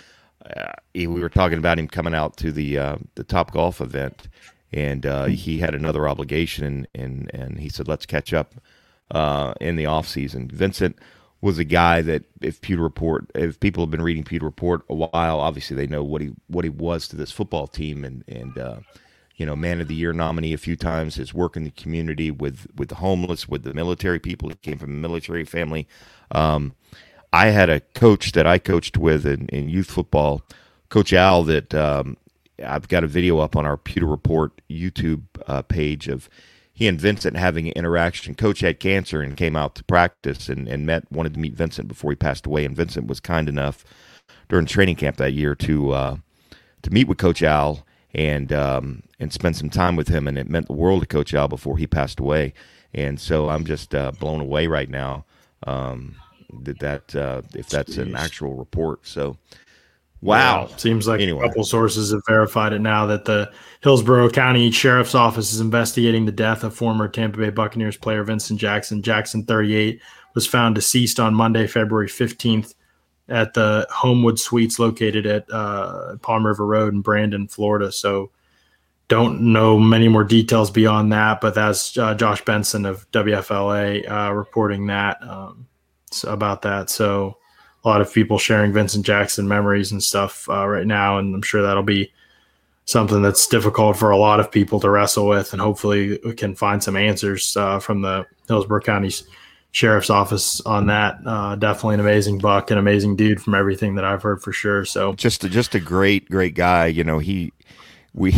uh, 0.57 0.73
we 0.95 1.07
were 1.07 1.29
talking 1.29 1.59
about 1.59 1.79
him 1.79 1.87
coming 1.87 2.15
out 2.15 2.37
to 2.39 2.51
the 2.51 2.79
uh, 2.79 2.97
the 3.15 3.25
Top 3.25 3.53
Golf 3.53 3.81
event, 3.81 4.29
and 4.73 5.05
uh, 5.05 5.27
he 5.27 5.59
had 5.59 5.75
another 5.75 6.09
obligation, 6.09 6.65
and 6.65 6.89
and 6.95 7.31
and 7.35 7.61
he 7.61 7.69
said, 7.69 7.89
"Let's 7.89 8.07
catch 8.07 8.33
up 8.33 8.55
uh, 9.11 9.55
in 9.61 9.77
the 9.77 9.87
off 9.87 10.09
season." 10.09 10.49
Vincent 10.49 10.99
was 11.43 11.59
a 11.59 11.65
guy 11.65 12.03
that, 12.03 12.25
if 12.43 12.61
Pewter 12.61 12.83
Report, 12.83 13.31
if 13.35 13.59
people 13.61 13.83
have 13.83 13.91
been 13.91 14.03
reading 14.03 14.25
Pewter 14.25 14.45
Report 14.45 14.83
a 14.89 14.95
while, 14.95 15.41
obviously 15.41 15.77
they 15.77 15.87
know 15.87 16.03
what 16.03 16.23
he 16.23 16.33
what 16.49 16.65
he 16.65 16.71
was 16.71 17.09
to 17.09 17.17
this 17.17 17.33
football 17.33 17.67
team, 17.67 18.05
and 18.05 18.25
and 18.29 18.57
uh, 18.59 18.81
you 19.41 19.47
know, 19.47 19.57
Man 19.57 19.81
of 19.81 19.89
the 19.89 19.95
Year 19.95 20.13
nominee 20.13 20.53
a 20.53 20.59
few 20.59 20.77
times. 20.77 21.15
His 21.15 21.33
work 21.33 21.57
in 21.57 21.65
the 21.65 21.71
community 21.71 22.31
with 22.31 22.67
with 22.77 22.91
the 22.91 22.97
homeless, 22.97 23.49
with 23.49 23.63
the 23.63 23.73
military 23.73 24.19
people. 24.19 24.51
He 24.51 24.55
came 24.57 24.77
from 24.77 24.91
a 24.91 25.09
military 25.09 25.47
family. 25.47 25.89
Um, 26.31 26.75
I 27.33 27.47
had 27.47 27.71
a 27.71 27.81
coach 27.81 28.33
that 28.33 28.47
I 28.47 28.59
coached 28.59 28.99
with 28.99 29.25
in, 29.25 29.49
in 29.49 29.71
youth 29.71 29.91
football, 29.91 30.43
Coach 30.91 31.15
Al, 31.15 31.43
that 31.45 31.75
um, 31.75 32.19
I've 32.63 32.89
got 32.89 33.03
a 33.03 33.07
video 33.07 33.39
up 33.39 33.57
on 33.57 33.65
our 33.65 33.79
Pewter 33.79 34.05
Report 34.05 34.61
YouTube 34.69 35.23
uh, 35.47 35.63
page 35.63 36.07
of 36.07 36.29
he 36.71 36.87
and 36.87 37.01
Vincent 37.01 37.39
having 37.39 37.67
an 37.67 37.73
interaction. 37.77 38.35
Coach 38.35 38.61
had 38.61 38.79
cancer 38.79 39.23
and 39.23 39.39
came 39.39 39.57
out 39.57 39.75
to 39.77 39.85
practice 39.85 40.51
and, 40.51 40.69
and 40.69 40.85
met, 40.85 41.11
wanted 41.11 41.33
to 41.33 41.41
meet 41.41 41.55
Vincent 41.55 41.89
before 41.89 42.11
he 42.11 42.17
passed 42.17 42.45
away. 42.45 42.67
And 42.67 42.77
Vincent 42.77 43.07
was 43.07 43.21
kind 43.21 43.49
enough 43.49 43.87
during 44.51 44.67
training 44.67 44.97
camp 44.97 45.17
that 45.17 45.33
year 45.33 45.55
to 45.55 45.93
uh, 45.93 46.17
to 46.83 46.91
meet 46.91 47.09
with 47.09 47.17
Coach 47.17 47.43
Al 47.43 47.87
and 48.13 48.53
um, 48.53 49.03
and 49.21 49.33
spend 49.33 49.57
some 49.57 49.71
time 49.71 49.95
with 49.95 50.09
him. 50.09 50.27
And 50.27 50.37
it 50.37 50.49
meant 50.49 50.67
the 50.67 50.73
world 50.73 51.03
to 51.03 51.07
Coach 51.07 51.33
Al 51.35 51.47
before 51.47 51.79
he 51.79 51.87
passed 51.87 52.19
away. 52.19 52.55
And 52.93 53.21
so 53.21 53.49
I'm 53.49 53.65
just 53.65 53.95
uh, 53.95 54.11
blown 54.13 54.41
away 54.41 54.67
right 54.67 54.91
now 54.91 55.25
um, 55.65 56.17
that 56.63 56.81
that 56.81 57.15
uh, 57.15 57.43
if 57.55 57.69
that's 57.69 57.97
Jeez. 57.97 58.03
an 58.03 58.17
actual 58.17 58.55
report. 58.55 59.07
So 59.07 59.37
Wow. 60.23 60.69
Yeah, 60.69 60.77
seems 60.77 61.09
like 61.09 61.21
anyway. 61.21 61.45
a 61.45 61.49
couple 61.49 61.65
sources 61.65 62.13
have 62.13 62.23
verified 62.29 62.73
it 62.75 62.81
now 62.81 63.07
that 63.07 63.25
the 63.25 63.51
Hillsborough 63.83 64.31
County 64.31 64.71
Sheriff's 64.71 65.15
Office 65.15 65.53
is 65.53 65.61
investigating 65.61 66.27
the 66.27 66.33
death 66.33 66.63
of 66.63 66.75
former 66.75 67.09
Tampa 67.09 67.39
Bay 67.39 67.51
Buccaneers 67.51 67.97
player 67.97 68.23
Vincent 68.23 68.61
Jackson. 68.61 69.03
Jackson, 69.03 69.45
38, 69.45 70.01
was 70.35 70.47
found 70.47 70.75
deceased 70.75 71.19
on 71.19 71.35
Monday, 71.35 71.67
February 71.67 72.09
15th 72.09 72.75
at 73.29 73.55
the 73.55 73.87
Homewood 73.91 74.39
Suites 74.39 74.79
located 74.79 75.25
at 75.25 75.51
uh, 75.51 76.17
Palm 76.21 76.47
River 76.47 76.67
Road 76.67 76.93
in 76.93 77.01
Brandon, 77.01 77.49
Florida. 77.49 77.91
So 77.91 78.31
don't 79.11 79.41
know 79.41 79.77
many 79.77 80.07
more 80.07 80.23
details 80.23 80.71
beyond 80.71 81.13
that, 81.13 81.41
but 81.41 81.53
that's 81.55 81.99
uh, 81.99 82.15
Josh 82.15 82.43
Benson 82.45 82.87
of 82.87 83.11
WFLA 83.11 84.09
uh, 84.09 84.33
reporting 84.33 84.87
that 84.87 85.21
um, 85.23 85.67
about 86.25 86.63
that. 86.63 86.89
So 86.89 87.37
a 87.85 87.89
lot 87.89 88.01
of 88.01 88.15
people 88.15 88.39
sharing 88.39 88.73
Vincent 88.73 89.05
Jackson 89.05 89.49
memories 89.49 89.91
and 89.91 90.01
stuff 90.01 90.49
uh, 90.49 90.67
right 90.67 90.87
now, 90.87 91.19
and 91.19 91.35
I'm 91.35 91.43
sure 91.43 91.61
that'll 91.61 91.83
be 91.83 92.13
something 92.85 93.21
that's 93.21 93.49
difficult 93.49 93.97
for 93.97 94.11
a 94.11 94.17
lot 94.17 94.39
of 94.39 94.51
people 94.51 94.79
to 94.79 94.89
wrestle 94.89 95.27
with, 95.27 95.53
and 95.53 95.61
hopefully 95.61 96.21
we 96.25 96.33
can 96.33 96.55
find 96.55 96.83
some 96.83 96.97
answers 96.97 97.57
uh, 97.57 97.81
from 97.81 98.03
the 98.03 98.25
Hillsborough 98.47 98.81
County 98.81 99.11
sheriff's 99.73 100.11
office 100.11 100.61
on 100.61 100.87
that. 100.87 101.19
Uh, 101.27 101.57
definitely 101.57 101.95
an 101.95 102.01
amazing 102.01 102.39
buck, 102.39 102.71
an 102.71 102.79
amazing 102.79 103.17
dude 103.17 103.43
from 103.43 103.57
everything 103.57 103.97
that 103.97 104.05
I've 104.05 104.23
heard 104.23 104.41
for 104.41 104.53
sure. 104.53 104.85
So 104.85 105.15
just 105.15 105.43
just 105.43 105.75
a 105.75 105.81
great 105.81 106.31
great 106.31 106.55
guy. 106.55 106.87
You 106.87 107.03
know 107.03 107.19
he 107.19 107.53
we 108.15 108.33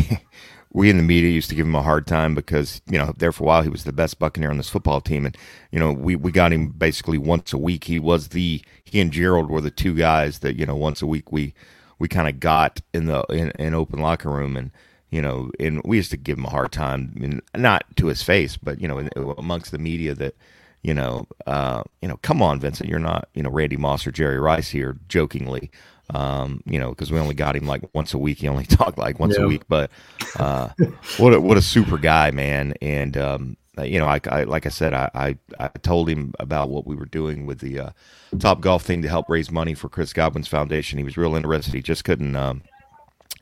we 0.75 0.89
in 0.89 0.97
the 0.97 1.03
media 1.03 1.31
used 1.31 1.51
to 1.51 1.55
give 1.55 1.67
him 1.67 1.75
a 1.75 1.83
hard 1.83 2.07
time 2.07 2.35
because 2.35 2.81
you 2.91 2.99
know 2.99 3.13
there 3.19 3.33
for 3.33 3.45
a 3.45 3.47
while 3.47 3.63
he 3.63 3.69
was 3.69 3.85
the 3.85 3.93
best 3.93 4.19
Buccaneer 4.19 4.51
on 4.51 4.57
this 4.57 4.71
football 4.71 5.01
team, 5.01 5.27
and 5.27 5.37
you 5.71 5.79
know 5.79 5.93
we 5.93 6.17
we 6.17 6.33
got 6.33 6.53
him 6.53 6.69
basically 6.69 7.19
once 7.19 7.53
a 7.53 7.59
week. 7.59 7.85
He 7.85 7.99
was 7.99 8.29
the 8.29 8.63
he 8.85 9.01
and 9.01 9.13
Gerald 9.13 9.51
were 9.51 9.61
the 9.61 9.71
two 9.71 9.95
guys 9.95 10.41
that 10.41 10.57
you 10.57 10.67
know 10.67 10.77
once 10.77 11.03
a 11.03 11.07
week 11.07 11.31
we 11.31 11.55
we 11.99 12.09
kind 12.09 12.29
of 12.29 12.41
got 12.41 12.81
in 12.95 13.07
the 13.07 13.23
in, 13.25 13.51
in 13.59 13.75
open 13.75 14.01
locker 14.01 14.31
room 14.31 14.57
and 14.57 14.71
you 15.11 15.21
know 15.21 15.51
and 15.61 15.83
we 15.85 15.99
used 15.99 16.11
to 16.11 16.17
give 16.17 16.39
him 16.39 16.47
a 16.47 16.51
hard 16.51 16.73
time, 16.73 17.13
I 17.17 17.19
mean, 17.19 17.41
not 17.57 17.85
to 17.97 18.07
his 18.07 18.23
face, 18.23 18.57
but 18.57 18.81
you 18.81 18.89
know 18.89 19.09
amongst 19.39 19.73
the 19.73 19.79
media 19.79 20.15
that 20.15 20.35
you 20.83 20.95
know, 20.95 21.27
uh, 21.47 21.85
you 22.01 22.09
know, 22.09 22.17
come 22.23 22.43
on, 22.43 22.59
Vincent, 22.59 22.89
you're 22.89 22.99
not, 22.99 23.29
you 23.35 23.43
know, 23.45 23.51
Randy 23.51 23.77
Moss 23.77 24.05
or 24.05 24.11
Jerry 24.11 24.39
Rice 24.39 24.71
here, 24.71 24.97
jokingly, 25.09 25.71
um, 26.11 26.63
you 26.67 26.79
know, 26.79 26.91
because 26.91 27.11
we 27.11 27.19
only 27.19 27.35
got 27.35 27.57
him 27.57 27.67
like 27.67 27.83
once 27.95 28.15
a 28.15 28.19
week. 28.19 28.39
He 28.39 28.49
only 28.49 28.65
talked 28.67 28.99
like 28.99 29.19
once 29.19 29.37
yeah. 29.37 29.45
a 29.45 29.49
week, 29.49 29.63
but 29.69 29.91
uh, 30.39 30.71
what 31.19 31.35
a, 31.35 31.41
what 31.41 31.57
a 31.57 31.63
super 31.63 31.99
guy, 31.99 32.31
man. 32.31 32.75
And 32.83 33.17
um, 33.17 33.57
you 33.83 33.99
know, 33.99 34.07
I, 34.07 34.21
I, 34.27 34.43
like 34.45 34.67
I 34.67 34.69
said, 34.69 34.93
I, 34.93 35.11
I, 35.15 35.39
I 35.59 35.69
told 35.69 36.09
him 36.09 36.35
about 36.39 36.69
what 36.69 36.87
we 36.87 36.95
were 36.95 37.07
doing 37.07 37.47
with 37.47 37.61
the 37.61 37.79
uh, 37.79 37.91
Top 38.39 38.61
Golf 38.61 38.83
thing 38.83 39.03
to 39.03 39.09
help 39.09 39.29
raise 39.29 39.51
money 39.51 39.75
for 39.75 39.89
Chris 39.89 40.13
Godwin's 40.13 40.49
foundation. 40.49 40.99
He 40.99 41.05
was 41.05 41.17
real 41.17 41.35
interested. 41.35 41.73
He 41.73 41.83
just 41.83 42.05
couldn't 42.05 42.37
um, 42.37 42.63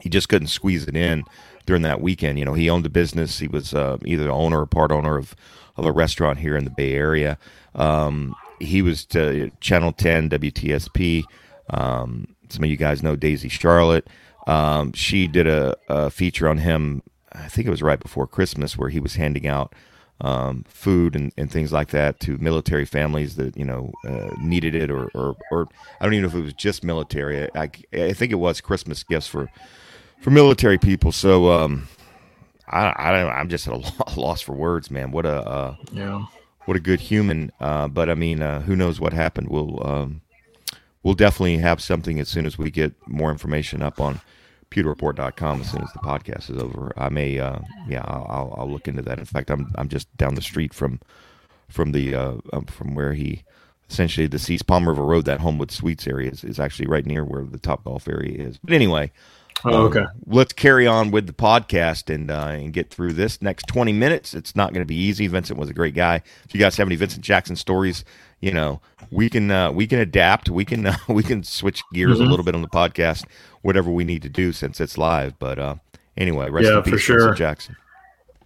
he 0.00 0.08
just 0.08 0.28
couldn't 0.28 0.48
squeeze 0.48 0.86
it 0.86 0.96
in 0.96 1.24
during 1.66 1.82
that 1.82 2.00
weekend. 2.00 2.38
You 2.38 2.44
know, 2.44 2.54
he 2.54 2.70
owned 2.70 2.86
a 2.86 2.90
business. 2.90 3.38
He 3.38 3.48
was 3.48 3.74
uh, 3.74 3.98
either 4.04 4.24
the 4.24 4.30
owner 4.30 4.60
or 4.60 4.66
part 4.66 4.92
owner 4.92 5.16
of 5.16 5.34
of 5.76 5.84
a 5.84 5.92
restaurant 5.92 6.38
here 6.38 6.56
in 6.56 6.64
the 6.64 6.70
Bay 6.70 6.94
Area. 6.94 7.38
Um, 7.74 8.34
he 8.60 8.82
was 8.82 9.04
to 9.06 9.50
Channel 9.60 9.92
10 9.92 10.30
WTSP. 10.30 11.24
Um, 11.70 12.28
some 12.52 12.64
of 12.64 12.70
you 12.70 12.76
guys 12.76 13.02
know 13.02 13.16
Daisy 13.16 13.48
Charlotte. 13.48 14.08
Um, 14.46 14.92
she 14.92 15.26
did 15.26 15.46
a, 15.46 15.76
a, 15.88 16.10
feature 16.10 16.48
on 16.48 16.58
him. 16.58 17.02
I 17.32 17.48
think 17.48 17.66
it 17.66 17.70
was 17.70 17.82
right 17.82 18.00
before 18.00 18.26
Christmas, 18.26 18.76
where 18.76 18.88
he 18.88 18.98
was 18.98 19.14
handing 19.14 19.46
out 19.46 19.74
um, 20.20 20.64
food 20.68 21.14
and, 21.14 21.32
and, 21.36 21.50
things 21.50 21.72
like 21.72 21.88
that 21.90 22.20
to 22.20 22.36
military 22.38 22.84
families 22.84 23.36
that 23.36 23.56
you 23.56 23.64
know 23.64 23.92
uh, 24.06 24.30
needed 24.40 24.74
it, 24.74 24.90
or, 24.90 25.08
or, 25.14 25.36
or 25.50 25.68
I 26.00 26.04
don't 26.04 26.14
even 26.14 26.22
know 26.22 26.28
if 26.28 26.34
it 26.34 26.42
was 26.42 26.52
just 26.54 26.84
military. 26.84 27.48
I, 27.54 27.70
I 27.92 28.12
think 28.12 28.32
it 28.32 28.36
was 28.36 28.60
Christmas 28.60 29.02
gifts 29.02 29.26
for 29.26 29.48
for 30.20 30.30
military 30.30 30.78
people. 30.78 31.12
So 31.12 31.50
um, 31.50 31.88
I, 32.68 32.88
I 32.88 33.40
I'm 33.40 33.48
just 33.48 33.66
at 33.66 33.74
a 33.74 34.20
loss 34.20 34.40
for 34.40 34.52
words, 34.52 34.90
man. 34.90 35.10
What 35.10 35.26
a 35.26 35.46
uh, 35.46 35.76
yeah, 35.92 36.26
what 36.66 36.76
a 36.76 36.80
good 36.80 37.00
human. 37.00 37.52
Uh, 37.60 37.88
but 37.88 38.10
I 38.10 38.14
mean, 38.14 38.42
uh, 38.42 38.60
who 38.60 38.76
knows 38.76 39.00
what 39.00 39.12
happened? 39.12 39.48
We'll 39.48 39.86
um, 39.86 40.20
we'll 41.02 41.14
definitely 41.14 41.58
have 41.58 41.80
something 41.82 42.18
as 42.20 42.28
soon 42.28 42.46
as 42.46 42.58
we 42.58 42.70
get 42.70 42.94
more 43.06 43.30
information 43.30 43.82
up 43.82 44.00
on 44.00 44.20
pewterreport.com 44.70 45.60
as 45.60 45.70
soon 45.70 45.82
as 45.82 45.92
the 45.92 45.98
podcast 45.98 46.50
is 46.50 46.62
over. 46.62 46.92
I 46.96 47.08
may, 47.08 47.38
uh, 47.38 47.58
yeah, 47.88 48.04
I'll, 48.06 48.54
I'll 48.56 48.70
look 48.70 48.86
into 48.86 49.02
that. 49.02 49.18
In 49.18 49.24
fact, 49.24 49.50
I'm 49.50 49.72
I'm 49.76 49.88
just 49.88 50.14
down 50.16 50.34
the 50.34 50.42
street 50.42 50.72
from 50.72 51.00
from 51.68 51.92
the 51.92 52.14
uh, 52.14 52.34
um, 52.52 52.64
from 52.66 52.94
where 52.94 53.14
he 53.14 53.42
essentially 53.90 54.26
the 54.26 54.38
Seas 54.38 54.62
Palm 54.62 54.88
River 54.88 55.04
Road, 55.04 55.24
that 55.24 55.40
Homewood 55.40 55.70
Suites 55.72 56.06
area 56.06 56.30
is, 56.30 56.44
is 56.44 56.60
actually 56.60 56.86
right 56.86 57.04
near 57.04 57.24
where 57.24 57.44
the 57.44 57.58
Top 57.58 57.84
Golf 57.84 58.06
area 58.08 58.38
is. 58.38 58.58
But 58.58 58.72
anyway, 58.72 59.10
Oh, 59.64 59.86
okay. 59.86 60.00
Um, 60.00 60.08
let's 60.26 60.52
carry 60.52 60.86
on 60.86 61.10
with 61.10 61.26
the 61.26 61.32
podcast 61.32 62.12
and 62.12 62.30
uh, 62.30 62.48
and 62.48 62.72
get 62.72 62.90
through 62.90 63.12
this 63.12 63.42
next 63.42 63.66
twenty 63.66 63.92
minutes. 63.92 64.34
It's 64.34 64.56
not 64.56 64.72
going 64.72 64.82
to 64.82 64.86
be 64.86 64.96
easy. 64.96 65.26
Vincent 65.26 65.58
was 65.58 65.68
a 65.68 65.74
great 65.74 65.94
guy. 65.94 66.22
If 66.44 66.54
you 66.54 66.60
guys 66.60 66.76
have 66.76 66.88
any 66.88 66.96
Vincent 66.96 67.22
Jackson 67.22 67.56
stories, 67.56 68.04
you 68.40 68.52
know 68.52 68.80
we 69.10 69.28
can 69.28 69.50
uh, 69.50 69.72
we 69.72 69.86
can 69.86 69.98
adapt. 69.98 70.48
We 70.48 70.64
can 70.64 70.86
uh, 70.86 70.96
we 71.08 71.22
can 71.22 71.42
switch 71.42 71.82
gears 71.92 72.18
mm-hmm. 72.18 72.26
a 72.26 72.30
little 72.30 72.44
bit 72.44 72.54
on 72.54 72.62
the 72.62 72.68
podcast, 72.68 73.24
whatever 73.62 73.90
we 73.90 74.04
need 74.04 74.22
to 74.22 74.28
do 74.28 74.52
since 74.52 74.80
it's 74.80 74.96
live. 74.96 75.38
But 75.38 75.58
uh, 75.58 75.74
anyway, 76.16 76.50
rest 76.50 76.68
yeah, 76.68 76.78
in 76.78 76.82
peace, 76.82 76.92
for 76.92 76.98
sure. 76.98 77.18
Vincent 77.18 77.38
Jackson. 77.38 77.76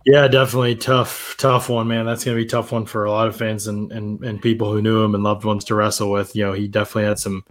Yeah, 0.07 0.29
definitely 0.29 0.77
tough, 0.77 1.35
tough 1.39 1.71
one, 1.71 1.89
man. 1.89 2.05
That's 2.05 2.25
gonna 2.25 2.37
be 2.37 2.45
a 2.45 2.49
tough 2.49 2.73
one 2.73 2.85
for 2.85 3.05
a 3.05 3.11
lot 3.11 3.27
of 3.27 3.37
fans 3.37 3.67
and 3.67 3.91
and 3.91 4.23
and 4.23 4.41
people 4.41 4.71
who 4.71 4.83
knew 4.83 5.03
him 5.03 5.15
and 5.15 5.25
loved 5.25 5.45
ones 5.45 5.65
to 5.67 5.75
wrestle 5.75 6.11
with. 6.11 6.37
You 6.37 6.45
know, 6.45 6.53
he 6.53 6.69
definitely 6.69 7.05
had 7.05 7.19
some 7.19 7.45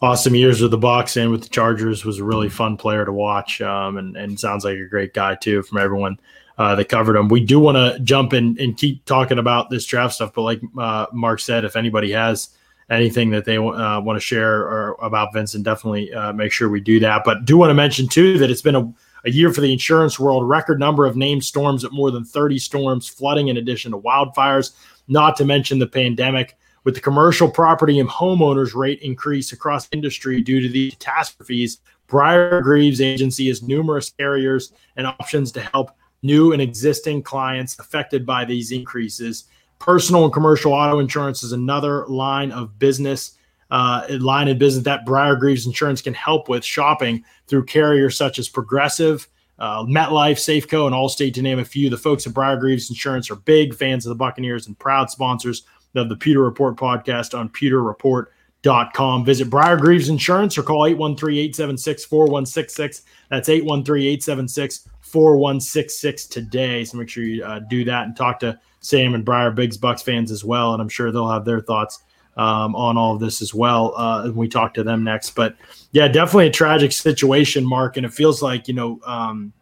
awesome 0.00 0.34
years 0.34 0.60
with 0.60 0.70
the 0.70 0.78
Bucs 0.78 1.20
and 1.20 1.30
with 1.30 1.42
the 1.42 1.48
Chargers. 1.48 2.04
Was 2.04 2.18
a 2.18 2.24
really 2.24 2.48
fun 2.48 2.76
player 2.76 3.04
to 3.04 3.12
watch, 3.12 3.60
um, 3.60 3.96
and 3.96 4.16
and 4.16 4.38
sounds 4.38 4.64
like 4.64 4.78
a 4.78 4.86
great 4.86 5.14
guy 5.14 5.34
too 5.34 5.62
from 5.62 5.78
everyone 5.78 6.18
uh, 6.58 6.74
that 6.74 6.88
covered 6.88 7.16
him. 7.16 7.28
We 7.28 7.44
do 7.44 7.60
want 7.60 7.76
to 7.76 7.98
jump 8.00 8.32
in 8.32 8.56
and 8.60 8.76
keep 8.76 9.04
talking 9.04 9.38
about 9.38 9.70
this 9.70 9.86
draft 9.86 10.14
stuff, 10.14 10.32
but 10.34 10.42
like 10.42 10.60
uh, 10.78 11.06
Mark 11.12 11.40
said, 11.40 11.64
if 11.64 11.76
anybody 11.76 12.12
has 12.12 12.50
anything 12.90 13.30
that 13.30 13.44
they 13.44 13.58
uh, 13.58 14.00
want 14.00 14.16
to 14.16 14.20
share 14.20 14.62
or 14.62 14.96
about 15.00 15.32
Vincent, 15.32 15.64
definitely 15.64 16.12
uh, 16.12 16.32
make 16.32 16.52
sure 16.52 16.68
we 16.68 16.80
do 16.80 16.98
that. 17.00 17.22
But 17.24 17.44
do 17.44 17.56
want 17.58 17.70
to 17.70 17.74
mention 17.74 18.08
too 18.08 18.38
that 18.38 18.50
it's 18.50 18.62
been 18.62 18.74
a, 18.74 18.92
a 19.24 19.30
year 19.30 19.52
for 19.52 19.60
the 19.60 19.72
insurance 19.72 20.18
world. 20.18 20.48
Record 20.48 20.80
number 20.80 21.06
of 21.06 21.16
named 21.16 21.44
storms 21.44 21.84
at 21.84 21.92
more 21.92 22.10
than 22.10 22.24
30 22.24 22.58
storms, 22.58 23.08
flooding 23.08 23.48
in 23.48 23.56
addition 23.56 23.92
to 23.92 23.98
wildfires. 23.98 24.72
Not 25.06 25.36
to 25.36 25.44
mention 25.44 25.78
the 25.78 25.86
pandemic. 25.86 26.56
With 26.88 26.94
the 26.94 27.02
commercial 27.02 27.50
property 27.50 27.98
and 27.98 28.08
homeowners 28.08 28.74
rate 28.74 29.00
increase 29.02 29.52
across 29.52 29.90
industry 29.92 30.40
due 30.40 30.62
to 30.62 30.70
the 30.70 30.90
catastrophes, 30.92 31.80
Briar 32.06 32.62
Greaves 32.62 33.02
Agency 33.02 33.48
has 33.48 33.62
numerous 33.62 34.08
carriers 34.08 34.72
and 34.96 35.06
options 35.06 35.52
to 35.52 35.60
help 35.60 35.90
new 36.22 36.54
and 36.54 36.62
existing 36.62 37.24
clients 37.24 37.78
affected 37.78 38.24
by 38.24 38.46
these 38.46 38.72
increases. 38.72 39.44
Personal 39.78 40.24
and 40.24 40.32
commercial 40.32 40.72
auto 40.72 40.98
insurance 40.98 41.42
is 41.42 41.52
another 41.52 42.06
line 42.06 42.52
of 42.52 42.78
business, 42.78 43.36
uh, 43.70 44.06
line 44.20 44.48
of 44.48 44.58
business 44.58 44.84
that 44.84 45.04
Briar 45.04 45.36
Greaves 45.36 45.66
Insurance 45.66 46.00
can 46.00 46.14
help 46.14 46.48
with 46.48 46.64
shopping 46.64 47.22
through 47.48 47.66
carriers 47.66 48.16
such 48.16 48.38
as 48.38 48.48
Progressive, 48.48 49.28
uh, 49.58 49.84
MetLife, 49.84 50.38
Safeco, 50.38 50.86
and 50.86 50.94
Allstate, 50.94 51.34
to 51.34 51.42
name 51.42 51.58
a 51.58 51.66
few. 51.66 51.90
The 51.90 51.98
folks 51.98 52.26
at 52.26 52.32
Briar 52.32 52.56
Greaves 52.56 52.88
Insurance 52.88 53.30
are 53.30 53.36
big 53.36 53.74
fans 53.74 54.06
of 54.06 54.08
the 54.08 54.14
Buccaneers 54.14 54.68
and 54.68 54.78
proud 54.78 55.10
sponsors 55.10 55.64
of 55.98 56.08
the 56.08 56.16
Pewter 56.16 56.42
Report 56.42 56.76
podcast 56.76 57.38
on 57.38 57.48
pewterreport.com. 57.50 59.24
Visit 59.24 59.50
Briar 59.50 59.76
Greaves 59.76 60.08
Insurance 60.08 60.56
or 60.56 60.62
call 60.62 60.86
813 60.86 61.38
876 61.38 62.04
4166. 62.04 63.02
That's 63.30 63.48
813 63.48 64.02
876 64.06 64.88
4166 65.00 66.26
today. 66.26 66.84
So 66.84 66.98
make 66.98 67.08
sure 67.08 67.24
you 67.24 67.44
uh, 67.44 67.60
do 67.60 67.84
that 67.84 68.06
and 68.06 68.16
talk 68.16 68.40
to 68.40 68.58
Sam 68.80 69.14
and 69.14 69.24
Briar 69.24 69.50
Bigs 69.50 69.78
Bucs 69.78 70.02
fans 70.02 70.30
as 70.30 70.44
well. 70.44 70.72
And 70.72 70.82
I'm 70.82 70.88
sure 70.88 71.10
they'll 71.10 71.30
have 71.30 71.44
their 71.44 71.60
thoughts 71.60 72.02
um, 72.36 72.76
on 72.76 72.96
all 72.96 73.14
of 73.14 73.20
this 73.20 73.42
as 73.42 73.52
well. 73.52 73.94
Uh, 73.96 74.24
and 74.24 74.36
we 74.36 74.48
talk 74.48 74.72
to 74.74 74.84
them 74.84 75.02
next. 75.02 75.30
But 75.30 75.56
yeah, 75.92 76.08
definitely 76.08 76.46
a 76.46 76.52
tragic 76.52 76.92
situation, 76.92 77.64
Mark. 77.64 77.96
And 77.96 78.06
it 78.06 78.12
feels 78.12 78.40
like, 78.42 78.68
you 78.68 78.74
know, 78.74 79.00
um, 79.04 79.52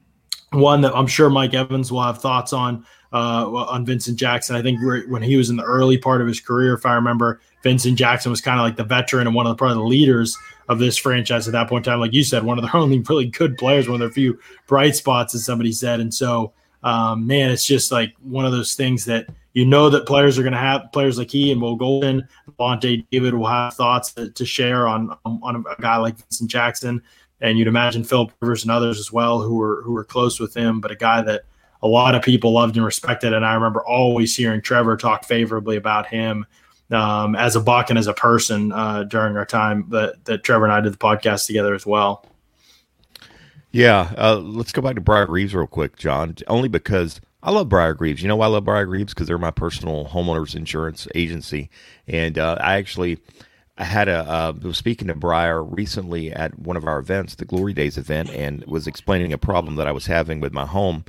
one 0.53 0.81
that 0.83 0.95
I'm 0.95 1.07
sure 1.07 1.31
Mike 1.31 1.55
Evans 1.55 1.91
will 1.91 2.03
have 2.03 2.21
thoughts 2.21 2.53
on 2.53 2.87
uh, 3.13 3.49
on 3.51 3.85
Vincent 3.85 4.19
Jackson. 4.19 4.57
I 4.57 4.63
think 4.63 4.81
when 5.09 5.23
he 5.23 5.37
was 5.37 5.51
in 5.51 5.57
the 5.57 5.65
early 5.65 5.99
part 5.99 6.21
of 6.21 6.27
his 6.27 6.41
career, 6.41 6.75
if 6.75 6.87
I 6.87 6.95
remember, 6.95 7.41
Vincent 7.63 7.99
Jackson 7.99 8.31
was 8.31 8.41
kind 8.41 8.61
of 8.61 8.65
like 8.65 8.77
the 8.77 8.85
veteran 8.85 9.27
and 9.27 9.35
one 9.35 9.47
of 9.47 9.51
the 9.51 9.57
probably 9.57 9.77
the 9.77 9.89
leaders 9.89 10.37
of 10.69 10.79
this 10.79 10.97
franchise 10.97 11.49
at 11.49 11.53
that 11.53 11.69
point 11.69 11.87
in 11.87 11.93
time. 11.93 12.01
Like 12.01 12.13
you 12.13 12.25
said, 12.25 12.45
one 12.45 12.59
of 12.59 12.65
their 12.65 12.77
only 12.81 13.01
really 13.01 13.27
good 13.27 13.57
players, 13.57 13.89
one 13.89 13.97
of 13.97 14.01
their 14.01 14.11
few 14.11 14.39
bright 14.67 14.97
spots, 14.97 15.35
as 15.35 15.45
somebody 15.45 15.73
said. 15.73 16.01
And 16.01 16.13
so, 16.13 16.53
um, 16.83 17.27
man, 17.27 17.51
it's 17.51 17.65
just 17.65 17.91
like 17.91 18.15
one 18.23 18.45
of 18.45 18.53
those 18.53 18.75
things 18.75 19.05
that 19.07 19.27
you 19.53 19.65
know 19.65 19.89
that 19.89 20.07
players 20.07 20.39
are 20.39 20.43
going 20.43 20.53
to 20.53 20.59
have 20.59 20.93
players 20.93 21.17
like 21.17 21.31
he 21.31 21.51
and 21.51 21.63
Will 21.63 21.79
Gholston, 21.79 22.29
Lavonte 22.51 23.07
David 23.11 23.33
will 23.35 23.47
have 23.47 23.73
thoughts 23.73 24.13
to, 24.13 24.31
to 24.31 24.45
share 24.45 24.87
on 24.87 25.17
on 25.25 25.65
a 25.67 25.81
guy 25.81 25.97
like 25.97 26.19
Vincent 26.19 26.51
Jackson, 26.51 27.03
and 27.41 27.59
you'd 27.59 27.67
imagine 27.67 28.05
Philip 28.05 28.33
Rivers 28.41 28.65
and 28.65 28.71
others 28.71 28.99
as 28.99 29.11
well 29.11 29.41
who 29.41 29.55
were 29.55 29.81
who 29.83 29.93
were 29.93 30.05
close 30.05 30.39
with 30.39 30.55
him, 30.55 30.81
but 30.81 30.91
a 30.91 30.95
guy 30.95 31.23
that 31.23 31.45
a 31.83 31.89
lot 31.89 32.15
of 32.15 32.23
people 32.23 32.53
loved 32.53 32.77
and 32.77 32.85
respected. 32.85 33.33
And 33.33 33.45
I 33.45 33.55
remember 33.55 33.85
always 33.85 34.35
hearing 34.35 34.61
Trevor 34.61 34.97
talk 34.97 35.25
favorably 35.25 35.77
about 35.77 36.07
him 36.07 36.47
um, 36.91 37.35
as 37.35 37.57
a 37.57 37.61
buck 37.61 37.91
and 37.91 37.99
as 37.99 38.07
a 38.07 38.15
person 38.15 38.73
uh, 38.73 39.05
during 39.05 39.37
our 39.37 39.47
time 39.47 39.87
that, 39.91 40.25
that 40.25 40.45
Trevor 40.45 40.65
and 40.65 40.73
I 40.73 40.81
did 40.81 40.93
the 40.93 40.99
podcast 40.99 41.47
together 41.47 41.75
as 41.75 41.87
well. 41.87 42.25
Yeah, 43.73 44.13
uh, 44.17 44.37
let's 44.37 44.73
go 44.73 44.81
back 44.81 44.95
to 44.95 45.01
Briar 45.01 45.27
Greaves 45.27 45.55
real 45.55 45.67
quick, 45.67 45.97
John. 45.97 46.35
Only 46.47 46.69
because 46.69 47.21
I 47.43 47.51
love 47.51 47.69
Briar 47.69 47.95
Greaves. 47.95 48.23
You 48.23 48.29
know 48.29 48.37
why 48.37 48.47
I 48.47 48.49
love 48.49 48.65
Briar 48.65 48.87
Greaves? 48.87 49.13
Because 49.13 49.27
they're 49.27 49.39
my 49.39 49.51
personal 49.51 50.07
homeowners 50.07 50.55
insurance 50.55 51.07
agency, 51.15 51.69
and 52.09 52.39
uh, 52.39 52.57
I 52.59 52.77
actually 52.77 53.19
I 53.77 53.85
had 53.85 54.09
a 54.09 54.19
uh, 54.21 54.53
was 54.63 54.79
speaking 54.79 55.09
to 55.09 55.15
Briar 55.15 55.63
recently 55.63 56.33
at 56.33 56.59
one 56.59 56.79
of 56.79 56.87
our 56.87 56.99
events, 56.99 57.35
the 57.35 57.45
Glory 57.45 57.75
Days 57.75 57.99
event, 57.99 58.31
and 58.31 58.65
was 58.65 58.87
explaining 58.87 59.33
a 59.33 59.39
problem 59.39 59.77
that 59.77 59.87
I 59.87 59.93
was 59.93 60.07
having 60.07 60.41
with 60.41 60.55
my 60.55 60.65
home 60.65 61.05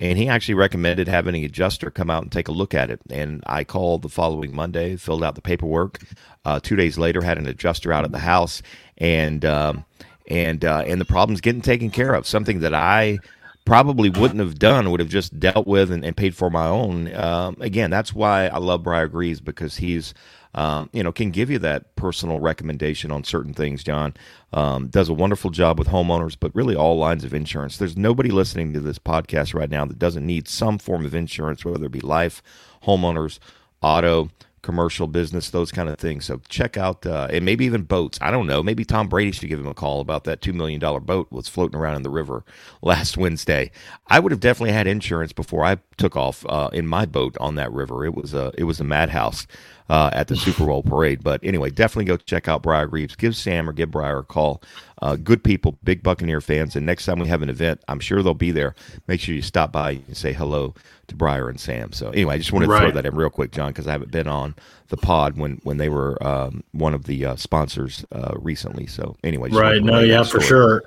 and 0.00 0.18
he 0.18 0.28
actually 0.28 0.54
recommended 0.54 1.08
having 1.08 1.34
an 1.34 1.44
adjuster 1.44 1.90
come 1.90 2.10
out 2.10 2.22
and 2.22 2.30
take 2.30 2.48
a 2.48 2.52
look 2.52 2.74
at 2.74 2.90
it. 2.90 3.00
And 3.10 3.42
I 3.46 3.64
called 3.64 4.02
the 4.02 4.08
following 4.08 4.54
Monday, 4.54 4.96
filled 4.96 5.24
out 5.24 5.34
the 5.34 5.40
paperwork. 5.40 6.00
Uh, 6.44 6.60
two 6.60 6.76
days 6.76 6.98
later, 6.98 7.22
had 7.22 7.38
an 7.38 7.46
adjuster 7.46 7.92
out 7.92 8.04
at 8.04 8.12
the 8.12 8.18
house, 8.18 8.62
and 8.96 9.44
um, 9.44 9.84
and 10.28 10.64
uh, 10.64 10.84
and 10.86 11.00
the 11.00 11.04
problem's 11.04 11.40
getting 11.40 11.62
taken 11.62 11.90
care 11.90 12.14
of. 12.14 12.26
Something 12.26 12.60
that 12.60 12.74
I 12.74 13.18
probably 13.64 14.08
wouldn't 14.08 14.40
have 14.40 14.58
done 14.58 14.90
would 14.90 15.00
have 15.00 15.10
just 15.10 15.38
dealt 15.38 15.66
with 15.66 15.90
and, 15.90 16.04
and 16.04 16.16
paid 16.16 16.34
for 16.34 16.48
my 16.48 16.66
own. 16.66 17.14
Um, 17.14 17.56
again, 17.60 17.90
that's 17.90 18.14
why 18.14 18.46
I 18.46 18.58
love 18.58 18.82
Briar 18.82 19.08
Greaves 19.08 19.40
because 19.40 19.76
he's 19.76 20.14
um, 20.54 20.88
you 20.92 21.02
know, 21.02 21.12
can 21.12 21.30
give 21.30 21.50
you 21.50 21.58
that 21.60 21.94
personal 21.96 22.40
recommendation 22.40 23.10
on 23.10 23.24
certain 23.24 23.54
things. 23.54 23.84
John 23.84 24.14
um, 24.52 24.88
does 24.88 25.08
a 25.08 25.14
wonderful 25.14 25.50
job 25.50 25.78
with 25.78 25.88
homeowners, 25.88 26.36
but 26.38 26.54
really 26.54 26.74
all 26.74 26.96
lines 26.96 27.24
of 27.24 27.34
insurance. 27.34 27.76
There's 27.76 27.96
nobody 27.96 28.30
listening 28.30 28.72
to 28.72 28.80
this 28.80 28.98
podcast 28.98 29.54
right 29.54 29.70
now 29.70 29.84
that 29.84 29.98
doesn't 29.98 30.26
need 30.26 30.48
some 30.48 30.78
form 30.78 31.04
of 31.04 31.14
insurance, 31.14 31.64
whether 31.64 31.86
it 31.86 31.92
be 31.92 32.00
life, 32.00 32.42
homeowners, 32.84 33.38
auto 33.82 34.30
commercial 34.62 35.06
business, 35.06 35.50
those 35.50 35.72
kind 35.72 35.88
of 35.88 35.98
things. 35.98 36.24
So 36.24 36.40
check 36.48 36.76
out, 36.76 37.06
uh, 37.06 37.28
and 37.30 37.44
maybe 37.44 37.64
even 37.64 37.82
boats. 37.82 38.18
I 38.20 38.30
don't 38.30 38.46
know. 38.46 38.62
Maybe 38.62 38.84
Tom 38.84 39.08
Brady 39.08 39.32
should 39.32 39.48
give 39.48 39.60
him 39.60 39.66
a 39.66 39.74
call 39.74 40.00
about 40.00 40.24
that 40.24 40.40
$2 40.40 40.52
million 40.52 40.80
boat 40.80 41.28
was 41.30 41.48
floating 41.48 41.78
around 41.78 41.96
in 41.96 42.02
the 42.02 42.10
river 42.10 42.44
last 42.82 43.16
Wednesday. 43.16 43.70
I 44.08 44.20
would 44.20 44.32
have 44.32 44.40
definitely 44.40 44.72
had 44.72 44.86
insurance 44.86 45.32
before 45.32 45.64
I 45.64 45.78
took 45.96 46.16
off 46.16 46.44
uh, 46.48 46.68
in 46.72 46.86
my 46.86 47.06
boat 47.06 47.36
on 47.40 47.54
that 47.54 47.72
river. 47.72 48.04
It 48.04 48.14
was 48.14 48.34
a, 48.34 48.52
it 48.58 48.64
was 48.64 48.80
a 48.80 48.84
madhouse 48.84 49.46
uh, 49.88 50.10
at 50.12 50.28
the 50.28 50.36
Super 50.36 50.66
Bowl 50.66 50.82
parade. 50.82 51.22
But 51.22 51.40
anyway, 51.42 51.70
definitely 51.70 52.04
go 52.04 52.16
check 52.16 52.48
out 52.48 52.62
Briar 52.62 52.86
Greaves. 52.86 53.16
Give 53.16 53.34
Sam 53.34 53.68
or 53.68 53.72
give 53.72 53.90
Briar 53.90 54.18
a 54.18 54.24
call. 54.24 54.62
Uh, 55.00 55.16
good 55.16 55.42
people, 55.42 55.78
big 55.84 56.02
Buccaneer 56.02 56.40
fans. 56.40 56.76
And 56.76 56.84
next 56.84 57.06
time 57.06 57.18
we 57.18 57.28
have 57.28 57.42
an 57.42 57.48
event, 57.48 57.82
I'm 57.88 58.00
sure 58.00 58.22
they'll 58.22 58.34
be 58.34 58.50
there. 58.50 58.74
Make 59.06 59.20
sure 59.20 59.34
you 59.34 59.42
stop 59.42 59.72
by 59.72 59.92
and 59.92 60.16
say 60.16 60.32
hello 60.32 60.74
to 61.06 61.14
Briar 61.14 61.48
and 61.48 61.58
Sam. 61.58 61.92
So 61.92 62.10
anyway, 62.10 62.34
I 62.34 62.38
just 62.38 62.52
wanted 62.52 62.66
to 62.66 62.72
right. 62.72 62.80
throw 62.80 62.90
that 62.90 63.06
in 63.06 63.14
real 63.14 63.30
quick, 63.30 63.52
John, 63.52 63.68
because 63.68 63.86
I 63.86 63.92
haven't 63.92 64.10
been 64.10 64.28
on 64.28 64.54
the 64.88 64.96
pod 64.96 65.36
when 65.38 65.60
when 65.62 65.76
they 65.76 65.88
were 65.88 66.22
um, 66.26 66.64
one 66.72 66.94
of 66.94 67.04
the 67.04 67.24
uh, 67.24 67.36
sponsors 67.36 68.04
uh, 68.12 68.34
recently. 68.36 68.86
So 68.86 69.16
anyway, 69.22 69.50
right? 69.50 69.82
No, 69.82 70.00
yeah, 70.00 70.22
for 70.24 70.40
sure. 70.40 70.82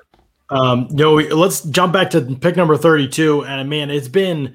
Um, 0.50 0.86
no, 0.90 1.14
let's 1.14 1.62
jump 1.62 1.94
back 1.94 2.10
to 2.10 2.20
pick 2.20 2.56
number 2.56 2.76
32. 2.76 3.46
And 3.46 3.70
man, 3.70 3.90
it's 3.90 4.08
been 4.08 4.54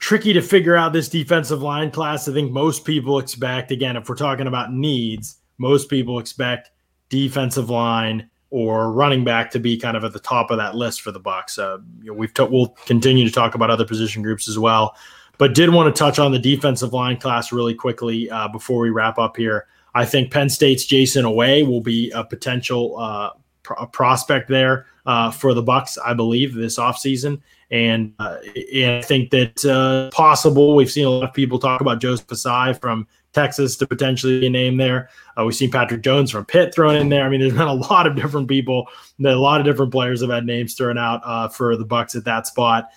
tricky 0.00 0.32
to 0.32 0.42
figure 0.42 0.76
out 0.76 0.92
this 0.92 1.08
defensive 1.08 1.62
line 1.62 1.90
class. 1.90 2.26
I 2.26 2.32
think 2.32 2.50
most 2.50 2.84
people 2.84 3.18
expect, 3.18 3.70
again, 3.70 3.96
if 3.96 4.08
we're 4.08 4.16
talking 4.16 4.46
about 4.46 4.72
needs, 4.72 5.36
most 5.58 5.88
people 5.88 6.18
expect 6.18 6.70
defensive 7.10 7.70
line 7.70 8.28
or 8.48 8.90
running 8.90 9.22
back 9.22 9.50
to 9.52 9.60
be 9.60 9.76
kind 9.76 9.96
of 9.96 10.02
at 10.02 10.12
the 10.12 10.18
top 10.18 10.50
of 10.50 10.56
that 10.56 10.74
list 10.74 11.02
for 11.02 11.12
the 11.12 11.20
Bucs. 11.20 11.58
Uh, 11.58 11.78
you 12.00 12.10
know, 12.10 12.14
we've 12.14 12.34
t- 12.34 12.42
we'll 12.50 12.68
continue 12.86 13.24
to 13.24 13.30
talk 13.30 13.54
about 13.54 13.70
other 13.70 13.84
position 13.84 14.22
groups 14.22 14.48
as 14.48 14.58
well, 14.58 14.96
but 15.38 15.54
did 15.54 15.70
want 15.70 15.94
to 15.94 15.96
touch 15.96 16.18
on 16.18 16.32
the 16.32 16.38
defensive 16.38 16.92
line 16.92 17.16
class 17.16 17.52
really 17.52 17.74
quickly 17.74 18.28
uh, 18.30 18.48
before 18.48 18.80
we 18.80 18.90
wrap 18.90 19.18
up 19.18 19.36
here. 19.36 19.66
I 19.94 20.04
think 20.04 20.32
Penn 20.32 20.48
State's 20.48 20.86
Jayson 20.86 21.24
Oweh 21.24 21.66
will 21.66 21.80
be 21.80 22.10
a 22.10 22.24
potential 22.24 22.98
uh, 22.98 23.30
a 23.78 23.86
prospect 23.86 24.48
there 24.48 24.86
uh, 25.06 25.30
for 25.30 25.54
the 25.54 25.62
Bucs, 25.62 25.98
I 26.04 26.14
believe, 26.14 26.54
this 26.54 26.78
offseason. 26.78 27.40
And, 27.70 28.14
uh, 28.18 28.38
and 28.74 28.96
I 28.96 29.02
think 29.02 29.30
that 29.30 29.64
uh, 29.64 30.10
possible. 30.14 30.74
We've 30.74 30.90
seen 30.90 31.06
a 31.06 31.10
lot 31.10 31.28
of 31.28 31.34
people 31.34 31.58
talk 31.58 31.80
about 31.80 32.00
Joseph 32.00 32.26
Ossai 32.26 32.78
from 32.80 33.06
Texas 33.32 33.76
to 33.76 33.86
potentially 33.86 34.46
a 34.46 34.50
name 34.50 34.76
there. 34.76 35.08
Uh, 35.38 35.44
we've 35.44 35.54
seen 35.54 35.70
Patrick 35.70 36.02
Jones 36.02 36.30
from 36.30 36.44
Pitt 36.44 36.74
thrown 36.74 36.96
in 36.96 37.08
there. 37.08 37.24
I 37.24 37.28
mean, 37.28 37.40
there's 37.40 37.52
been 37.56 37.62
a 37.62 37.74
lot 37.74 38.06
of 38.06 38.16
different 38.16 38.48
people. 38.48 38.88
A 39.24 39.34
lot 39.34 39.60
of 39.60 39.66
different 39.66 39.92
players 39.92 40.20
have 40.20 40.30
had 40.30 40.46
names 40.46 40.74
thrown 40.74 40.98
out 40.98 41.20
uh, 41.24 41.48
for 41.48 41.76
the 41.76 41.86
Bucs 41.86 42.16
at 42.16 42.24
that 42.24 42.46
spot. 42.46 42.88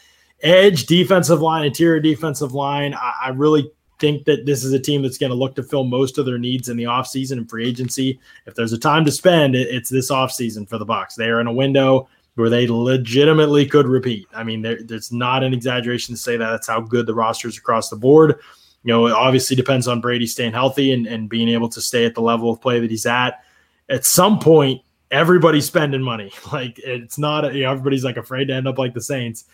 Edge, 0.42 0.88
defensive 0.88 1.42
line, 1.42 1.66
interior 1.66 2.00
defensive 2.00 2.54
line. 2.54 2.94
I, 2.94 3.14
I 3.26 3.30
really 3.30 3.72
think 4.04 4.26
that 4.26 4.46
this 4.46 4.66
is 4.66 4.74
a 4.74 4.80
team 4.80 5.02
that's 5.02 5.18
going 5.18 5.30
to 5.30 5.36
look 5.36 5.56
to 5.56 5.64
fill 5.64 5.86
most 5.86 6.18
of 6.18 6.26
their 6.26 6.38
needs 6.38 6.68
in 6.68 6.76
the 6.76 6.84
offseason 6.84 7.34
and 7.34 7.50
free 7.50 7.66
agency. 7.66 8.20
If 8.46 8.54
there's 8.54 8.74
a 8.74 8.78
time 8.78 9.06
to 9.06 9.12
spend, 9.12 9.56
it, 9.56 9.70
it's 9.70 9.90
this 9.90 10.12
offseason 10.12 10.68
for 10.68 10.78
the 10.78 10.86
Bucs. 10.86 11.16
They 11.16 11.30
are 11.30 11.40
in 11.40 11.48
a 11.48 11.54
window 11.54 12.10
where 12.36 12.50
they 12.50 12.68
legitimately 12.68 13.66
could 13.66 13.88
repeat. 13.88 14.28
I 14.34 14.44
mean, 14.44 14.62
there, 14.62 14.84
there's 14.84 15.14
not 15.14 15.42
an 15.42 15.54
exaggeration 15.54 16.16
to 16.16 16.20
say 16.20 16.36
that. 16.36 16.50
That's 16.50 16.68
how 16.68 16.82
good 16.82 17.06
the 17.06 17.16
roster 17.16 17.48
is 17.48 17.58
across 17.58 17.90
the 17.90 17.96
board. 17.96 18.40
You 18.84 18.92
know, 18.92 19.08
it 19.08 19.14
obviously 19.14 19.56
depends 19.56 19.88
on 19.88 20.02
Brady 20.02 20.28
staying 20.28 20.52
healthy 20.52 20.92
and, 20.92 21.08
and 21.08 21.30
being 21.30 21.48
able 21.48 21.70
to 21.70 21.80
stay 21.80 22.04
at 22.04 22.14
the 22.14 22.22
level 22.22 22.52
of 22.52 22.60
play 22.60 22.82
that 22.82 22.92
he's 22.92 23.06
at. 23.06 23.46
At 23.88 24.04
some 24.04 24.38
point, 24.38 24.82
everybody's 25.12 25.66
spending 25.66 26.02
money. 26.02 26.34
Like 26.52 26.78
it's 26.80 27.18
not, 27.18 27.54
you 27.56 27.64
know, 27.64 27.72
everybody's 27.72 28.04
like 28.04 28.18
afraid 28.18 28.50
to 28.50 28.54
end 28.54 28.68
up 28.68 28.78
like 28.78 28.94
the 28.94 29.02
Saints. 29.02 29.46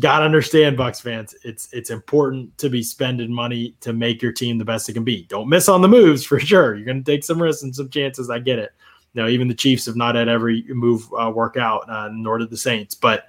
Gotta 0.00 0.24
understand, 0.24 0.78
Bucs 0.78 1.02
fans. 1.02 1.34
It's 1.44 1.68
it's 1.72 1.90
important 1.90 2.56
to 2.58 2.70
be 2.70 2.82
spending 2.82 3.32
money 3.32 3.74
to 3.80 3.92
make 3.92 4.22
your 4.22 4.32
team 4.32 4.56
the 4.58 4.64
best 4.64 4.88
it 4.88 4.92
can 4.92 5.04
be. 5.04 5.24
Don't 5.24 5.48
miss 5.48 5.68
on 5.68 5.82
the 5.82 5.88
moves 5.88 6.24
for 6.26 6.38
sure. 6.38 6.74
You're 6.74 6.86
gonna 6.86 7.02
take 7.02 7.24
some 7.24 7.42
risks 7.42 7.62
and 7.62 7.74
some 7.74 7.88
chances. 7.88 8.30
I 8.30 8.38
get 8.38 8.58
it. 8.58 8.72
You 9.14 9.22
know, 9.22 9.28
even 9.28 9.48
the 9.48 9.54
Chiefs 9.54 9.86
have 9.86 9.96
not 9.96 10.14
had 10.14 10.28
every 10.28 10.64
move 10.68 11.08
uh, 11.18 11.30
work 11.34 11.56
out, 11.56 11.88
uh, 11.90 12.10
nor 12.12 12.38
did 12.38 12.50
the 12.50 12.56
Saints. 12.56 12.94
But 12.94 13.28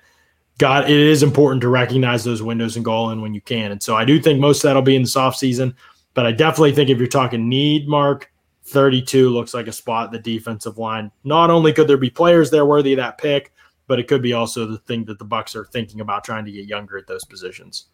God, 0.59 0.89
it 0.89 0.95
is 0.95 1.24
important 1.24 1.61
to 1.61 1.70
recognize 1.70 2.24
those 2.24 2.43
windows 2.43 2.76
and 2.76 2.84
go 2.84 3.09
in 3.11 3.22
when 3.22 3.34
you 3.34 3.41
can. 3.41 3.72
And 3.72 3.82
so 3.82 3.95
I 3.95 4.03
do 4.03 4.20
think 4.20 4.39
most 4.39 4.57
of 4.57 4.63
that'll 4.63 4.82
be 4.82 4.97
in 4.97 5.03
the 5.03 5.07
soft 5.07 5.39
season. 5.39 5.74
But 6.13 6.26
I 6.26 6.34
definitely 6.34 6.74
think 6.74 6.89
if 6.89 6.97
you're 6.97 7.07
talking 7.07 7.47
need, 7.47 7.88
Mark, 7.88 8.30
32 8.65 9.30
looks 9.30 9.53
like 9.53 9.67
a 9.67 9.72
spot 9.72 10.11
the 10.11 10.20
defensive 10.20 10.78
line. 10.78 11.11
Not 11.24 11.49
only 11.49 11.72
could 11.72 11.88
there 11.88 11.97
be 11.97 12.09
players 12.09 12.51
there 12.51 12.65
worthy 12.65 12.93
of 12.93 12.97
that 12.97 13.17
pick, 13.17 13.53
but 13.89 13.99
it 13.99 14.07
could 14.07 14.21
be 14.21 14.33
also 14.33 14.67
the 14.67 14.77
thing 14.77 15.05
that 15.05 15.17
the 15.17 15.25
Bucs 15.25 15.55
are 15.55 15.65
thinking 15.65 15.99
about 15.99 16.23
trying 16.23 16.45
to 16.45 16.51
get 16.51 16.67
younger 16.67 16.95
at 16.95 17.07
those 17.07 17.25
positions. 17.25 17.87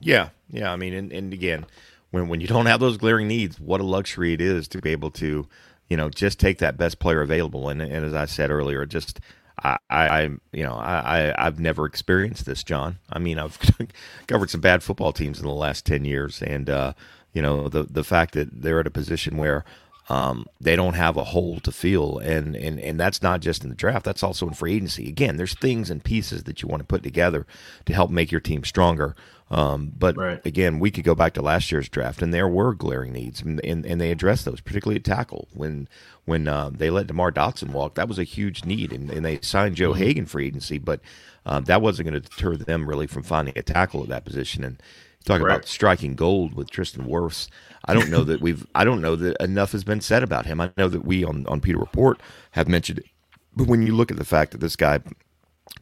Yeah, 0.00 0.30
yeah. 0.50 0.72
I 0.72 0.76
mean, 0.76 0.92
and, 0.92 1.12
and 1.12 1.32
again, 1.32 1.64
when 2.10 2.26
when 2.26 2.40
you 2.40 2.48
don't 2.48 2.66
have 2.66 2.80
those 2.80 2.96
glaring 2.96 3.28
needs, 3.28 3.60
what 3.60 3.80
a 3.80 3.84
luxury 3.84 4.32
it 4.32 4.40
is 4.40 4.66
to 4.68 4.80
be 4.82 4.90
able 4.90 5.12
to, 5.12 5.46
you 5.88 5.96
know, 5.96 6.10
just 6.10 6.40
take 6.40 6.58
that 6.58 6.76
best 6.76 6.98
player 6.98 7.22
available. 7.22 7.68
And 7.68 7.80
and 7.80 8.04
as 8.04 8.12
I 8.12 8.24
said 8.24 8.50
earlier, 8.50 8.84
just 8.86 9.20
I, 9.62 9.78
I 9.88 10.22
you 10.52 10.64
know 10.64 10.74
I, 10.74 11.32
I 11.38 11.44
have 11.44 11.60
never 11.60 11.86
experienced 11.86 12.44
this, 12.44 12.64
John. 12.64 12.98
I 13.08 13.20
mean, 13.20 13.38
I've 13.38 13.56
covered 14.26 14.50
some 14.50 14.60
bad 14.60 14.82
football 14.82 15.12
teams 15.12 15.38
in 15.38 15.46
the 15.46 15.52
last 15.52 15.86
ten 15.86 16.04
years, 16.04 16.42
and 16.42 16.68
uh, 16.68 16.92
you 17.32 17.40
know 17.40 17.68
the 17.68 17.84
the 17.84 18.04
fact 18.04 18.34
that 18.34 18.62
they're 18.62 18.80
at 18.80 18.88
a 18.88 18.90
position 18.90 19.36
where 19.36 19.64
um, 20.08 20.46
they 20.60 20.76
don't 20.76 20.94
have 20.94 21.16
a 21.16 21.24
hole 21.24 21.58
to 21.60 21.72
fill, 21.72 22.18
and, 22.18 22.54
and 22.54 22.78
and 22.78 23.00
that's 23.00 23.22
not 23.22 23.40
just 23.40 23.64
in 23.64 23.70
the 23.70 23.74
draft. 23.74 24.04
That's 24.04 24.22
also 24.22 24.46
in 24.46 24.54
free 24.54 24.74
agency. 24.74 25.08
Again, 25.08 25.36
there's 25.36 25.54
things 25.54 25.90
and 25.90 26.02
pieces 26.02 26.44
that 26.44 26.62
you 26.62 26.68
want 26.68 26.80
to 26.80 26.86
put 26.86 27.02
together 27.02 27.46
to 27.86 27.92
help 27.92 28.10
make 28.10 28.30
your 28.30 28.40
team 28.40 28.62
stronger. 28.62 29.16
Um, 29.48 29.92
but 29.96 30.16
right. 30.16 30.44
again, 30.44 30.80
we 30.80 30.90
could 30.90 31.04
go 31.04 31.14
back 31.14 31.34
to 31.34 31.42
last 31.42 31.70
year's 31.70 31.88
draft, 31.88 32.20
and 32.20 32.34
there 32.34 32.48
were 32.48 32.74
glaring 32.74 33.12
needs, 33.12 33.40
and, 33.40 33.64
and, 33.64 33.86
and 33.86 34.00
they 34.00 34.10
addressed 34.10 34.44
those, 34.44 34.60
particularly 34.60 34.96
at 34.96 35.04
tackle. 35.04 35.48
When 35.52 35.88
when 36.24 36.48
uh, 36.48 36.70
they 36.72 36.90
let 36.90 37.06
DeMar 37.06 37.30
Dotson 37.30 37.70
walk, 37.70 37.94
that 37.94 38.08
was 38.08 38.18
a 38.18 38.24
huge 38.24 38.64
need, 38.64 38.92
and, 38.92 39.10
and 39.10 39.24
they 39.24 39.38
signed 39.42 39.76
Joe 39.76 39.92
mm-hmm. 39.92 40.02
Hagan 40.02 40.26
free 40.26 40.46
agency, 40.48 40.78
but 40.78 41.00
um, 41.44 41.64
that 41.64 41.80
wasn't 41.80 42.08
going 42.08 42.20
to 42.20 42.28
deter 42.28 42.56
them 42.56 42.88
really 42.88 43.06
from 43.06 43.22
finding 43.22 43.56
a 43.56 43.62
tackle 43.62 44.02
at 44.02 44.08
that 44.08 44.24
position. 44.24 44.64
And 44.64 44.82
talk 45.26 45.42
right. 45.42 45.56
about 45.56 45.66
striking 45.66 46.14
gold 46.14 46.54
with 46.54 46.70
Tristan 46.70 47.04
Wirfs. 47.04 47.48
I 47.84 47.94
don't 47.94 48.10
know 48.10 48.24
that 48.24 48.40
we've 48.40 48.66
I 48.74 48.84
don't 48.84 49.02
know 49.02 49.16
that 49.16 49.36
enough 49.42 49.72
has 49.72 49.84
been 49.84 50.00
said 50.00 50.22
about 50.22 50.46
him. 50.46 50.60
I 50.60 50.72
know 50.76 50.88
that 50.88 51.04
we 51.04 51.24
on 51.24 51.46
on 51.46 51.60
Pewter 51.60 51.78
Report 51.78 52.20
have 52.52 52.68
mentioned 52.68 53.00
it, 53.00 53.06
but 53.54 53.66
when 53.66 53.86
you 53.86 53.94
look 53.94 54.10
at 54.10 54.16
the 54.16 54.24
fact 54.24 54.52
that 54.52 54.58
this 54.58 54.76
guy 54.76 55.00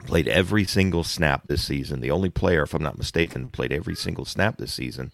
played 0.07 0.28
every 0.28 0.64
single 0.64 1.05
snap 1.05 1.47
this 1.47 1.62
season, 1.62 2.01
the 2.01 2.11
only 2.11 2.30
player, 2.30 2.62
if 2.62 2.74
I'm 2.74 2.82
not 2.82 2.99
mistaken, 2.99 3.49
played 3.49 3.72
every 3.72 3.95
single 3.95 4.24
snap 4.24 4.57
this 4.59 4.72
season, 4.72 5.12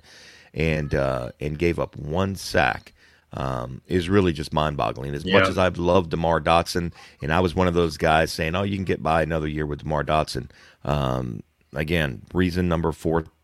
and 0.54 0.94
uh, 0.94 1.30
and 1.40 1.58
gave 1.58 1.78
up 1.78 1.96
one 1.96 2.36
sack. 2.36 2.94
Um, 3.32 3.80
is 3.86 4.08
really 4.08 4.32
just 4.32 4.52
mind-boggling. 4.52 5.14
As 5.14 5.24
yeah. 5.24 5.38
much 5.38 5.48
as 5.48 5.56
I've 5.56 5.78
loved 5.78 6.10
Demar 6.10 6.40
Dotson, 6.40 6.92
and 7.22 7.32
I 7.32 7.38
was 7.38 7.54
one 7.54 7.68
of 7.68 7.74
those 7.74 7.96
guys 7.96 8.32
saying, 8.32 8.56
"Oh, 8.56 8.64
you 8.64 8.74
can 8.74 8.84
get 8.84 9.04
by 9.04 9.22
another 9.22 9.46
year 9.46 9.66
with 9.66 9.84
Demar 9.84 10.02
Dotson." 10.02 10.50
Um, 10.82 11.44
again, 11.72 12.22
reason 12.34 12.68
number 12.68 12.90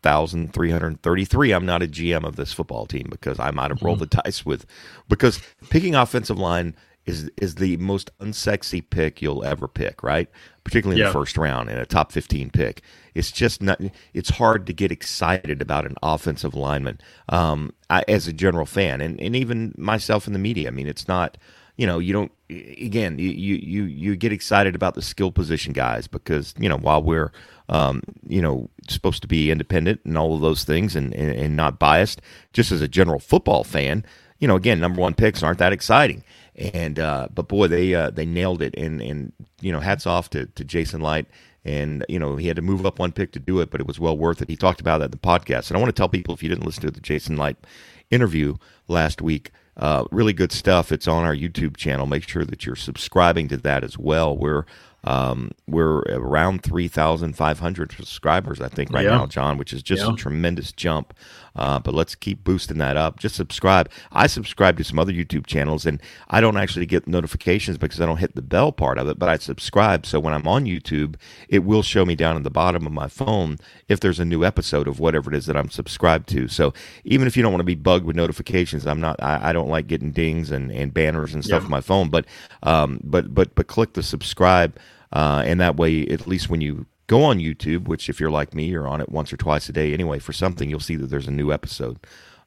4,333. 0.07 1.51
I'm 1.51 1.65
not 1.65 1.83
a 1.83 1.87
GM 1.87 2.23
of 2.25 2.35
this 2.35 2.53
football 2.53 2.85
team 2.85 3.07
because 3.09 3.39
I 3.39 3.51
might 3.51 3.71
have 3.71 3.81
rolled 3.81 3.99
mm-hmm. 3.99 4.19
the 4.19 4.21
dice 4.23 4.45
with, 4.45 4.65
because 5.09 5.41
picking 5.69 5.95
offensive 5.95 6.37
line 6.37 6.75
is 7.05 7.31
is 7.37 7.55
the 7.55 7.77
most 7.77 8.11
unsexy 8.19 8.83
pick 8.87 9.21
you'll 9.21 9.43
ever 9.43 9.67
pick, 9.67 10.03
right? 10.03 10.29
Particularly 10.63 10.99
in 10.99 11.05
yeah. 11.05 11.11
the 11.11 11.13
first 11.13 11.37
round 11.37 11.69
in 11.69 11.77
a 11.77 11.85
top 11.85 12.11
15 12.11 12.49
pick. 12.49 12.81
It's 13.13 13.31
just 13.31 13.61
not. 13.61 13.79
It's 14.13 14.29
hard 14.31 14.65
to 14.67 14.73
get 14.73 14.91
excited 14.91 15.61
about 15.61 15.85
an 15.85 15.95
offensive 16.03 16.53
lineman 16.53 16.99
um, 17.29 17.73
I, 17.89 18.03
as 18.07 18.27
a 18.27 18.33
general 18.33 18.65
fan, 18.65 18.99
and 19.01 19.19
and 19.21 19.35
even 19.35 19.73
myself 19.77 20.27
in 20.27 20.33
the 20.33 20.39
media. 20.39 20.67
I 20.67 20.71
mean, 20.71 20.87
it's 20.87 21.07
not 21.07 21.37
you 21.77 21.85
know, 21.85 21.99
you 21.99 22.11
don't. 22.11 22.31
Again, 22.49 23.19
you 23.19 23.29
you 23.29 23.83
you 23.83 24.15
get 24.15 24.33
excited 24.33 24.73
about 24.73 24.95
the 24.95 25.01
skill 25.01 25.31
position 25.31 25.73
guys 25.73 26.07
because 26.07 26.55
you 26.57 26.67
know 26.67 26.77
while 26.77 27.03
we're 27.03 27.31
um, 27.69 28.01
you 28.27 28.41
know 28.41 28.69
supposed 28.87 29.21
to 29.21 29.27
be 29.27 29.51
independent 29.51 29.99
and 30.05 30.17
all 30.17 30.33
of 30.35 30.41
those 30.41 30.63
things 30.63 30.95
and, 30.95 31.13
and 31.13 31.31
and 31.31 31.55
not 31.55 31.79
biased, 31.79 32.21
just 32.53 32.71
as 32.71 32.81
a 32.81 32.87
general 32.87 33.19
football 33.19 33.63
fan, 33.63 34.05
you 34.39 34.47
know, 34.47 34.55
again, 34.55 34.79
number 34.79 35.01
one 35.01 35.13
picks 35.13 35.43
aren't 35.43 35.59
that 35.59 35.73
exciting. 35.73 36.23
And 36.55 36.97
uh, 36.99 37.27
but 37.33 37.47
boy, 37.47 37.67
they 37.67 37.93
uh, 37.93 38.09
they 38.09 38.25
nailed 38.25 38.61
it, 38.61 38.73
and 38.77 39.01
and 39.01 39.31
you 39.61 39.71
know, 39.71 39.79
hats 39.79 40.07
off 40.07 40.29
to 40.31 40.45
to 40.47 40.63
Jason 40.63 41.01
Licht. 41.01 41.29
and 41.65 42.05
you 42.09 42.17
know 42.17 42.35
he 42.37 42.47
had 42.47 42.55
to 42.55 42.61
move 42.61 42.85
up 42.85 42.97
one 42.99 43.11
pick 43.11 43.31
to 43.33 43.39
do 43.39 43.59
it, 43.59 43.69
but 43.69 43.79
it 43.81 43.87
was 43.87 43.99
well 43.99 44.17
worth 44.17 44.41
it. 44.41 44.49
He 44.49 44.55
talked 44.55 44.81
about 44.81 44.99
that 44.99 45.05
in 45.05 45.11
the 45.11 45.17
podcast, 45.17 45.69
and 45.69 45.77
I 45.77 45.79
want 45.79 45.95
to 45.95 45.99
tell 45.99 46.09
people 46.09 46.33
if 46.33 46.41
you 46.41 46.49
didn't 46.49 46.65
listen 46.65 46.83
to 46.83 46.91
the 46.91 47.01
Jason 47.01 47.37
Licht 47.37 47.65
interview 48.09 48.55
last 48.87 49.21
week, 49.21 49.51
uh, 49.75 50.05
really 50.11 50.33
good 50.33 50.51
stuff. 50.51 50.91
It's 50.91 51.07
on 51.07 51.25
our 51.25 51.35
YouTube 51.35 51.77
channel. 51.77 52.05
Make 52.07 52.27
sure 52.27 52.45
that 52.45 52.65
you're 52.65 52.75
subscribing 52.75 53.49
to 53.49 53.57
that 53.57 53.83
as 53.83 53.97
well. 53.97 54.35
We're 54.35 54.65
um, 55.03 55.51
we're 55.67 55.99
around 56.09 56.63
3,500 56.63 57.91
subscribers, 57.91 58.59
I 58.59 58.67
think, 58.67 58.91
right 58.91 59.05
yeah. 59.05 59.11
now, 59.11 59.25
John, 59.25 59.57
which 59.57 59.71
is 59.71 59.81
just 59.83 60.03
yeah. 60.03 60.13
a 60.13 60.15
tremendous 60.15 60.71
jump. 60.71 61.13
Uh, 61.55 61.79
but 61.79 61.93
let's 61.93 62.13
keep 62.13 62.43
boosting 62.43 62.77
that 62.77 62.97
up. 62.97 63.17
Just 63.19 63.35
subscribe. 63.35 63.89
I 64.11 64.27
subscribe 64.27 64.77
to 64.77 64.83
some 64.83 64.99
other 64.99 65.11
YouTube 65.11 65.47
channels, 65.47 65.85
and 65.85 66.01
I 66.29 66.39
don't 66.39 66.57
actually 66.57 66.85
get 66.85 67.07
notifications 67.07 67.77
because 67.77 67.99
I 67.99 68.05
don't 68.05 68.17
hit 68.17 68.35
the 68.35 68.43
bell 68.43 68.71
part 68.71 68.99
of 68.99 69.07
it, 69.07 69.17
but 69.17 69.27
I 69.27 69.37
subscribe. 69.37 70.05
So 70.05 70.19
when 70.19 70.33
I'm 70.33 70.47
on 70.47 70.65
YouTube, 70.65 71.15
it 71.49 71.59
will 71.59 71.81
show 71.81 72.05
me 72.05 72.15
down 72.15 72.35
at 72.35 72.43
the 72.43 72.51
bottom 72.51 72.85
of 72.85 72.91
my 72.91 73.07
phone 73.07 73.57
if 73.87 73.99
there's 73.99 74.19
a 74.19 74.25
new 74.25 74.43
episode 74.43 74.87
of 74.87 74.99
whatever 74.99 75.31
it 75.31 75.35
is 75.35 75.47
that 75.47 75.57
I'm 75.57 75.69
subscribed 75.69 76.29
to. 76.29 76.47
So 76.47 76.73
even 77.05 77.25
if 77.25 77.35
you 77.35 77.41
don't 77.41 77.51
want 77.51 77.61
to 77.61 77.65
be 77.65 77.75
bugged 77.75 78.05
with 78.05 78.15
notifications, 78.15 78.85
I'm 78.85 79.01
not. 79.01 79.21
I, 79.21 79.49
I 79.49 79.53
don't 79.53 79.69
like 79.69 79.87
getting 79.87 80.11
dings 80.11 80.51
and, 80.51 80.71
and 80.71 80.93
banners 80.93 81.33
and 81.33 81.43
stuff 81.43 81.61
yeah. 81.61 81.65
on 81.65 81.71
my 81.71 81.81
phone. 81.81 82.09
But 82.09 82.25
um, 82.61 82.99
but 83.03 83.33
but 83.33 83.55
but 83.55 83.67
click 83.67 83.93
the 83.93 84.03
subscribe. 84.03 84.77
Uh, 85.11 85.43
and 85.45 85.59
that 85.59 85.77
way, 85.77 86.05
at 86.07 86.27
least 86.27 86.49
when 86.49 86.61
you 86.61 86.85
go 87.07 87.23
on 87.23 87.39
YouTube, 87.39 87.87
which 87.87 88.09
if 88.09 88.19
you're 88.19 88.31
like 88.31 88.53
me, 88.53 88.65
you're 88.65 88.87
on 88.87 89.01
it 89.01 89.09
once 89.09 89.31
or 89.31 89.37
twice 89.37 89.69
a 89.69 89.73
day 89.73 89.93
anyway 89.93 90.19
for 90.19 90.33
something, 90.33 90.69
you'll 90.69 90.79
see 90.79 90.95
that 90.95 91.07
there's 91.07 91.27
a 91.27 91.31
new 91.31 91.51
episode. 91.51 91.97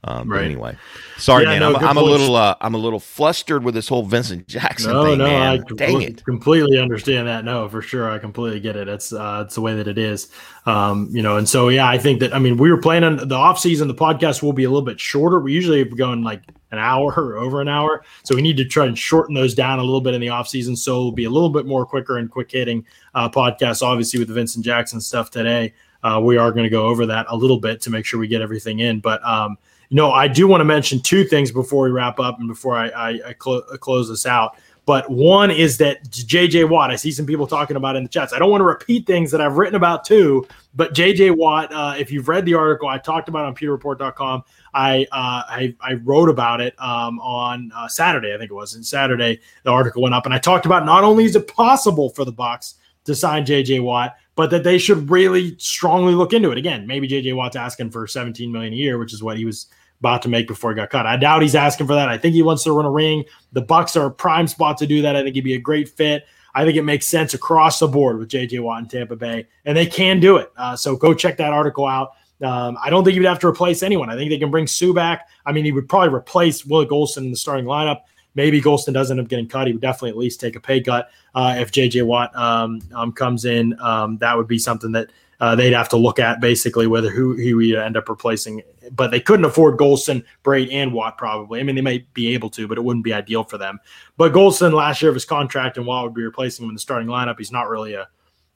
Um, 0.03 0.31
right. 0.31 0.45
anyway, 0.45 0.79
sorry, 1.19 1.45
yeah, 1.45 1.59
man. 1.59 1.61
No, 1.61 1.77
I'm, 1.77 1.89
I'm 1.89 1.97
a 1.99 2.03
little, 2.03 2.35
uh, 2.35 2.55
I'm 2.63 2.75
a 2.75 2.79
little 2.79 3.01
flustered 3.01 3.63
with 3.63 3.75
this 3.75 3.87
whole 3.87 4.03
Vincent 4.03 4.49
Jackson 4.49 4.93
no, 4.93 5.05
thing, 5.05 5.19
no, 5.19 5.25
man. 5.25 5.43
I 5.43 5.75
Dang 5.75 6.01
it. 6.01 6.25
completely 6.25 6.79
understand 6.79 7.29
that. 7.29 7.45
No, 7.45 7.69
for 7.69 7.83
sure, 7.83 8.11
I 8.11 8.19
completely 8.19 8.61
get 8.61 8.77
it. 8.77 8.89
It's, 8.89 9.13
uh, 9.13 9.45
it's 9.45 9.57
the 9.57 9.61
way 9.61 9.75
that 9.75 9.87
it 9.89 9.99
is. 9.99 10.29
Um, 10.65 11.09
you 11.11 11.23
know, 11.23 11.37
and 11.37 11.47
so 11.47 11.69
yeah, 11.69 11.87
I 11.87 11.99
think 11.99 12.21
that 12.21 12.35
I 12.35 12.39
mean 12.39 12.57
we 12.57 12.71
were 12.71 12.81
planning 12.81 13.29
the 13.29 13.35
off 13.35 13.59
season. 13.59 13.89
The 13.89 13.95
podcast 13.95 14.43
will 14.43 14.55
be 14.55 14.65
a 14.65 14.71
little 14.71 14.85
bit 14.85 14.99
shorter. 14.99 15.39
We 15.39 15.53
usually 15.53 15.83
are 15.83 15.85
going 15.85 16.23
like 16.23 16.43
an 16.71 16.79
hour 16.79 17.13
or 17.13 17.37
over 17.37 17.61
an 17.61 17.69
hour, 17.69 18.03
so 18.23 18.35
we 18.35 18.41
need 18.41 18.57
to 18.57 18.65
try 18.65 18.87
and 18.87 18.97
shorten 18.97 19.35
those 19.35 19.55
down 19.55 19.81
a 19.81 19.83
little 19.83 20.01
bit 20.01 20.15
in 20.15 20.21
the 20.23 20.31
off 20.31 20.49
season. 20.49 20.77
So 20.77 20.93
it'll 20.93 21.13
be 21.13 21.25
a 21.25 21.31
little 21.31 21.51
bit 21.51 21.67
more 21.67 21.85
quicker 21.85 22.17
and 22.17 22.31
quick 22.31 22.51
hitting 22.51 22.87
uh, 23.15 23.29
podcast. 23.29 23.83
Obviously, 23.83 24.19
with 24.19 24.29
the 24.29 24.35
Vincent 24.35 24.65
Jackson 24.65 25.01
stuff 25.01 25.31
today. 25.31 25.75
Uh, 26.03 26.19
we 26.19 26.39
are 26.39 26.51
going 26.51 26.65
to 26.65 26.71
go 26.71 26.87
over 26.87 27.05
that 27.05 27.27
a 27.29 27.37
little 27.37 27.59
bit 27.59 27.83
to 27.83 27.91
make 27.91 28.07
sure 28.07 28.19
we 28.19 28.27
get 28.27 28.41
everything 28.41 28.79
in. 28.79 29.01
But 29.01 29.23
um, 29.23 29.59
no, 29.91 30.13
I 30.13 30.29
do 30.29 30.47
want 30.47 30.61
to 30.61 30.65
mention 30.65 31.01
two 31.01 31.25
things 31.25 31.51
before 31.51 31.85
we 31.85 31.91
wrap 31.91 32.21
up 32.21 32.39
and 32.39 32.49
before 32.49 32.77
I, 32.77 32.89
I, 32.89 33.21
I 33.29 33.33
clo- 33.33 33.63
close 33.79 34.09
this 34.09 34.25
out. 34.25 34.57
But 34.87 35.11
one 35.11 35.51
is 35.51 35.79
that 35.79 36.03
JJ 36.11 36.69
Watt, 36.69 36.91
I 36.91 36.97
see 36.97 37.13
some 37.13 37.27
people 37.27 37.47
talking 37.47 37.77
about 37.77 37.97
in 37.97 38.03
the 38.03 38.09
chats. 38.09 38.33
I 38.33 38.39
don't 38.39 38.51
want 38.51 38.61
to 38.61 38.67
repeat 38.67 39.07
things 39.07 39.31
that 39.31 39.41
I've 39.41 39.57
written 39.57 39.75
about 39.75 40.05
too, 40.05 40.47
but 40.75 40.95
JJ 40.95 41.37
Watt, 41.37 41.73
uh, 41.73 41.95
if 41.99 42.11
you've 42.11 42.29
read 42.29 42.45
the 42.45 42.55
article, 42.55 42.89
I 42.89 42.99
talked 42.99 43.29
about 43.29 43.45
on 43.45 43.55
pewterreport.com. 43.55 44.43
I, 44.73 45.07
uh, 45.13 45.43
I, 45.49 45.77
I 45.81 45.95
wrote 45.95 46.29
about 46.29 46.61
it 46.61 46.75
um, 46.81 47.21
on 47.21 47.71
uh, 47.75 47.89
Saturday, 47.89 48.35
I 48.35 48.39
think 48.39 48.51
it 48.51 48.55
was. 48.55 48.75
And 48.75 48.85
Saturday, 48.85 49.41
the 49.65 49.71
article 49.71 50.03
went 50.03 50.15
up, 50.15 50.25
and 50.25 50.35
I 50.35 50.39
talked 50.39 50.67
about 50.67 50.85
not 50.85 51.05
only 51.05 51.25
is 51.25 51.37
it 51.37 51.47
possible 51.47 52.11
for 52.11 52.25
the 52.25 52.33
Bucs 52.33 52.75
to 53.05 53.15
sign 53.15 53.45
JJ 53.45 53.83
Watt, 53.83 54.17
but 54.35 54.51
that 54.51 54.65
they 54.65 54.79
should 54.79 55.11
really 55.11 55.57
strongly 55.59 56.15
look 56.15 56.33
into 56.33 56.51
it. 56.51 56.59
Again, 56.59 56.87
maybe 56.87 57.07
JJ 57.07 57.37
Watt's 57.37 57.57
asking 57.57 57.91
for 57.91 58.07
17 58.07 58.51
million 58.51 58.73
a 58.73 58.77
year, 58.77 58.99
which 58.99 59.13
is 59.13 59.23
what 59.23 59.37
he 59.37 59.45
was 59.45 59.67
about 60.01 60.23
to 60.23 60.29
make 60.29 60.49
before 60.49 60.71
he 60.71 60.77
got 60.77 60.91
cut. 60.91 61.07
I 61.07 61.17
doubt 61.17 61.43
he's 61.43 61.55
asking 61.55 61.87
for 61.87 61.95
that. 61.95 62.09
I 62.09 62.19
think 62.19 62.35
he 62.35 62.43
wants 62.43 62.65
to 62.65 62.73
run 62.73 62.87
a 62.87 62.91
ring. 62.91 63.25
The 63.53 63.63
Bucs 63.63 64.01
are 64.01 64.07
a 64.07 64.11
prime 64.11 64.49
spot 64.49 64.79
to 64.79 64.87
do 64.87 65.03
that. 65.03 65.15
I 65.15 65.23
think 65.23 65.35
he'd 65.35 65.43
be 65.43 65.55
a 65.55 65.61
great 65.61 65.89
fit. 65.89 66.25
I 66.55 66.65
think 66.65 66.77
it 66.77 66.83
makes 66.83 67.07
sense 67.07 67.35
across 67.35 67.79
the 67.79 67.87
board 67.87 68.19
with 68.19 68.29
JJ 68.29 68.61
Watt 68.61 68.83
in 68.83 68.89
Tampa 68.89 69.15
Bay, 69.15 69.47
and 69.65 69.77
they 69.77 69.87
can 69.87 70.19
do 70.19 70.37
it. 70.37 70.51
Uh, 70.57 70.75
so 70.75 70.97
go 70.97 71.15
check 71.15 71.37
that 71.37 71.53
article 71.53 71.87
out. 71.87 72.13
Um, 72.43 72.79
I 72.83 72.91
don't 72.91 73.05
think 73.05 73.17
would 73.17 73.27
have 73.27 73.39
to 73.41 73.47
replace 73.47 73.83
anyone. 73.83 74.09
I 74.11 74.17
think 74.17 74.31
they 74.31 74.39
can 74.39 74.51
bring 74.51 74.67
Suh 74.67 74.93
back. 74.93 75.29
I 75.45 75.53
mean, 75.53 75.65
he 75.65 75.73
would 75.73 75.89
probably 75.89 76.15
replace 76.15 76.65
Willie 76.65 76.87
Gholston 76.87 77.19
in 77.19 77.31
the 77.31 77.37
starting 77.37 77.67
lineup. 77.67 78.01
Maybe 78.35 78.61
Gholston 78.61 78.95
doesn't 78.95 79.19
end 79.19 79.25
up 79.25 79.29
getting 79.29 79.49
cut. 79.49 79.67
He 79.67 79.73
would 79.75 79.83
definitely 79.83 80.11
at 80.11 80.17
least 80.17 80.41
take 80.41 80.57
a 80.57 80.61
pay 80.61 80.81
cut 80.81 81.11
uh, 81.35 81.57
if 81.59 81.73
JJ 81.73 82.07
Watt 82.07 82.35
um, 82.35 82.81
um, 82.95 83.13
comes 83.13 83.45
in. 83.45 83.79
Um, 83.81 84.19
that 84.19 84.37
would 84.37 84.49
be 84.49 84.59
something 84.59 84.93
that 84.93 85.11
uh, 85.41 85.55
they'd 85.55 85.73
have 85.73 85.89
to 85.89 85.97
look 85.97 86.19
at 86.19 86.41
basically 86.41 86.87
whether 86.87 87.11
who 87.11 87.35
he 87.35 87.55
would 87.55 87.75
end 87.75 87.97
up 87.97 88.09
replacing. 88.09 88.63
But 88.93 89.11
they 89.11 89.21
couldn't 89.21 89.45
afford 89.45 89.79
Gholston, 89.79 90.25
Brate, 90.45 90.73
and 90.73 90.93
Watt 90.93 91.17
probably. 91.17 91.61
I 91.61 91.63
mean, 91.63 91.77
they 91.77 91.83
might 91.83 92.13
be 92.15 92.35
able 92.35 92.51
to, 92.51 92.69
but 92.69 92.79
it 92.79 92.83
wouldn't 92.83 93.05
be 93.05 93.15
ideal 93.15 93.45
for 93.45 93.59
them. 93.59 93.79
But 94.17 94.33
Gholston 94.33 94.73
last 94.73 95.01
year 95.01 95.09
of 95.09 95.15
his 95.15 95.25
contract 95.25 95.77
and 95.77 95.87
Watt 95.87 96.05
would 96.05 96.15
be 96.15 96.23
replacing 96.23 96.65
him 96.65 96.71
in 96.71 96.75
the 96.75 96.81
starting 96.81 97.09
lineup. 97.09 97.39
He's 97.39 97.53
not 97.53 97.69
really 97.69 97.95
a 97.95 98.09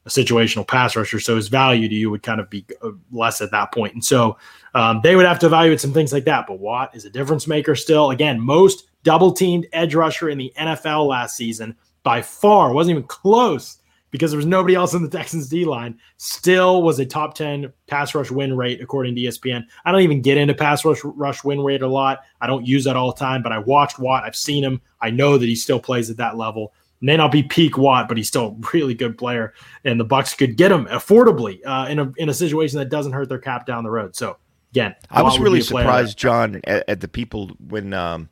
a 0.05 0.09
situational 0.09 0.67
pass 0.67 0.95
rusher. 0.95 1.19
So 1.19 1.35
his 1.35 1.47
value 1.47 1.89
to 1.89 1.95
you 1.95 2.09
would 2.11 2.23
kind 2.23 2.39
of 2.39 2.49
be 2.49 2.65
uh, 2.81 2.91
less 3.11 3.41
at 3.41 3.51
that 3.51 3.73
point. 3.73 3.93
And 3.93 4.05
so 4.05 4.37
um, 4.73 5.01
they 5.03 5.15
would 5.15 5.25
have 5.25 5.39
to 5.39 5.47
evaluate 5.47 5.81
some 5.81 5.93
things 5.93 6.13
like 6.13 6.25
that. 6.25 6.45
But 6.47 6.59
Watt 6.59 6.95
is 6.95 7.05
a 7.05 7.09
difference 7.09 7.47
maker 7.47 7.75
still. 7.75 8.11
Again, 8.11 8.39
most 8.39 8.87
double 9.03 9.31
teamed 9.31 9.67
edge 9.73 9.95
rusher 9.95 10.29
in 10.29 10.37
the 10.37 10.53
NFL 10.57 11.07
last 11.07 11.35
season 11.35 11.75
by 12.03 12.21
far, 12.21 12.71
wasn't 12.71 12.97
even 12.97 13.07
close 13.07 13.79
because 14.11 14.31
there 14.31 14.37
was 14.37 14.45
nobody 14.45 14.75
else 14.75 14.93
in 14.93 15.01
the 15.01 15.09
Texans 15.09 15.49
D 15.49 15.65
line, 15.65 15.99
still 16.17 16.83
was 16.83 16.99
a 16.99 17.05
top 17.05 17.33
10 17.33 17.71
pass 17.87 18.15
rush 18.15 18.31
win 18.31 18.55
rate 18.55 18.81
according 18.81 19.15
to 19.15 19.21
ESPN. 19.21 19.65
I 19.83 19.91
don't 19.91 20.01
even 20.01 20.21
get 20.21 20.37
into 20.37 20.53
pass 20.53 20.85
rush, 20.85 21.01
rush 21.03 21.43
win 21.43 21.61
rate 21.61 21.81
a 21.81 21.87
lot. 21.87 22.19
I 22.39 22.47
don't 22.47 22.65
use 22.65 22.85
that 22.85 22.95
all 22.95 23.11
the 23.11 23.19
time, 23.19 23.43
but 23.43 23.51
I 23.51 23.59
watched 23.59 23.99
Watt. 23.99 24.23
I've 24.23 24.35
seen 24.35 24.63
him. 24.63 24.81
I 25.01 25.09
know 25.09 25.37
that 25.37 25.45
he 25.45 25.55
still 25.55 25.79
plays 25.79 26.09
at 26.09 26.17
that 26.17 26.37
level. 26.37 26.73
May 27.01 27.17
not 27.17 27.31
be 27.31 27.43
peak 27.43 27.77
Watt, 27.77 28.07
but 28.07 28.17
he's 28.17 28.27
still 28.27 28.57
a 28.57 28.67
really 28.73 28.93
good 28.93 29.17
player, 29.17 29.53
and 29.83 29.99
the 29.99 30.05
Bucs 30.05 30.35
could 30.35 30.55
get 30.55 30.71
him 30.71 30.85
affordably 30.85 31.59
uh, 31.65 31.87
in 31.89 31.99
a 31.99 32.11
in 32.17 32.29
a 32.29 32.33
situation 32.33 32.79
that 32.79 32.89
doesn't 32.89 33.11
hurt 33.11 33.27
their 33.27 33.37
cap 33.37 33.65
down 33.65 33.83
the 33.83 33.91
road. 33.91 34.15
So 34.15 34.37
again, 34.71 34.95
I 35.11 35.21
was 35.21 35.37
really 35.37 35.61
surprised, 35.61 36.17
John, 36.17 36.61
at, 36.63 36.83
at, 36.87 37.01
the 37.01 37.07
people 37.07 37.51
when 37.59 37.93
um, 37.93 38.29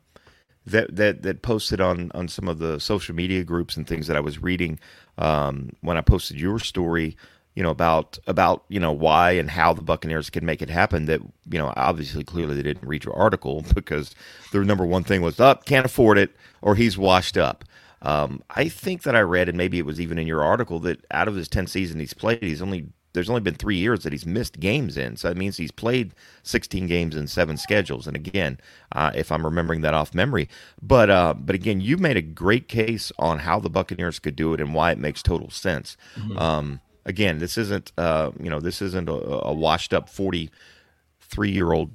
that 0.66 0.96
that 0.96 1.22
that 1.22 1.42
posted 1.42 1.80
on 1.80 2.10
on 2.14 2.28
some 2.28 2.48
of 2.48 2.58
the 2.58 2.78
social 2.80 3.14
media 3.14 3.44
groups 3.44 3.76
and 3.76 3.86
things 3.86 4.06
that 4.06 4.16
I 4.16 4.20
was 4.20 4.42
reading 4.42 4.78
um, 5.18 5.70
when 5.80 5.96
I 5.96 6.00
posted 6.00 6.40
your 6.40 6.58
story, 6.58 7.16
you 7.54 7.62
know 7.62 7.70
about 7.70 8.18
about 8.26 8.64
you 8.68 8.80
know 8.80 8.92
why 8.92 9.32
and 9.32 9.50
how 9.50 9.72
the 9.72 9.82
Buccaneers 9.82 10.30
can 10.30 10.44
make 10.44 10.62
it 10.62 10.70
happen. 10.70 11.06
That 11.06 11.20
you 11.48 11.58
know 11.58 11.72
obviously 11.76 12.24
clearly 12.24 12.54
they 12.56 12.62
didn't 12.62 12.88
read 12.88 13.04
your 13.04 13.16
article 13.16 13.64
because 13.74 14.14
their 14.52 14.64
number 14.64 14.84
one 14.84 15.04
thing 15.04 15.22
was 15.22 15.38
up, 15.40 15.60
oh, 15.60 15.64
can't 15.64 15.86
afford 15.86 16.18
it, 16.18 16.34
or 16.62 16.74
he's 16.74 16.98
washed 16.98 17.36
up. 17.36 17.64
Um, 18.02 18.42
I 18.50 18.68
think 18.68 19.04
that 19.04 19.16
I 19.16 19.20
read, 19.20 19.48
and 19.48 19.56
maybe 19.56 19.78
it 19.78 19.86
was 19.86 19.98
even 19.98 20.18
in 20.18 20.26
your 20.26 20.44
article, 20.44 20.78
that 20.80 21.04
out 21.10 21.28
of 21.28 21.36
his 21.36 21.48
ten 21.48 21.66
seasons 21.66 22.00
he's 22.00 22.14
played, 22.14 22.42
he's 22.42 22.62
only 22.62 22.88
there's 23.14 23.30
only 23.30 23.40
been 23.40 23.54
three 23.54 23.76
years 23.76 24.02
that 24.02 24.12
he's 24.12 24.26
missed 24.26 24.60
games 24.60 24.96
in. 24.96 25.16
So 25.16 25.28
that 25.28 25.36
means 25.36 25.56
he's 25.56 25.70
played 25.70 26.12
16 26.42 26.86
games 26.86 27.16
in 27.16 27.26
seven 27.28 27.56
schedules. 27.56 28.06
And 28.06 28.16
again, 28.16 28.58
uh, 28.92 29.12
if 29.14 29.32
I'm 29.32 29.44
remembering 29.44 29.80
that 29.80 29.94
off 29.94 30.14
memory, 30.14 30.48
but 30.82 31.08
uh, 31.08 31.34
but 31.34 31.54
again, 31.54 31.80
you 31.80 31.96
made 31.96 32.16
a 32.16 32.22
great 32.22 32.68
case 32.68 33.10
on 33.18 33.38
how 33.38 33.60
the 33.60 33.70
Buccaneers 33.70 34.18
could 34.18 34.36
do 34.36 34.52
it 34.52 34.60
and 34.60 34.74
why 34.74 34.90
it 34.90 34.98
makes 34.98 35.22
total 35.22 35.48
sense. 35.48 35.96
Mm-hmm. 36.16 36.38
Um, 36.38 36.80
again, 37.06 37.38
this 37.38 37.56
isn't 37.56 37.92
uh, 37.96 38.32
you 38.38 38.50
know 38.50 38.60
this 38.60 38.82
isn't 38.82 39.08
a, 39.08 39.12
a 39.12 39.52
washed 39.52 39.94
up 39.94 40.08
43 40.08 41.50
year 41.50 41.72
old 41.72 41.92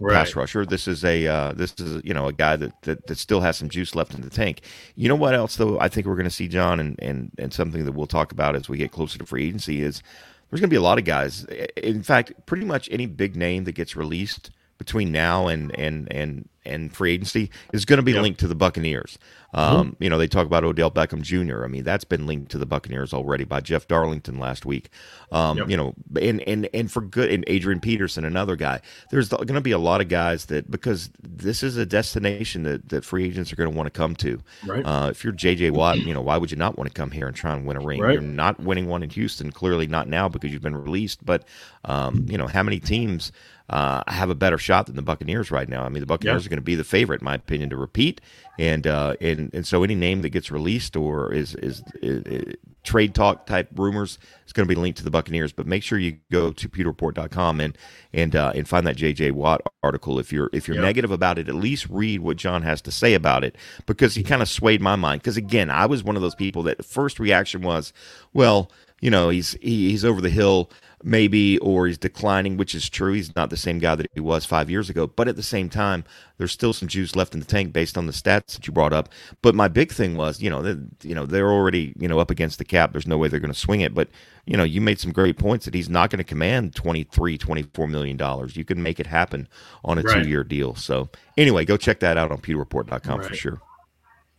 right. 0.00 0.14
pass 0.14 0.34
rusher. 0.34 0.64
This 0.64 0.86
is 0.86 1.04
a 1.04 1.26
uh, 1.26 1.52
this 1.52 1.74
is 1.78 2.02
you 2.04 2.14
know 2.14 2.28
a 2.28 2.32
guy 2.32 2.56
that, 2.56 2.80
that 2.82 3.06
that 3.06 3.18
still 3.18 3.40
has 3.40 3.56
some 3.56 3.68
juice 3.68 3.94
left 3.94 4.14
in 4.14 4.20
the 4.20 4.30
tank. 4.30 4.60
You 4.94 5.08
know 5.08 5.16
what 5.16 5.34
else 5.34 5.56
though? 5.56 5.80
I 5.80 5.88
think 5.88 6.06
we're 6.06 6.14
going 6.14 6.24
to 6.24 6.30
see 6.30 6.48
John 6.48 6.80
and 6.80 6.96
and 7.00 7.32
and 7.38 7.52
something 7.52 7.84
that 7.84 7.92
we'll 7.92 8.06
talk 8.06 8.32
about 8.32 8.56
as 8.56 8.68
we 8.68 8.78
get 8.78 8.92
closer 8.92 9.18
to 9.18 9.26
free 9.26 9.48
agency 9.48 9.82
is 9.82 10.02
there's 10.50 10.60
going 10.60 10.68
to 10.68 10.74
be 10.74 10.76
a 10.76 10.82
lot 10.82 10.98
of 10.98 11.04
guys. 11.04 11.44
In 11.76 12.02
fact, 12.02 12.32
pretty 12.46 12.64
much 12.64 12.88
any 12.90 13.06
big 13.06 13.36
name 13.36 13.64
that 13.64 13.72
gets 13.72 13.96
released 13.96 14.50
between 14.78 15.12
now 15.12 15.46
and 15.46 15.76
and 15.78 16.12
and 16.12 16.48
and 16.64 16.94
free 16.94 17.12
agency 17.12 17.50
is 17.72 17.84
going 17.84 17.98
to 17.98 18.02
be 18.02 18.12
yep. 18.12 18.22
linked 18.22 18.40
to 18.40 18.46
the 18.46 18.54
Buccaneers. 18.54 19.18
Um, 19.52 19.92
mm-hmm. 19.92 20.02
You 20.02 20.10
know, 20.10 20.18
they 20.18 20.28
talk 20.28 20.46
about 20.46 20.64
Odell 20.64 20.90
Beckham 20.90 21.22
Jr. 21.22 21.64
I 21.64 21.66
mean, 21.66 21.82
that's 21.82 22.04
been 22.04 22.26
linked 22.26 22.52
to 22.52 22.58
the 22.58 22.66
Buccaneers 22.66 23.12
already 23.12 23.44
by 23.44 23.60
Jeff 23.60 23.88
Darlington 23.88 24.38
last 24.38 24.64
week. 24.64 24.90
Um, 25.32 25.58
yep. 25.58 25.68
You 25.68 25.76
know, 25.76 25.94
and 26.20 26.40
and 26.42 26.68
and 26.72 26.90
for 26.90 27.00
good, 27.00 27.30
and 27.30 27.44
Adrian 27.46 27.80
Peterson, 27.80 28.24
another 28.24 28.56
guy. 28.56 28.80
There's 29.10 29.28
going 29.28 29.48
to 29.48 29.60
be 29.60 29.72
a 29.72 29.78
lot 29.78 30.00
of 30.00 30.08
guys 30.08 30.46
that 30.46 30.70
because 30.70 31.10
this 31.20 31.62
is 31.62 31.76
a 31.76 31.86
destination 31.86 32.62
that, 32.64 32.88
that 32.90 33.04
free 33.04 33.24
agents 33.24 33.52
are 33.52 33.56
going 33.56 33.70
to 33.70 33.76
want 33.76 33.86
to 33.86 33.90
come 33.90 34.14
to. 34.16 34.40
Right. 34.64 34.84
Uh, 34.84 35.08
if 35.10 35.24
you're 35.24 35.32
J.J. 35.32 35.70
Watt, 35.70 35.98
you 35.98 36.14
know, 36.14 36.22
why 36.22 36.36
would 36.36 36.50
you 36.50 36.56
not 36.56 36.78
want 36.78 36.88
to 36.88 36.94
come 36.94 37.10
here 37.10 37.26
and 37.26 37.34
try 37.34 37.54
and 37.54 37.66
win 37.66 37.76
a 37.76 37.80
ring? 37.80 38.00
Right. 38.00 38.12
You're 38.12 38.22
not 38.22 38.60
winning 38.60 38.86
one 38.86 39.02
in 39.02 39.10
Houston, 39.10 39.50
clearly 39.50 39.86
not 39.86 40.08
now 40.08 40.28
because 40.28 40.52
you've 40.52 40.62
been 40.62 40.76
released. 40.76 41.24
But 41.24 41.44
um, 41.84 42.26
you 42.28 42.38
know, 42.38 42.46
how 42.46 42.62
many 42.62 42.78
teams? 42.78 43.32
Uh, 43.70 44.02
I 44.04 44.12
have 44.12 44.30
a 44.30 44.34
better 44.34 44.58
shot 44.58 44.86
than 44.86 44.96
the 44.96 45.02
Buccaneers 45.02 45.52
right 45.52 45.68
now. 45.68 45.84
I 45.84 45.88
mean, 45.88 46.00
the 46.00 46.06
Buccaneers 46.06 46.44
are 46.44 46.48
going 46.48 46.58
to 46.58 46.62
be 46.62 46.74
the 46.74 46.82
favorite, 46.82 47.20
in 47.20 47.24
my 47.24 47.36
opinion, 47.36 47.70
to 47.70 47.76
repeat. 47.76 48.20
And 48.58 48.84
uh, 48.84 49.14
and 49.20 49.48
and 49.54 49.64
so 49.64 49.84
any 49.84 49.94
name 49.94 50.22
that 50.22 50.30
gets 50.30 50.50
released 50.50 50.96
or 50.96 51.32
is 51.32 51.54
is, 51.54 51.82
is, 52.02 52.22
is 52.26 52.54
trade 52.82 53.14
talk 53.14 53.46
type 53.46 53.68
rumors 53.76 54.18
is 54.44 54.52
going 54.52 54.66
to 54.66 54.74
be 54.74 54.78
linked 54.78 54.98
to 54.98 55.04
the 55.04 55.10
Buccaneers. 55.10 55.52
But 55.52 55.68
make 55.68 55.84
sure 55.84 55.98
you 55.98 56.18
go 56.32 56.50
to 56.50 56.68
pewterreport.com 56.68 57.60
and 57.60 57.78
and 58.12 58.34
uh, 58.34 58.52
and 58.56 58.68
find 58.68 58.84
that 58.88 58.96
JJ 58.96 59.32
Watt 59.32 59.62
article. 59.84 60.18
If 60.18 60.32
you're 60.32 60.50
if 60.52 60.66
you're 60.66 60.82
negative 60.82 61.12
about 61.12 61.38
it, 61.38 61.48
at 61.48 61.54
least 61.54 61.88
read 61.88 62.20
what 62.20 62.38
John 62.38 62.62
has 62.62 62.82
to 62.82 62.90
say 62.90 63.14
about 63.14 63.44
it 63.44 63.54
because 63.86 64.16
he 64.16 64.24
kind 64.24 64.42
of 64.42 64.48
swayed 64.48 64.80
my 64.80 64.96
mind. 64.96 65.22
Because 65.22 65.36
again, 65.36 65.70
I 65.70 65.86
was 65.86 66.02
one 66.02 66.16
of 66.16 66.22
those 66.22 66.34
people 66.34 66.64
that 66.64 66.76
the 66.76 66.82
first 66.82 67.20
reaction 67.20 67.62
was, 67.62 67.92
well, 68.34 68.68
you 69.00 69.10
know, 69.10 69.28
he's 69.28 69.52
he, 69.62 69.90
he's 69.90 70.04
over 70.04 70.20
the 70.20 70.28
hill 70.28 70.70
maybe, 71.02 71.58
or 71.58 71.86
he's 71.86 71.98
declining, 71.98 72.56
which 72.56 72.74
is 72.74 72.88
true. 72.88 73.12
He's 73.12 73.34
not 73.34 73.50
the 73.50 73.56
same 73.56 73.78
guy 73.78 73.94
that 73.94 74.10
he 74.12 74.20
was 74.20 74.44
five 74.44 74.70
years 74.70 74.90
ago. 74.90 75.06
But 75.06 75.28
at 75.28 75.36
the 75.36 75.42
same 75.42 75.68
time, 75.68 76.04
there's 76.38 76.52
still 76.52 76.72
some 76.72 76.88
juice 76.88 77.16
left 77.16 77.34
in 77.34 77.40
the 77.40 77.46
tank 77.46 77.72
based 77.72 77.96
on 77.96 78.06
the 78.06 78.12
stats 78.12 78.54
that 78.54 78.66
you 78.66 78.72
brought 78.72 78.92
up. 78.92 79.08
But 79.42 79.54
my 79.54 79.68
big 79.68 79.92
thing 79.92 80.16
was, 80.16 80.40
you 80.40 80.50
know, 80.50 80.62
they, 80.62 81.08
you 81.08 81.14
know, 81.14 81.26
they're 81.26 81.50
already, 81.50 81.94
you 81.98 82.08
know, 82.08 82.18
up 82.18 82.30
against 82.30 82.58
the 82.58 82.64
cap. 82.64 82.92
There's 82.92 83.06
no 83.06 83.18
way 83.18 83.28
they're 83.28 83.40
going 83.40 83.52
to 83.52 83.58
swing 83.58 83.80
it. 83.80 83.94
But 83.94 84.08
you 84.46 84.56
know, 84.56 84.64
you 84.64 84.80
made 84.80 84.98
some 84.98 85.12
great 85.12 85.38
points 85.38 85.64
that 85.66 85.74
he's 85.74 85.88
not 85.88 86.10
going 86.10 86.18
to 86.18 86.24
command 86.24 86.74
23, 86.74 87.38
24 87.38 87.86
million 87.88 88.16
dollars. 88.16 88.56
You 88.56 88.64
can 88.64 88.82
make 88.82 88.98
it 88.98 89.06
happen 89.06 89.48
on 89.84 89.98
a 89.98 90.02
right. 90.02 90.22
two 90.22 90.28
year 90.28 90.42
deal. 90.42 90.74
So 90.74 91.08
anyway, 91.36 91.64
go 91.64 91.76
check 91.76 92.00
that 92.00 92.16
out 92.16 92.32
on 92.32 92.38
pewterreport.com 92.38 93.20
right. 93.20 93.28
for 93.28 93.34
sure. 93.34 93.60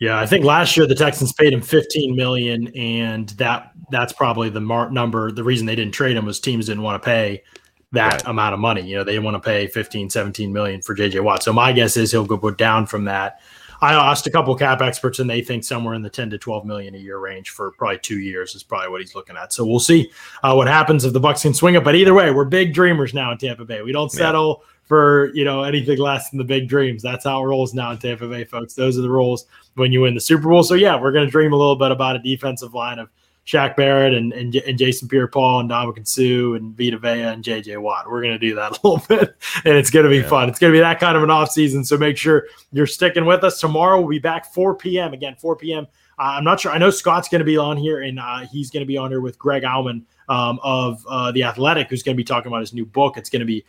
Yeah, 0.02 0.20
I 0.20 0.26
think 0.26 0.43
last 0.43 0.76
year 0.76 0.88
the 0.88 0.95
Texans 0.95 1.32
paid 1.32 1.54
him 1.54 1.62
15 1.62 2.16
million, 2.16 2.70
and 2.76 3.30
that 3.38 3.72
that's 3.91 4.12
probably 4.12 4.49
the 4.49 4.60
mar- 4.60 4.89
number. 4.89 5.32
The 5.32 5.43
reason 5.43 5.68
they 5.68 5.76
didn't 5.76 5.93
trade 5.93 6.18
him 6.18 6.26
was 6.26 6.39
teams 6.39 6.66
didn't 6.66 6.82
want 6.82 6.99
to 6.99 7.06
pay 7.06 7.43
that 7.91 8.14
right. 8.14 8.26
amount 8.26 8.56
of 8.56 8.60
money. 8.60 8.82
You 8.82 8.95
know, 8.95 9.04
they 9.04 9.12
didn't 9.12 9.26
want 9.26 9.36
to 9.36 9.47
pay 9.47 9.68
15, 9.68 10.10
17 10.10 10.52
million 10.52 10.82
for 10.82 10.95
JJ 10.95 11.24
Watt. 11.24 11.43
So 11.43 11.54
my 11.54 11.72
guess 11.72 11.97
is 11.97 12.12
he'll 12.12 12.26
go 12.26 12.49
down 12.49 12.88
from 12.88 13.06
that. 13.06 13.41
I 13.80 13.93
asked 13.93 14.26
a 14.26 14.32
couple 14.32 14.56
cap 14.56 14.82
experts, 14.82 15.20
and 15.20 15.30
they 15.30 15.43
think 15.43 15.64
somewhere 15.64 15.93
in 15.93 16.02
the 16.02 16.10
10 16.10 16.32
to 16.32 16.39
12 16.39 16.66
million 16.66 16.95
a 16.95 16.97
year 16.97 17.20
range 17.20 17.52
for 17.52 17.70
probably 17.70 17.99
two 17.99 18.20
years 18.20 18.56
is 18.56 18.64
probably 18.64 18.89
what 18.89 19.02
he's 19.02 19.14
looking 19.14 19.38
at. 19.38 19.54
So 19.54 19.64
we'll 19.64 19.80
see 19.80 20.12
uh, 20.41 20.56
what 20.56 20.68
happens 20.68 21.06
if 21.06 21.14
the 21.14 21.22
Bucs 21.22 21.43
can 21.43 21.54
swing 21.54 21.76
it. 21.76 21.84
But 21.84 21.93
either 21.93 22.16
way, 22.16 22.32
we're 22.32 22.45
big 22.45 22.74
dreamers 22.74 23.14
now 23.14 23.32
in 23.32 23.38
Tampa 23.38 23.66
Bay. 23.66 23.84
We 23.84 23.91
don't 23.91 24.12
settle. 24.12 24.64
Yeah 24.64 24.68
for 24.91 25.31
you 25.33 25.45
know 25.45 25.63
anything 25.63 25.97
less 25.99 26.29
than 26.29 26.37
the 26.37 26.43
big 26.43 26.67
dreams. 26.67 27.01
That's 27.01 27.23
how 27.23 27.41
it 27.41 27.45
rolls 27.45 27.73
now 27.73 27.91
in 27.91 27.97
Tampa 27.97 28.27
Bay, 28.27 28.43
folks. 28.43 28.73
Those 28.73 28.99
are 28.99 29.01
the 29.01 29.09
rules 29.09 29.45
when 29.75 29.93
you 29.93 30.01
win 30.01 30.15
the 30.15 30.19
Super 30.19 30.49
Bowl. 30.49 30.63
So 30.63 30.73
yeah, 30.73 30.99
we're 30.99 31.13
going 31.13 31.25
to 31.25 31.31
dream 31.31 31.53
a 31.53 31.55
little 31.55 31.77
bit 31.77 31.91
about 31.91 32.17
a 32.17 32.19
defensive 32.19 32.73
line 32.73 32.99
of 32.99 33.07
Shaq 33.47 33.77
Barrett 33.77 34.13
and, 34.13 34.33
and, 34.33 34.53
and 34.53 34.77
Jason 34.77 35.07
Pierre-Paul 35.07 35.61
and 35.61 35.69
Ndamukong 35.69 36.05
Suh 36.05 36.57
and 36.57 36.77
Vita 36.77 36.97
Vea 36.97 37.21
and 37.21 37.41
JJ 37.41 37.81
Watt. 37.81 38.11
We're 38.11 38.21
going 38.21 38.33
to 38.33 38.37
do 38.37 38.53
that 38.55 38.71
a 38.71 38.85
little 38.85 39.01
bit, 39.07 39.33
and 39.63 39.77
it's 39.77 39.89
going 39.89 40.03
to 40.03 40.09
be 40.09 40.17
yeah. 40.17 40.27
fun. 40.27 40.49
It's 40.49 40.59
going 40.59 40.73
to 40.73 40.75
be 40.75 40.81
that 40.81 40.99
kind 40.99 41.15
of 41.15 41.23
an 41.23 41.31
off 41.31 41.51
season. 41.51 41.85
So 41.85 41.97
make 41.97 42.17
sure 42.17 42.47
you're 42.73 42.85
sticking 42.85 43.23
with 43.23 43.45
us. 43.45 43.61
Tomorrow 43.61 44.01
we'll 44.01 44.09
be 44.09 44.19
back 44.19 44.53
4 44.53 44.75
p.m. 44.75 45.13
again, 45.13 45.37
4 45.39 45.55
p.m. 45.55 45.87
Uh, 46.19 46.35
I'm 46.35 46.43
not 46.43 46.59
sure. 46.59 46.73
I 46.73 46.77
know 46.77 46.89
Scott's 46.89 47.29
going 47.29 47.39
to 47.39 47.45
be 47.45 47.55
on 47.55 47.77
here, 47.77 48.01
and 48.01 48.19
uh, 48.19 48.39
he's 48.39 48.69
going 48.69 48.81
to 48.81 48.87
be 48.87 48.97
on 48.97 49.09
here 49.09 49.21
with 49.21 49.39
Greg 49.39 49.63
Auman 49.63 50.03
um, 50.27 50.59
of 50.61 51.07
uh, 51.07 51.31
the 51.31 51.43
Athletic, 51.43 51.89
who's 51.89 52.03
going 52.03 52.17
to 52.17 52.17
be 52.17 52.25
talking 52.25 52.51
about 52.51 52.59
his 52.59 52.73
new 52.73 52.85
book. 52.85 53.15
It's 53.15 53.29
going 53.29 53.39
to 53.39 53.45
be 53.45 53.63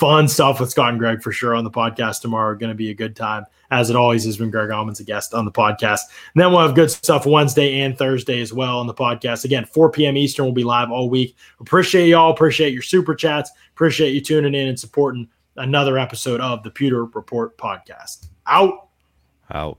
fun 0.00 0.26
stuff 0.26 0.58
with 0.58 0.70
Scott 0.70 0.88
and 0.88 0.98
Greg 0.98 1.22
for 1.22 1.30
sure 1.30 1.54
on 1.54 1.62
the 1.62 1.70
podcast 1.70 2.22
tomorrow. 2.22 2.56
Going 2.56 2.70
to 2.70 2.74
be 2.74 2.90
a 2.90 2.94
good 2.94 3.14
time, 3.14 3.44
as 3.70 3.90
it 3.90 3.96
always 3.96 4.24
has 4.24 4.40
when 4.40 4.50
Greg 4.50 4.70
Auman's 4.70 4.98
a 4.98 5.04
guest 5.04 5.34
on 5.34 5.44
the 5.44 5.52
podcast. 5.52 6.00
And 6.34 6.42
then 6.42 6.50
we'll 6.50 6.62
have 6.62 6.74
good 6.74 6.90
stuff 6.90 7.26
Wednesday 7.26 7.80
and 7.80 7.96
Thursday 7.96 8.40
as 8.40 8.52
well 8.52 8.80
on 8.80 8.86
the 8.86 8.94
podcast. 8.94 9.44
Again, 9.44 9.66
4 9.66 9.90
p.m. 9.92 10.16
Eastern 10.16 10.46
will 10.46 10.52
be 10.52 10.64
live 10.64 10.90
all 10.90 11.10
week. 11.10 11.36
Appreciate 11.60 12.08
y'all. 12.08 12.32
Appreciate 12.32 12.72
your 12.72 12.82
super 12.82 13.14
chats. 13.14 13.50
Appreciate 13.74 14.14
you 14.14 14.22
tuning 14.22 14.54
in 14.54 14.68
and 14.68 14.80
supporting 14.80 15.28
another 15.56 15.98
episode 15.98 16.40
of 16.40 16.62
the 16.62 16.70
Pewter 16.70 17.04
Report 17.04 17.56
podcast. 17.58 18.26
Out. 18.46 18.88
Out. 19.52 19.78